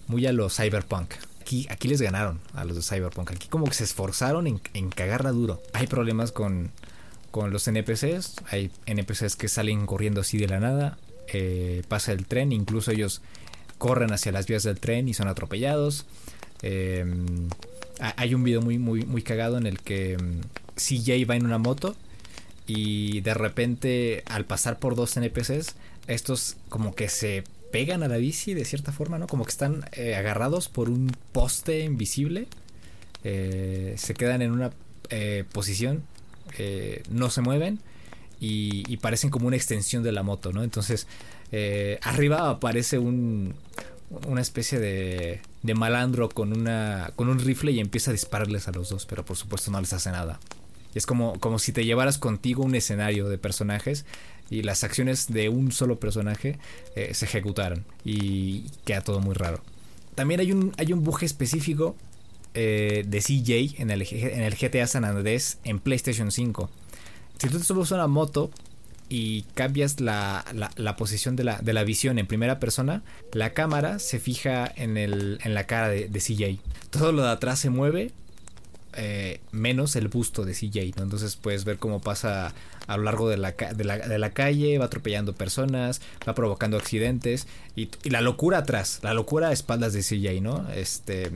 muy 0.08 0.26
a 0.26 0.32
lo 0.32 0.50
cyberpunk. 0.50 1.14
Aquí, 1.42 1.68
aquí 1.70 1.88
les 1.90 2.02
ganaron 2.02 2.40
a 2.54 2.66
los 2.66 2.76
de 2.76 2.82
Cyberpunk. 2.82 3.32
Aquí 3.32 3.48
como 3.48 3.68
que 3.68 3.74
se 3.74 3.86
esforzaron 3.86 4.48
en, 4.48 4.60
en 4.74 4.90
cagarla 4.90 5.32
duro. 5.32 5.62
Hay 5.72 5.88
problemas 5.88 6.34
con, 6.34 6.72
con 7.38 7.52
los 7.52 7.68
NPCs. 7.68 8.38
Hay 8.50 8.72
NPCs 8.88 9.36
que 9.36 9.48
salen 9.48 9.86
corriendo 9.86 10.22
así 10.22 10.40
de 10.40 10.48
la 10.48 10.60
nada. 10.60 10.98
Eh, 11.32 11.84
pasa 11.88 12.12
el 12.12 12.26
tren, 12.26 12.52
incluso 12.52 12.90
ellos 12.90 13.22
corren 13.78 14.12
hacia 14.12 14.32
las 14.32 14.48
vías 14.48 14.64
del 14.64 14.80
tren 14.80 15.08
y 15.08 15.14
son 15.14 15.28
atropellados. 15.28 16.08
Eh, 16.64 17.06
hay 18.00 18.34
un 18.34 18.44
video 18.44 18.64
muy, 18.64 18.80
muy, 18.80 19.06
muy 19.06 19.22
cagado 19.22 19.60
en 19.60 19.68
el 19.68 19.80
que 19.82 20.18
mm, 20.18 20.42
CJ 20.78 21.30
va 21.30 21.36
en 21.36 21.46
una 21.46 21.60
moto 21.60 21.96
y 22.66 23.22
de 23.22 23.36
repente 23.36 24.24
al 24.26 24.46
pasar 24.46 24.80
por 24.80 24.96
dos 24.96 25.16
NPCs, 25.16 25.76
estos 26.08 26.58
como 26.70 26.96
que 26.96 27.08
se 27.08 27.44
pegan 27.72 28.02
a 28.02 28.08
la 28.08 28.18
bici 28.18 28.56
de 28.56 28.66
cierta 28.66 28.92
forma, 28.92 29.20
¿no? 29.20 29.28
Como 29.28 29.46
que 29.46 29.52
están 29.52 29.86
eh, 29.92 30.16
agarrados 30.16 30.70
por 30.70 30.90
un 30.90 31.16
poste 31.34 31.82
invisible. 31.82 32.48
Eh, 33.24 33.94
se 33.96 34.16
quedan 34.16 34.42
en 34.42 34.54
una 34.54 34.72
posición, 35.54 36.04
no 37.10 37.30
se 37.30 37.42
mueven 37.42 37.80
y, 38.40 38.98
parecen 38.98 39.30
como 39.30 39.48
una 39.48 39.56
extensión 39.56 40.04
de 40.04 40.12
la 40.12 40.24
moto, 40.24 40.52
¿no? 40.52 40.64
Entonces, 40.64 41.08
arriba 42.02 42.50
aparece 42.50 43.00
un, 43.00 43.56
una 44.28 44.42
especie 44.42 44.80
de, 44.80 45.42
de 45.64 45.74
malandro 45.74 46.30
con, 46.30 46.58
una, 46.58 47.12
con 47.16 47.30
un 47.30 47.40
rifle 47.40 47.72
y 47.72 47.80
empieza 47.80 48.12
a 48.12 48.14
dispararles 48.14 48.68
a 48.68 48.72
los 48.72 48.90
dos, 48.90 49.06
pero 49.06 49.26
por 49.26 49.38
supuesto 49.38 49.72
no 49.72 49.80
les 49.80 49.94
hace 49.94 50.12
nada. 50.12 50.40
Es 50.96 51.06
como, 51.06 51.40
como 51.40 51.60
si 51.60 51.74
te 51.74 51.86
llevaras 51.86 52.18
contigo 52.18 52.64
un 52.64 52.74
escenario 52.76 53.30
de 53.30 53.38
personajes 53.38 54.06
y 54.50 54.64
las 54.64 54.84
acciones 54.84 55.28
de 55.28 55.50
un 55.50 55.72
solo 55.72 56.00
personaje 56.00 56.58
eh, 56.96 57.14
se 57.14 57.26
ejecutaran 57.26 57.86
y 58.04 58.70
queda 58.86 59.02
todo 59.02 59.20
muy 59.20 59.36
raro. 59.36 59.62
También 60.16 60.40
hay 60.40 60.52
un, 60.52 60.74
hay 60.78 60.94
un 60.94 61.04
buje 61.04 61.26
específico 61.26 61.96
eh, 62.60 63.04
de 63.06 63.20
CJ 63.20 63.80
en 63.80 63.92
el, 63.92 64.04
GTA 64.56 64.88
San 64.88 65.06
Andrés 65.06 65.60
en 65.64 65.80
PlayStation 65.80 66.32
5. 66.32 66.72
Si 67.38 67.50
tú 67.50 67.60
te 67.60 67.64
subes 67.64 67.92
una 67.92 68.08
moto 68.08 68.50
y 69.10 69.44
cambias 69.54 70.00
la, 70.00 70.44
la, 70.76 70.96
posición 70.96 71.36
de 71.36 71.44
la, 71.44 71.60
de 71.60 71.74
la, 71.74 71.84
visión 71.84 72.18
en 72.18 72.26
primera 72.26 72.60
persona, 72.60 73.04
la 73.32 73.54
cámara 73.54 74.00
se 74.00 74.20
fija 74.20 74.74
en, 74.76 74.98
el, 74.98 75.38
en 75.44 75.54
la 75.54 75.68
cara 75.68 75.90
de, 75.90 76.08
de 76.08 76.20
CJ. 76.20 76.60
Todo 76.90 77.12
lo 77.12 77.22
de 77.22 77.30
atrás 77.30 77.60
se 77.60 77.70
mueve 77.70 78.12
eh, 79.00 79.42
menos 79.52 79.96
el 79.96 80.08
busto 80.08 80.44
de 80.44 80.54
CJ, 80.54 80.98
¿no? 80.98 81.04
Entonces 81.04 81.36
puedes 81.36 81.66
ver 81.66 81.78
cómo 81.78 82.02
pasa 82.02 82.56
a 82.88 82.98
lo 82.98 83.04
largo 83.04 83.30
de 83.30 83.38
la, 83.38 83.52
de 83.52 84.18
la, 84.18 84.30
calle, 84.32 84.80
va 84.80 84.86
atropellando 84.86 85.36
personas, 85.36 86.02
va 86.28 86.34
provocando 86.34 86.78
accidentes 86.78 87.48
y, 87.76 87.90
la 88.10 88.22
locura 88.22 88.58
atrás, 88.60 89.00
la 89.04 89.14
locura 89.14 89.50
a 89.50 89.52
espaldas 89.52 89.94
de 89.94 90.02
CJ, 90.02 90.42
¿no? 90.42 90.68
Este, 90.72 91.32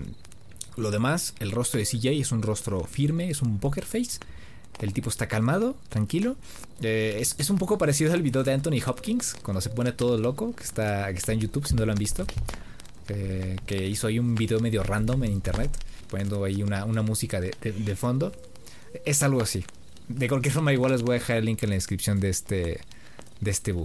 lo 0.82 0.92
demás, 0.92 1.34
el 1.40 1.52
rostro 1.52 1.80
de 1.80 1.86
CJ 1.86 2.20
es 2.20 2.32
un 2.32 2.42
rostro 2.42 2.84
firme, 2.84 3.30
es 3.30 3.42
un 3.42 3.60
poker 3.60 3.86
face 3.86 4.20
el 4.80 4.94
tipo 4.94 5.10
está 5.10 5.28
calmado, 5.28 5.76
tranquilo. 5.90 6.36
Eh, 6.82 7.22
es, 7.22 7.50
un 7.50 7.58
poco 7.58 7.78
parecido 7.78 8.14
al 8.14 8.22
video 8.22 8.44
de 8.44 8.54
Anthony 8.54 8.82
Hopkins, 8.86 9.36
cuando 9.44 9.62
se 9.62 9.70
pone 9.70 9.92
todo 9.92 10.18
loco, 10.18 10.56
que 10.56 10.64
está, 10.64 11.12
que 11.12 11.18
está 11.18 11.34
en 11.34 11.40
YouTube, 11.40 11.68
si 11.68 11.76
no 11.76 11.86
lo 11.86 11.92
han 11.92 11.98
visto. 11.98 12.26
Eh, 13.10 13.58
que 13.66 13.88
hizo 13.88 14.08
ahí 14.08 14.18
un 14.18 14.36
video 14.36 14.60
medio 14.60 14.84
random 14.84 15.24
en 15.26 15.34
internet, 15.34 15.70
poniendo 16.10 16.44
ahí 16.44 16.64
una, 16.64 16.86
música 17.04 17.40
de, 17.40 17.96
fondo. 17.96 18.32
Es 19.06 19.22
algo 19.22 19.42
así. 19.42 19.64
De 20.08 20.28
cualquier 20.28 20.54
forma, 20.54 20.74
igual 20.74 20.94
les 20.94 21.04
voy 21.04 21.12
a 21.12 21.20
dejar 21.20 21.38
el 21.38 21.46
link 21.46 21.62
en 21.64 21.70
la 21.70 21.76
descripción 21.76 22.20
de 22.20 22.30
este, 22.30 22.82
de 23.40 23.52
este. 23.52 23.76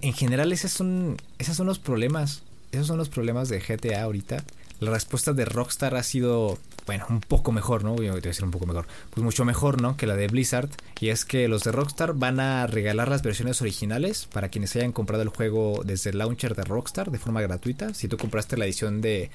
En 0.00 0.12
general, 0.12 0.52
esos 0.52 0.72
son, 0.72 1.18
esos 1.38 1.56
son 1.56 1.66
los 1.66 1.78
problemas. 1.78 2.42
Esos 2.72 2.88
son 2.88 2.98
los 2.98 3.10
problemas 3.10 3.48
de 3.48 3.60
GTA 3.60 4.02
ahorita. 4.02 4.44
La 4.82 4.90
respuesta 4.90 5.32
de 5.32 5.44
Rockstar 5.44 5.94
ha 5.94 6.02
sido 6.02 6.58
bueno, 6.86 7.06
un 7.08 7.20
poco 7.20 7.52
mejor, 7.52 7.84
¿no? 7.84 7.94
Voy 7.94 8.08
a 8.08 8.14
decir 8.14 8.44
un 8.44 8.50
poco 8.50 8.66
mejor. 8.66 8.88
Pues 9.10 9.22
mucho 9.22 9.44
mejor, 9.44 9.80
¿no? 9.80 9.96
Que 9.96 10.08
la 10.08 10.16
de 10.16 10.26
Blizzard. 10.26 10.70
Y 11.00 11.10
es 11.10 11.24
que 11.24 11.46
los 11.46 11.62
de 11.62 11.70
Rockstar 11.70 12.14
van 12.14 12.40
a 12.40 12.66
regalar 12.66 13.08
las 13.08 13.22
versiones 13.22 13.62
originales 13.62 14.26
para 14.32 14.48
quienes 14.48 14.74
hayan 14.74 14.90
comprado 14.90 15.22
el 15.22 15.28
juego 15.28 15.82
desde 15.84 16.10
el 16.10 16.18
launcher 16.18 16.56
de 16.56 16.64
Rockstar 16.64 17.12
de 17.12 17.20
forma 17.20 17.40
gratuita. 17.40 17.94
Si 17.94 18.08
tú 18.08 18.16
compraste 18.16 18.56
la 18.56 18.64
edición 18.64 19.00
de, 19.00 19.30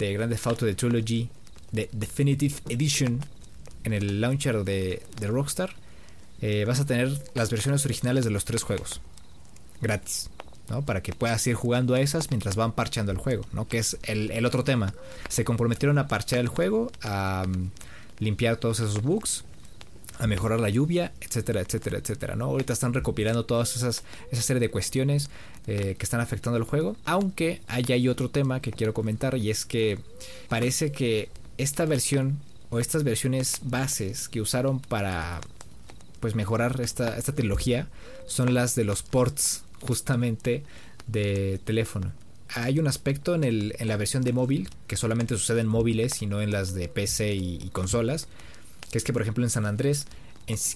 de 0.00 0.12
Grand 0.14 0.32
Theft 0.32 0.46
Auto 0.48 0.66
de 0.66 0.74
Trilogy, 0.74 1.28
de 1.70 1.88
Definitive 1.92 2.56
Edition, 2.68 3.20
en 3.84 3.92
el 3.92 4.20
launcher 4.20 4.64
de, 4.64 5.00
de 5.20 5.26
Rockstar, 5.28 5.76
eh, 6.40 6.64
vas 6.66 6.80
a 6.80 6.86
tener 6.86 7.22
las 7.34 7.50
versiones 7.50 7.84
originales 7.84 8.24
de 8.24 8.32
los 8.32 8.44
tres 8.44 8.64
juegos. 8.64 9.00
Gratis. 9.80 10.28
Para 10.84 11.02
que 11.02 11.12
puedas 11.12 11.46
ir 11.46 11.54
jugando 11.54 11.94
a 11.94 12.00
esas 12.00 12.30
mientras 12.30 12.56
van 12.56 12.72
parcheando 12.72 13.10
el 13.10 13.18
juego, 13.18 13.44
¿no? 13.52 13.66
Que 13.66 13.78
es 13.78 13.96
el, 14.02 14.44
otro 14.44 14.64
tema. 14.64 14.92
Se 15.28 15.44
comprometieron 15.44 15.98
a 15.98 16.08
parchear 16.08 16.40
el 16.40 16.48
juego, 16.48 16.92
a 17.02 17.46
mm, 17.48 17.70
limpiar 18.18 18.56
todos 18.56 18.80
esos 18.80 19.02
bugs, 19.02 19.44
a 20.18 20.26
mejorar 20.26 20.60
la 20.60 20.68
lluvia, 20.68 21.12
etcétera, 21.20 21.60
etcétera, 21.60 21.98
etcétera, 21.98 22.36
¿no? 22.36 22.46
Ahorita 22.46 22.72
están 22.72 22.92
recopilando 22.92 23.44
todas 23.44 23.76
esas 23.76 24.02
esa 24.30 24.42
serie 24.42 24.60
de 24.60 24.70
cuestiones 24.70 25.30
eh, 25.66 25.94
que 25.98 26.04
están 26.04 26.20
afectando 26.20 26.56
el 26.56 26.64
juego, 26.64 26.96
aunque 27.04 27.62
hay, 27.68 27.84
hay 27.88 28.08
otro 28.08 28.28
tema 28.28 28.60
que 28.60 28.72
quiero 28.72 28.94
comentar 28.94 29.36
y 29.36 29.50
es 29.50 29.64
que 29.64 29.98
parece 30.48 30.92
que 30.92 31.28
esta 31.56 31.84
versión 31.84 32.40
o 32.70 32.78
estas 32.78 33.04
versiones 33.04 33.60
bases 33.62 34.28
que 34.28 34.40
usaron 34.40 34.80
para 34.80 35.40
pues 36.20 36.34
mejorar 36.34 36.80
esta, 36.80 37.16
esta 37.16 37.32
trilogía 37.32 37.88
son 38.26 38.54
las 38.54 38.74
de 38.74 38.84
los 38.84 39.02
ports 39.02 39.62
justamente 39.80 40.62
de 41.06 41.60
teléfono. 41.64 42.12
Hay 42.54 42.78
un 42.78 42.86
aspecto 42.86 43.34
en, 43.34 43.44
el, 43.44 43.74
en 43.78 43.88
la 43.88 43.96
versión 43.96 44.22
de 44.22 44.32
móvil 44.32 44.68
que 44.86 44.96
solamente 44.96 45.36
sucede 45.36 45.60
en 45.60 45.66
móviles 45.66 46.22
y 46.22 46.26
no 46.26 46.40
en 46.40 46.50
las 46.50 46.74
de 46.74 46.88
PC 46.88 47.34
y, 47.34 47.70
consolas. 47.72 48.28
Que 48.90 48.98
es 48.98 49.04
que, 49.04 49.12
por 49.12 49.22
ejemplo, 49.22 49.44
en 49.44 49.50
San 49.50 49.66
Andrés, 49.66 50.06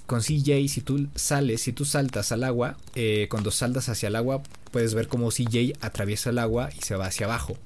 con 0.04 0.20
CJ, 0.20 0.68
si 0.68 0.82
tú 0.82 1.08
sales, 1.14 1.62
si 1.62 1.72
tú 1.72 1.86
saltas 1.86 2.30
al 2.30 2.44
agua, 2.44 2.76
eh, 2.94 3.26
cuando 3.30 3.50
saltas 3.50 3.88
hacia 3.88 4.08
el 4.08 4.16
agua, 4.16 4.42
puedes 4.70 4.92
ver 4.92 5.08
cómo 5.08 5.30
CJ 5.30 5.72
atraviesa 5.80 6.30
el 6.30 6.38
agua 6.38 6.68
y 6.76 6.82
se 6.82 6.94
va 6.94 7.06
hacia 7.06 7.24
abajo. 7.24 7.56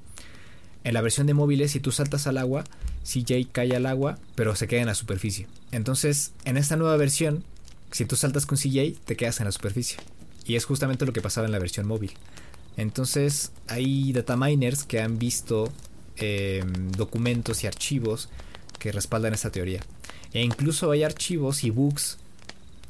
En 0.84 0.94
la 0.94 1.00
versión 1.00 1.26
de 1.26 1.34
móviles, 1.34 1.72
si 1.72 1.80
tú 1.80 1.90
saltas 1.90 2.28
al 2.28 2.38
agua, 2.38 2.62
CJ 3.02 3.48
cae 3.50 3.74
al 3.74 3.86
agua, 3.86 4.20
pero 4.36 4.54
se 4.54 4.68
queda 4.68 4.82
en 4.82 4.86
la 4.86 4.94
superficie. 4.94 5.48
Entonces, 5.72 6.32
en 6.44 6.56
esta 6.56 6.76
nueva 6.76 6.96
versión, 6.96 7.42
si 7.90 8.04
tú 8.04 8.14
saltas 8.14 8.46
con 8.46 8.56
CJ, 8.56 8.94
te 9.04 9.16
quedas 9.16 9.40
en 9.40 9.46
la 9.46 9.52
superficie. 9.52 9.98
Y 10.46 10.56
es 10.56 10.64
justamente 10.64 11.04
lo 11.04 11.12
que 11.12 11.20
pasaba 11.20 11.46
en 11.46 11.52
la 11.52 11.58
versión 11.58 11.86
móvil. 11.86 12.12
Entonces 12.76 13.52
hay 13.68 14.12
dataminers 14.12 14.84
que 14.84 15.00
han 15.00 15.18
visto 15.18 15.72
em, 16.16 16.92
documentos 16.92 17.64
y 17.64 17.66
archivos 17.66 18.28
que 18.78 18.92
respaldan 18.92 19.34
esta 19.34 19.50
teoría. 19.50 19.80
E 20.32 20.42
incluso 20.42 20.90
hay 20.90 21.02
archivos 21.02 21.64
y 21.64 21.70
bugs 21.70 22.18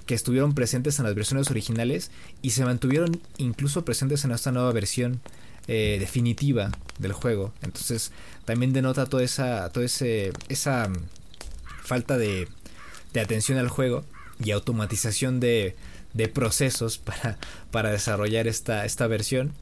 que 0.07 0.15
estuvieron 0.15 0.55
presentes 0.55 0.99
en 0.99 1.05
las 1.05 1.15
versiones 1.15 1.51
originales 1.51 2.11
y 2.43 2.51
se 2.51 2.65
mantuvieron 2.65 3.21
incluso 3.39 3.85
presentes 3.85 4.25
en 4.25 4.33
esta 4.33 4.53
nueva 4.53 4.73
versión 4.73 5.21
eh, 5.69 5.97
definitiva 5.99 6.71
del 6.99 7.13
juego. 7.13 7.53
Entonces 7.63 8.13
también 8.45 8.73
denota 8.73 9.07
toda 9.07 9.23
esa, 9.23 9.69
toda 9.71 9.87
ese, 9.87 10.33
esa 10.49 10.91
falta 11.83 12.17
de, 12.19 12.49
de 13.13 13.21
atención 13.21 13.59
al 13.59 13.69
juego 13.69 14.05
y 14.43 14.51
automatización 14.51 15.41
de, 15.41 15.75
de 16.17 16.29
procesos 16.29 16.99
para, 17.05 17.39
para 17.71 17.91
desarrollar 17.91 18.47
esta, 18.47 18.85
esta 18.85 19.07
versión. 19.07 19.53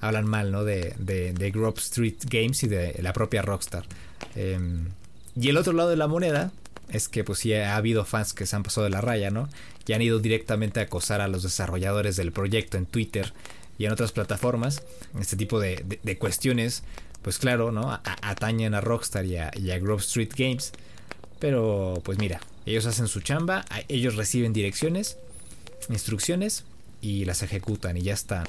Hablan 0.00 0.26
mal 0.26 0.50
¿no? 0.50 0.64
de, 0.64 0.94
de, 0.98 1.32
de 1.32 1.72
Street 1.76 2.16
Games 2.28 2.62
y 2.64 2.68
de 2.68 2.98
la 3.02 3.12
propia 3.12 3.42
Rockstar. 3.42 3.84
Em, 4.34 4.88
y 5.36 5.48
el 5.48 5.56
otro 5.56 5.72
lado 5.72 5.90
de 5.90 5.96
la 5.96 6.08
moneda 6.08 6.50
es 6.90 7.08
que 7.08 7.24
pues 7.24 7.38
sí 7.38 7.54
ha 7.54 7.76
habido 7.76 8.04
fans 8.04 8.34
que 8.34 8.46
se 8.46 8.56
han 8.56 8.62
pasado 8.62 8.84
de 8.84 8.90
la 8.90 9.00
raya, 9.00 9.30
¿no? 9.30 9.48
Y 9.86 9.92
han 9.94 10.02
ido 10.02 10.18
directamente 10.18 10.80
a 10.80 10.84
acosar 10.84 11.20
a 11.20 11.28
los 11.28 11.42
desarrolladores 11.42 12.16
del 12.16 12.32
proyecto 12.32 12.76
en 12.76 12.86
Twitter 12.86 13.32
y 13.78 13.86
en 13.86 13.92
otras 13.92 14.12
plataformas. 14.12 14.82
Este 15.18 15.36
tipo 15.36 15.58
de, 15.58 16.16
cuestiones, 16.18 16.82
pues 17.22 17.38
claro, 17.38 17.72
¿no? 17.72 18.00
atañen 18.04 18.74
a 18.74 18.80
Rockstar 18.80 19.24
y 19.24 19.36
a, 19.36 19.78
Grove 19.78 20.02
Street 20.02 20.32
Games. 20.36 20.72
Pero 21.38 22.00
pues 22.04 22.18
mira, 22.18 22.40
ellos 22.66 22.86
hacen 22.86 23.08
su 23.08 23.20
chamba, 23.20 23.64
ellos 23.88 24.16
reciben 24.16 24.52
direcciones, 24.52 25.16
instrucciones 25.88 26.64
y 27.00 27.24
las 27.24 27.42
ejecutan 27.42 27.96
y 27.96 28.02
ya 28.02 28.14
está. 28.14 28.44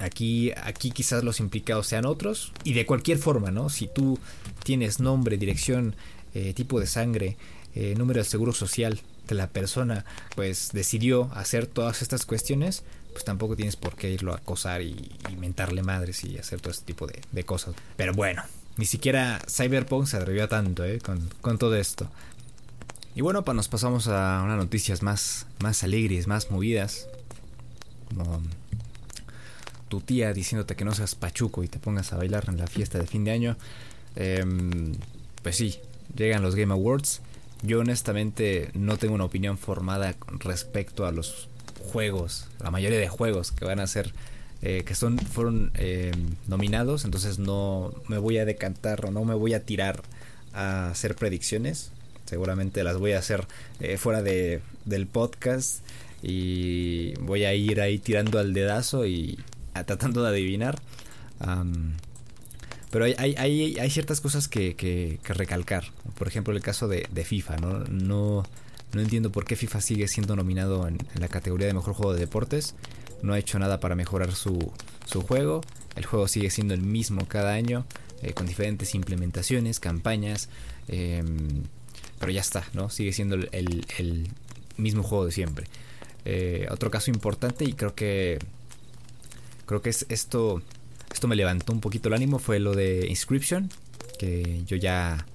Aquí, 0.00 0.52
aquí 0.62 0.90
quizás 0.90 1.22
los 1.22 1.38
implicados 1.38 1.86
sean 1.86 2.04
otros 2.04 2.52
y 2.64 2.72
de 2.72 2.84
cualquier 2.84 3.18
forma, 3.18 3.50
¿no? 3.50 3.70
Si 3.70 3.86
tú 3.86 4.18
tienes 4.64 4.98
nombre, 4.98 5.36
dirección, 5.36 5.94
eh, 6.34 6.52
tipo 6.52 6.80
de 6.80 6.86
sangre, 6.86 7.36
eh, 7.74 7.94
número 7.96 8.18
de 8.18 8.24
seguro 8.24 8.52
social 8.52 9.00
de 9.28 9.34
la 9.36 9.46
persona, 9.48 10.04
pues 10.34 10.70
decidió 10.72 11.30
hacer 11.34 11.66
todas 11.66 12.02
estas 12.02 12.26
cuestiones, 12.26 12.82
pues 13.12 13.24
tampoco 13.24 13.54
tienes 13.54 13.76
por 13.76 13.94
qué 13.96 14.10
irlo 14.10 14.32
a 14.32 14.36
acosar 14.36 14.82
y, 14.82 15.12
inventarle 15.30 15.82
madres 15.82 16.24
y 16.24 16.38
hacer 16.38 16.60
todo 16.60 16.72
este 16.72 16.84
tipo 16.84 17.06
de, 17.06 17.44
cosas. 17.44 17.74
Pero 17.96 18.12
bueno, 18.12 18.42
ni 18.76 18.84
siquiera 18.86 19.40
Cyberpunk 19.48 20.06
se 20.06 20.16
atrevió 20.16 20.44
a 20.44 20.48
tanto 20.48 20.84
¿eh? 20.84 20.98
con, 20.98 21.30
con 21.40 21.56
todo 21.56 21.76
esto. 21.76 22.10
Y 23.16 23.20
bueno, 23.20 23.44
pues 23.44 23.54
nos 23.54 23.68
pasamos 23.68 24.08
a 24.08 24.42
unas 24.44 24.58
noticias 24.58 25.02
más, 25.02 25.46
más 25.60 25.84
alegres, 25.84 26.26
más 26.26 26.50
movidas. 26.50 27.08
Como 28.14 28.42
tu 29.88 30.00
tía 30.00 30.32
diciéndote 30.32 30.74
que 30.74 30.84
no 30.84 30.92
seas 30.92 31.14
pachuco 31.14 31.62
y 31.62 31.68
te 31.68 31.78
pongas 31.78 32.12
a 32.12 32.16
bailar 32.16 32.46
en 32.48 32.56
la 32.56 32.66
fiesta 32.66 32.98
de 32.98 33.06
fin 33.06 33.24
de 33.24 33.30
año. 33.30 33.56
Em, 34.16 34.96
pues 35.42 35.56
sí, 35.56 35.78
llegan 36.16 36.42
los 36.42 36.56
Game 36.56 36.72
Awards. 36.72 37.20
Yo 37.62 37.80
honestamente 37.80 38.70
no 38.74 38.96
tengo 38.96 39.14
una 39.14 39.24
opinión 39.24 39.58
formada 39.58 40.16
respecto 40.40 41.06
a 41.06 41.12
los 41.12 41.48
juegos, 41.92 42.48
la 42.60 42.70
mayoría 42.70 42.98
de 42.98 43.08
juegos 43.08 43.52
que 43.52 43.64
van 43.64 43.78
a 43.78 43.86
ser, 43.86 44.12
eh, 44.62 44.82
que 44.84 44.94
son, 44.94 45.18
fueron 45.18 45.70
em, 45.74 46.34
nominados, 46.48 47.04
entonces 47.04 47.38
no 47.38 47.94
me 48.08 48.18
voy 48.18 48.38
a 48.38 48.44
decantar 48.44 49.06
o 49.06 49.10
no 49.10 49.24
me 49.24 49.34
voy 49.34 49.54
a 49.54 49.64
tirar 49.64 50.02
a 50.52 50.88
hacer 50.88 51.14
predicciones. 51.14 51.92
Seguramente 52.24 52.84
las 52.84 52.98
voy 52.98 53.12
a 53.12 53.18
hacer 53.18 53.46
eh, 53.80 53.96
fuera 53.98 54.22
de, 54.22 54.62
del 54.84 55.06
podcast 55.06 55.84
y 56.22 57.14
voy 57.20 57.44
a 57.44 57.54
ir 57.54 57.80
ahí 57.80 57.98
tirando 57.98 58.38
al 58.38 58.54
dedazo 58.54 59.06
y 59.06 59.38
tratando 59.82 60.22
de 60.22 60.28
adivinar. 60.30 60.80
pero 62.90 63.04
hay, 63.04 63.14
hay, 63.18 63.76
hay, 63.78 63.90
ciertas 63.90 64.20
cosas 64.20 64.48
que, 64.48 64.74
que, 64.74 65.18
recalcar. 65.24 65.84
Por 66.16 66.28
ejemplo, 66.28 66.54
el 66.54 66.62
caso 66.62 66.88
de, 66.88 67.06
FIFA. 67.24 67.56
¿no? 67.58 67.80
No, 67.84 68.44
no 68.94 69.00
entiendo 69.00 69.30
por 69.32 69.44
qué 69.44 69.56
FIFA 69.56 69.80
sigue 69.80 70.08
siendo 70.08 70.34
nominado 70.34 70.88
en, 70.88 70.98
la 71.18 71.28
categoría 71.28 71.66
de 71.66 71.74
mejor 71.74 71.94
juego 71.94 72.14
de 72.14 72.20
deportes. 72.20 72.74
No 73.22 73.34
ha 73.34 73.38
hecho 73.38 73.58
nada 73.58 73.80
para 73.80 73.94
mejorar 73.94 74.32
su, 74.32 74.72
su 75.04 75.22
juego. 75.22 75.60
El 75.96 76.06
juego 76.06 76.26
sigue 76.26 76.50
siendo 76.50 76.72
el 76.72 76.82
mismo 76.82 77.26
cada 77.28 77.52
año, 77.52 77.84
eh, 78.22 78.32
con 78.32 78.46
diferentes 78.46 78.94
implementaciones, 78.94 79.78
campañas. 79.78 80.48
Em, 80.88 81.64
pero 82.18 82.32
ya 82.32 82.40
está, 82.40 82.64
¿no? 82.72 82.90
Sigue 82.90 83.12
siendo 83.12 83.36
el, 83.36 83.86
el, 83.98 84.28
mismo 84.76 85.02
juego 85.02 85.26
de 85.26 85.32
siempre. 85.32 85.66
Eh, 86.24 86.66
otro 86.70 86.90
caso 86.90 87.10
importante, 87.10 87.64
y 87.64 87.74
creo 87.74 87.94
que 87.94 88.38
creo 89.66 89.82
que 89.82 89.90
es 89.90 90.06
esto, 90.08 90.62
esto 91.12 91.28
me 91.28 91.36
levantó 91.36 91.72
un 91.72 91.80
poquito 91.80 92.08
el 92.08 92.14
ánimo, 92.14 92.38
fue 92.38 92.58
lo 92.58 92.74
de 92.74 93.06
Inscription, 93.08 93.70
que 94.18 94.62
yo 94.66 94.76
ya 94.76 95.26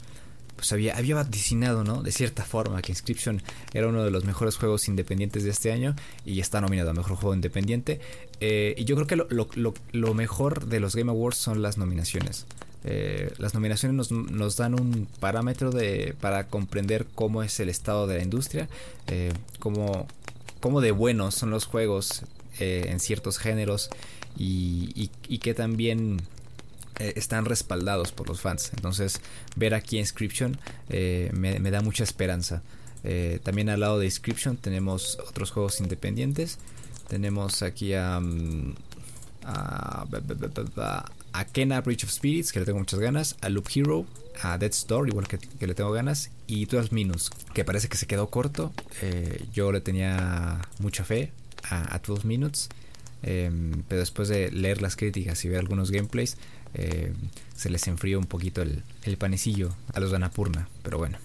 pues 0.59 0.73
había, 0.73 0.97
había 0.97 1.15
vaticinado, 1.15 1.85
¿no? 1.85 2.03
De 2.03 2.11
cierta 2.11 2.43
forma, 2.43 2.81
que 2.81 2.91
Inscription 2.91 3.41
era 3.73 3.87
uno 3.87 4.03
de 4.03 4.11
los 4.11 4.25
mejores 4.25 4.57
juegos 4.57 4.89
independientes 4.89 5.45
de 5.45 5.51
este 5.51 5.71
año 5.71 5.95
y 6.25 6.41
está 6.41 6.59
nominado 6.59 6.89
a 6.89 6.93
Mejor 6.93 7.15
Juego 7.15 7.33
Independiente. 7.33 8.01
Eh, 8.41 8.75
y 8.77 8.83
yo 8.83 8.95
creo 8.95 9.07
que 9.07 9.15
lo, 9.15 9.27
lo, 9.29 9.73
lo, 9.93 10.13
mejor 10.13 10.65
de 10.65 10.81
los 10.81 10.97
Game 10.97 11.09
Awards 11.11 11.37
son 11.37 11.61
las 11.61 11.77
nominaciones. 11.77 12.45
Eh, 12.83 13.33
las 13.37 13.53
nominaciones 13.53 13.95
nos, 13.95 14.11
nos, 14.11 14.55
dan 14.55 14.79
un 14.79 15.07
parámetro 15.19 15.71
de, 15.71 16.15
para 16.21 16.47
comprender 16.47 17.05
cómo 17.13 17.43
es 17.43 17.59
el 17.59 17.67
estado 17.67 18.07
de 18.07 18.17
la 18.17 18.23
industria, 18.23 18.69
eh, 19.07 19.33
cómo, 19.59 20.07
cómo 20.61 20.79
de 20.79 20.91
buenos 20.91 21.35
son 21.35 21.49
los 21.49 21.65
juegos 21.65 22.23
eh, 22.59 22.85
en 22.87 22.99
ciertos 22.99 23.37
géneros 23.37 23.89
y, 24.37 25.09
que 25.41 25.53
también 25.53 26.21
están 26.99 27.45
respaldados 27.45 28.11
por 28.11 28.27
los 28.27 28.41
fans. 28.41 28.71
Entonces, 28.73 29.21
ver 29.55 29.73
aquí 29.73 29.97
Inscription 29.97 30.57
eh, 30.89 31.29
me, 31.33 31.59
da 31.71 31.81
mucha 31.81 32.03
esperanza. 32.03 32.61
también 33.43 33.69
al 33.69 33.81
lado 33.81 33.99
de 33.99 34.05
Inscription 34.05 34.57
tenemos 34.57 35.17
otros 35.27 35.51
juegos 35.51 35.79
independientes. 35.81 36.59
Tenemos 37.07 37.63
aquí 37.63 37.93
a, 37.93 38.19
mm, 38.19 38.75
a, 39.43 40.05
a, 41.33 41.45
Kena 41.45 41.81
Bridge 41.81 42.03
of 42.03 42.11
Spirits, 42.11 42.51
que 42.51 42.59
le 42.59 42.65
tengo 42.65 42.79
muchas 42.79 42.99
ganas. 42.99 43.35
A 43.41 43.49
Loop 43.49 43.67
Hero, 43.73 44.05
a 44.41 44.57
Dead 44.57 44.71
Store, 44.71 45.09
igual 45.09 45.27
que, 45.27 45.39
le 45.65 45.73
tengo 45.73 45.91
ganas. 45.91 46.31
Y 46.47 46.65
12 46.65 46.89
Minus, 46.93 47.29
que 47.53 47.63
parece 47.63 47.87
que 47.89 47.97
se 47.97 48.07
quedó 48.07 48.29
corto. 48.29 48.73
yo 49.53 49.71
le 49.71 49.81
tenía 49.81 50.61
mucha 50.79 51.03
fe 51.03 51.31
a, 51.69 51.99
12 51.99 52.27
Minutes. 52.27 52.69
Em, 53.21 53.83
pero 53.87 53.99
después 53.99 54.29
de 54.29 54.49
leer 54.51 54.81
las 54.81 54.95
críticas 54.95 55.43
y 55.43 55.49
ver 55.49 55.59
algunos 55.59 55.91
gameplays, 55.91 56.37
em, 56.73 57.13
se 57.55 57.69
les 57.69 57.87
enfrió 57.87 58.17
un 58.19 58.25
poquito 58.25 58.61
el, 58.61 58.83
panecillo 59.17 59.75
a 59.93 59.99
los 59.99 60.11
Ganapurna. 60.11 60.69
Pero 60.83 60.97
bueno, 60.97 61.17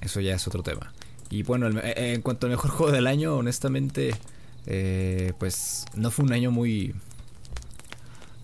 eso 0.00 0.20
ya 0.20 0.34
es 0.34 0.46
otro 0.46 0.62
tema. 0.62 0.92
Y 1.30 1.42
bueno, 1.42 1.68
eh, 1.80 2.14
en 2.14 2.22
cuanto 2.22 2.46
al 2.46 2.50
mejor 2.50 2.70
juego 2.72 2.92
del 2.92 3.06
año, 3.06 3.36
honestamente, 3.36 4.14
eh, 4.66 5.32
pues 5.38 5.84
no 5.94 6.10
fue 6.10 6.24
un 6.24 6.32
año 6.32 6.50
muy... 6.50 6.94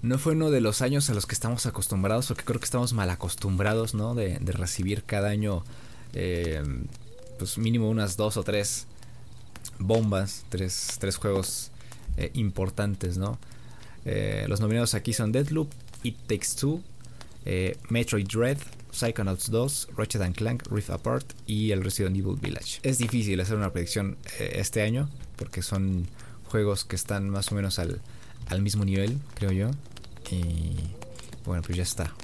No 0.02 0.18
fue 0.18 0.32
uno 0.32 0.50
de 0.50 0.60
los 0.60 0.82
años 0.82 1.08
a 1.10 1.14
los 1.14 1.26
que 1.26 1.34
estamos 1.34 1.64
acostumbrados, 1.66 2.26
porque 2.26 2.42
creo 2.42 2.58
que 2.58 2.64
estamos 2.64 2.92
mal 2.92 3.08
acostumbrados, 3.08 3.94
¿no? 3.94 4.16
De, 4.16 4.36
recibir 4.40 5.04
cada 5.04 5.28
año, 5.28 5.62
em, 6.12 6.86
pues 7.38 7.56
mínimo 7.56 7.88
unas 7.88 8.16
dos 8.16 8.36
o 8.36 8.42
tres 8.42 8.88
bombas, 9.78 10.44
tres, 10.48 10.96
tres 10.98 11.16
juegos 11.16 11.70
eh, 12.16 12.32
importantes, 12.34 13.16
¿no? 13.16 13.38
Eh, 14.04 14.44
los 14.48 14.60
nominados 14.60 14.94
aquí 14.94 15.12
son 15.12 15.30
Deadloop, 15.30 15.70
It 16.02 16.16
Takes 16.26 16.56
Two, 16.58 16.82
eh, 17.44 17.78
Metroid 17.88 18.26
Dread, 18.26 18.58
Psychonauts 18.90 19.52
2, 19.52 19.90
Ratchet 19.96 20.34
Clank, 20.34 20.66
Rift 20.68 20.90
Apart 20.90 21.32
y 21.46 21.70
el 21.70 21.84
Resident 21.84 22.16
Evil 22.16 22.36
Village. 22.40 22.80
Es 22.82 22.98
difícil 22.98 23.40
hacer 23.40 23.56
una 23.56 23.72
predicción 23.72 24.18
este 24.38 24.82
año 24.82 25.08
porque 25.36 25.62
son 25.62 26.08
juegos 26.48 26.84
que 26.84 26.96
están 26.96 27.30
más 27.30 27.52
o 27.52 27.54
menos 27.54 27.78
al, 27.78 28.02
al 28.48 28.62
mismo 28.62 28.84
nivel, 28.84 29.18
creo 29.34 29.52
yo. 29.52 29.70
Y 30.30 30.76
bueno, 31.44 31.62
pues 31.62 31.76
ya 31.76 31.82
está. 31.82 32.14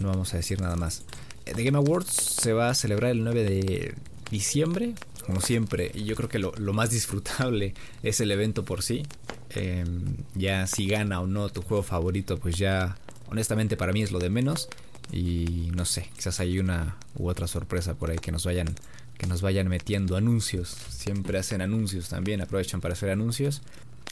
No 0.00 0.08
vamos 0.08 0.32
a 0.34 0.36
decir 0.36 0.60
nada 0.60 0.76
más. 0.76 1.04
The 1.44 1.62
Game 1.62 1.78
Awards 1.78 2.12
se 2.12 2.52
va 2.52 2.70
a 2.70 2.74
celebrar 2.74 3.12
el 3.12 3.24
9 3.24 3.44
de 3.44 3.94
diciembre 4.30 4.94
como 5.26 5.40
siempre. 5.40 5.90
Y 5.94 6.04
yo 6.04 6.14
creo 6.14 6.28
que 6.28 6.38
lo, 6.38 6.52
más 6.72 6.90
disfrutable 6.90 7.74
es 8.02 8.20
el 8.20 8.30
evento 8.30 8.64
por 8.64 8.82
sí. 8.82 9.02
Em, 9.50 10.16
ya 10.34 10.66
si 10.66 10.86
gana 10.86 11.20
o 11.20 11.26
no 11.26 11.48
tu 11.48 11.62
juego 11.62 11.82
favorito, 11.82 12.38
pues 12.38 12.56
ya 12.56 12.96
honestamente 13.28 13.76
para 13.76 13.92
mí 13.92 14.02
es 14.02 14.12
lo 14.12 14.18
de 14.18 14.30
menos. 14.30 14.68
Y 15.12 15.70
no 15.74 15.84
sé, 15.84 16.10
quizás 16.16 16.40
hay 16.40 16.58
una 16.58 16.96
u 17.16 17.28
otra 17.28 17.46
sorpresa 17.46 17.94
por 17.94 18.10
ahí 18.10 18.18
que 18.18 18.32
nos 18.32 18.44
vayan 18.44 18.74
que 19.18 19.26
nos 19.26 19.40
vayan 19.40 19.68
metiendo 19.68 20.16
anuncios. 20.16 20.76
Siempre 20.90 21.38
hacen 21.38 21.62
anuncios 21.62 22.08
también, 22.08 22.42
aprovechan 22.42 22.80
para 22.80 22.92
hacer 22.92 23.10
anuncios. 23.10 23.62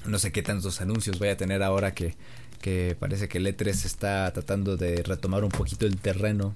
No 0.06 0.18
sé 0.18 0.32
qué 0.32 0.42
tantos 0.42 0.80
anuncios 0.80 1.18
vaya 1.18 1.32
a 1.32 1.36
tener 1.36 1.62
ahora 1.62 1.94
que, 1.94 2.14
que 2.64 2.96
parece 2.98 3.28
que 3.28 3.36
el 3.36 3.46
E3 3.46 3.84
está 3.84 4.32
tratando 4.32 4.78
de 4.78 5.02
retomar 5.02 5.44
un 5.44 5.50
poquito 5.50 5.84
el 5.84 5.98
terreno 5.98 6.54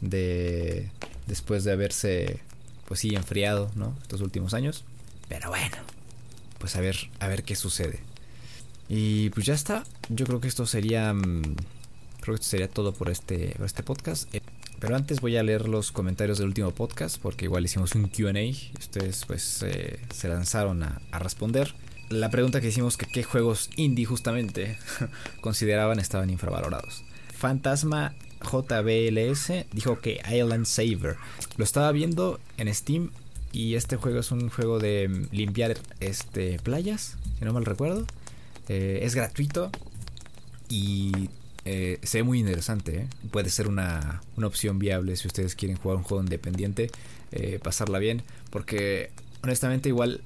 de 0.00 0.90
después 1.28 1.62
de 1.62 1.70
haberse 1.70 2.40
pues 2.88 2.98
sí, 2.98 3.14
enfriado, 3.14 3.70
¿no? 3.76 3.96
Estos 4.02 4.22
últimos 4.22 4.54
años. 4.54 4.82
Pero 5.28 5.50
bueno, 5.50 5.76
pues 6.58 6.74
a 6.74 6.80
ver, 6.80 6.96
a 7.20 7.28
ver 7.28 7.44
qué 7.44 7.54
sucede. 7.54 8.00
Y 8.88 9.30
pues 9.30 9.46
ya 9.46 9.54
está. 9.54 9.84
Yo 10.08 10.26
creo 10.26 10.40
que 10.40 10.48
esto 10.48 10.66
sería. 10.66 11.14
Mm, 11.14 11.54
creo 12.20 12.34
que 12.34 12.42
esto 12.42 12.50
sería 12.50 12.66
todo 12.68 12.92
por 12.92 13.08
este, 13.08 13.54
por 13.56 13.66
este 13.66 13.84
podcast. 13.84 14.34
Eh, 14.34 14.40
pero 14.80 14.96
antes 14.96 15.20
voy 15.20 15.36
a 15.36 15.44
leer 15.44 15.68
los 15.68 15.92
comentarios 15.92 16.38
del 16.38 16.48
último 16.48 16.72
podcast. 16.72 17.18
Porque 17.22 17.44
igual 17.44 17.64
hicimos 17.64 17.94
un 17.94 18.08
QA. 18.08 18.32
Ustedes 18.80 19.24
pues 19.26 19.62
eh, 19.62 20.00
se 20.12 20.26
lanzaron 20.26 20.82
a, 20.82 21.00
a, 21.12 21.20
responder. 21.20 21.72
La 22.10 22.28
pregunta 22.28 22.60
que 22.60 22.66
hicimos 22.66 22.96
que 22.96 23.06
qué 23.06 23.22
juegos 23.22 23.70
indie 23.76 24.04
justamente 24.04 24.76
consideraban 25.40 26.00
estaban 26.00 26.28
infravalorados. 26.28 27.04
Fantasma 27.38 28.14
JBLS 28.42 29.66
dijo 29.72 30.00
que 30.00 30.20
Island 30.28 30.66
Saver. 30.66 31.14
Lo 31.56 31.62
estaba 31.62 31.92
viendo 31.92 32.40
en 32.56 32.74
Steam 32.74 33.12
y 33.52 33.76
este 33.76 33.94
juego 33.94 34.18
es 34.18 34.32
un 34.32 34.50
juego 34.50 34.80
de 34.80 35.08
mm, 35.08 35.28
limpiar 35.30 35.78
este 36.00 36.58
playas, 36.58 37.16
si 37.38 37.44
no 37.44 37.52
mal 37.52 37.64
recuerdo. 37.64 38.04
Eh, 38.68 39.00
es 39.02 39.14
gratuito 39.14 39.70
y 40.68 41.12
eh, 41.64 42.00
se 42.02 42.18
ve 42.18 42.24
muy 42.24 42.40
interesante. 42.40 43.02
¿eh? 43.02 43.06
Puede 43.30 43.50
ser 43.50 43.68
una, 43.68 44.20
opción 44.42 44.80
viable 44.80 45.14
si 45.14 45.28
ustedes 45.28 45.54
quieren 45.54 45.76
jugar 45.76 45.98
un 45.98 46.02
juego 46.02 46.24
independiente 46.24 46.90
pasarla 47.62 48.00
bien, 48.00 48.24
porque 48.50 49.12
honestamente 49.44 49.88
igual 49.88 50.22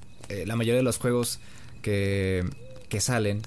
la 0.47 0.57
mayoría 0.57 0.79
de 0.79 0.83
los 0.83 0.97
juegos 0.97 1.39
que, 1.85 2.45
salen 2.99 3.43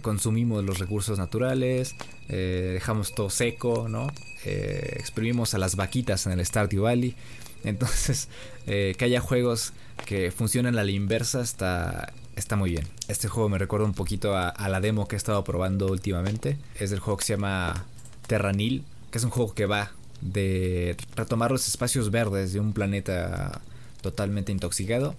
consumimos 0.00 0.64
los 0.64 0.78
recursos 0.78 1.18
naturales, 1.18 1.94
dejamos 2.26 3.14
todo 3.14 3.28
seco, 3.28 3.86
¿no? 3.88 4.10
exprimimos 4.44 5.52
a 5.54 5.58
las 5.58 5.76
vaquitas 5.76 6.26
en 6.26 6.32
el 6.32 6.44
Stardew 6.44 6.84
Valley. 6.84 7.14
Entonces, 7.62 8.28
que 8.64 8.96
haya 8.98 9.20
juegos 9.20 9.74
que 10.06 10.30
funcionan 10.30 10.78
a 10.78 10.84
la 10.84 10.90
inversa 10.90 11.42
está, 11.42 12.12
está 12.36 12.56
muy 12.56 12.70
bien. 12.70 12.86
Este 13.08 13.28
juego 13.28 13.48
me 13.48 13.58
recuerda 13.58 13.86
un 13.86 13.94
poquito 13.94 14.36
a, 14.36 14.68
la 14.68 14.80
demo 14.80 15.06
que 15.06 15.16
he 15.16 15.18
estado 15.18 15.44
probando 15.44 15.86
últimamente. 15.86 16.58
Es 16.78 16.92
el 16.92 16.98
juego 16.98 17.18
que 17.18 17.24
se 17.24 17.34
llama 17.34 17.84
Terranil, 18.26 18.84
que 19.10 19.18
es 19.18 19.24
un 19.24 19.30
juego 19.30 19.54
que 19.54 19.66
va 19.66 19.92
de 20.20 20.96
retomar 21.16 21.50
los 21.50 21.66
espacios 21.68 22.10
verdes 22.10 22.52
de 22.52 22.60
un 22.60 22.72
planeta 22.72 23.60
totalmente 24.02 24.52
intoxicado. 24.52 25.14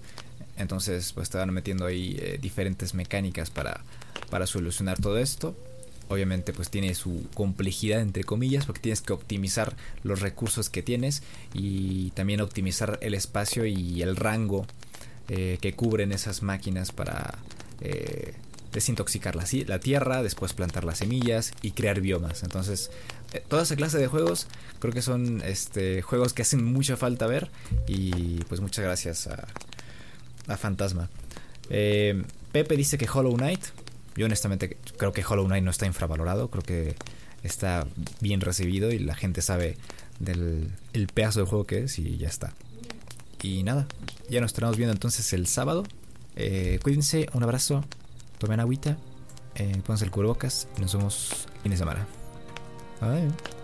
Entonces, 0.61 1.13
pues 1.13 1.25
estaban 1.25 1.53
metiendo 1.53 1.85
ahí 1.85 2.17
eh, 2.19 2.37
diferentes 2.41 2.93
mecánicas 2.93 3.49
para, 3.49 3.81
para 4.29 4.47
solucionar 4.47 4.99
todo 4.99 5.17
esto. 5.17 5.55
Obviamente, 6.07 6.51
pues 6.51 6.69
tiene 6.69 6.93
su 6.93 7.25
complejidad, 7.33 8.01
entre 8.01 8.23
comillas, 8.23 8.65
porque 8.65 8.81
tienes 8.81 9.01
que 9.01 9.13
optimizar 9.13 9.75
los 10.03 10.19
recursos 10.19 10.69
que 10.69 10.83
tienes 10.83 11.23
y 11.53 12.11
también 12.11 12.41
optimizar 12.41 12.99
el 13.01 13.13
espacio 13.13 13.65
y 13.65 14.01
el 14.01 14.17
rango 14.17 14.65
eh, 15.29 15.57
que 15.61 15.73
cubren 15.73 16.11
esas 16.11 16.43
máquinas 16.43 16.91
para 16.91 17.39
eh, 17.79 18.33
desintoxicar 18.73 19.37
la, 19.37 19.79
tierra, 19.79 20.23
después 20.23 20.51
plantar 20.51 20.83
las 20.83 20.97
semillas 20.97 21.53
y 21.61 21.71
crear 21.71 22.01
biomas. 22.01 22.43
Entonces, 22.43 22.91
toda 23.47 23.63
esa 23.63 23.77
clase 23.77 23.97
de 23.97 24.07
juegos 24.07 24.47
creo 24.79 24.93
que 24.93 25.01
son 25.01 25.41
este, 25.45 26.01
juegos 26.01 26.33
que 26.33 26.41
hacen 26.41 26.63
mucha 26.63 26.97
falta 26.97 27.27
ver 27.27 27.49
y 27.87 28.43
pues 28.49 28.59
muchas 28.59 28.83
gracias 28.83 29.27
a, 29.27 29.47
a 30.47 30.57
Fantasma. 30.57 31.09
Pepe 31.67 32.75
dice 32.75 32.97
que 32.97 33.07
Hollow 33.11 33.35
Knight, 33.35 33.63
yo 34.15 34.25
honestamente 34.25 34.77
creo 34.97 35.13
que 35.13 35.23
Hollow 35.23 35.45
Knight 35.45 35.63
no 35.63 35.71
está 35.71 35.85
infravalorado, 35.85 36.49
creo 36.49 36.63
que 36.63 36.95
está 37.43 37.87
bien 38.19 38.41
recibido 38.41 38.91
y 38.91 38.99
la 38.99 39.15
gente 39.15 39.41
sabe 39.41 39.77
del 40.19 40.71
el 40.93 41.07
pedazo 41.07 41.39
de 41.41 41.45
juego 41.45 41.65
que 41.65 41.83
es 41.83 41.97
y 41.99 42.17
ya 42.17 42.27
está. 42.27 42.53
Y 43.41 43.63
nada, 43.63 43.87
ya 44.29 44.39
nos 44.41 44.51
estaremos 44.51 44.77
viendo 44.77 44.93
entonces 44.93 45.33
el 45.33 45.47
sábado. 45.47 45.83
Eh, 46.35 46.79
cuídense, 46.83 47.27
un 47.33 47.43
abrazo, 47.43 47.83
tomen 48.37 48.59
agüita, 48.59 48.97
eh, 49.55 49.81
pónganse 49.85 50.05
el 50.05 50.11
cubrebocas 50.11 50.67
y 50.77 50.81
nos 50.81 50.95
vemos 50.95 51.47
fin 51.63 51.71
de 51.71 51.77
semana. 51.77 52.05
Bye. 52.99 53.60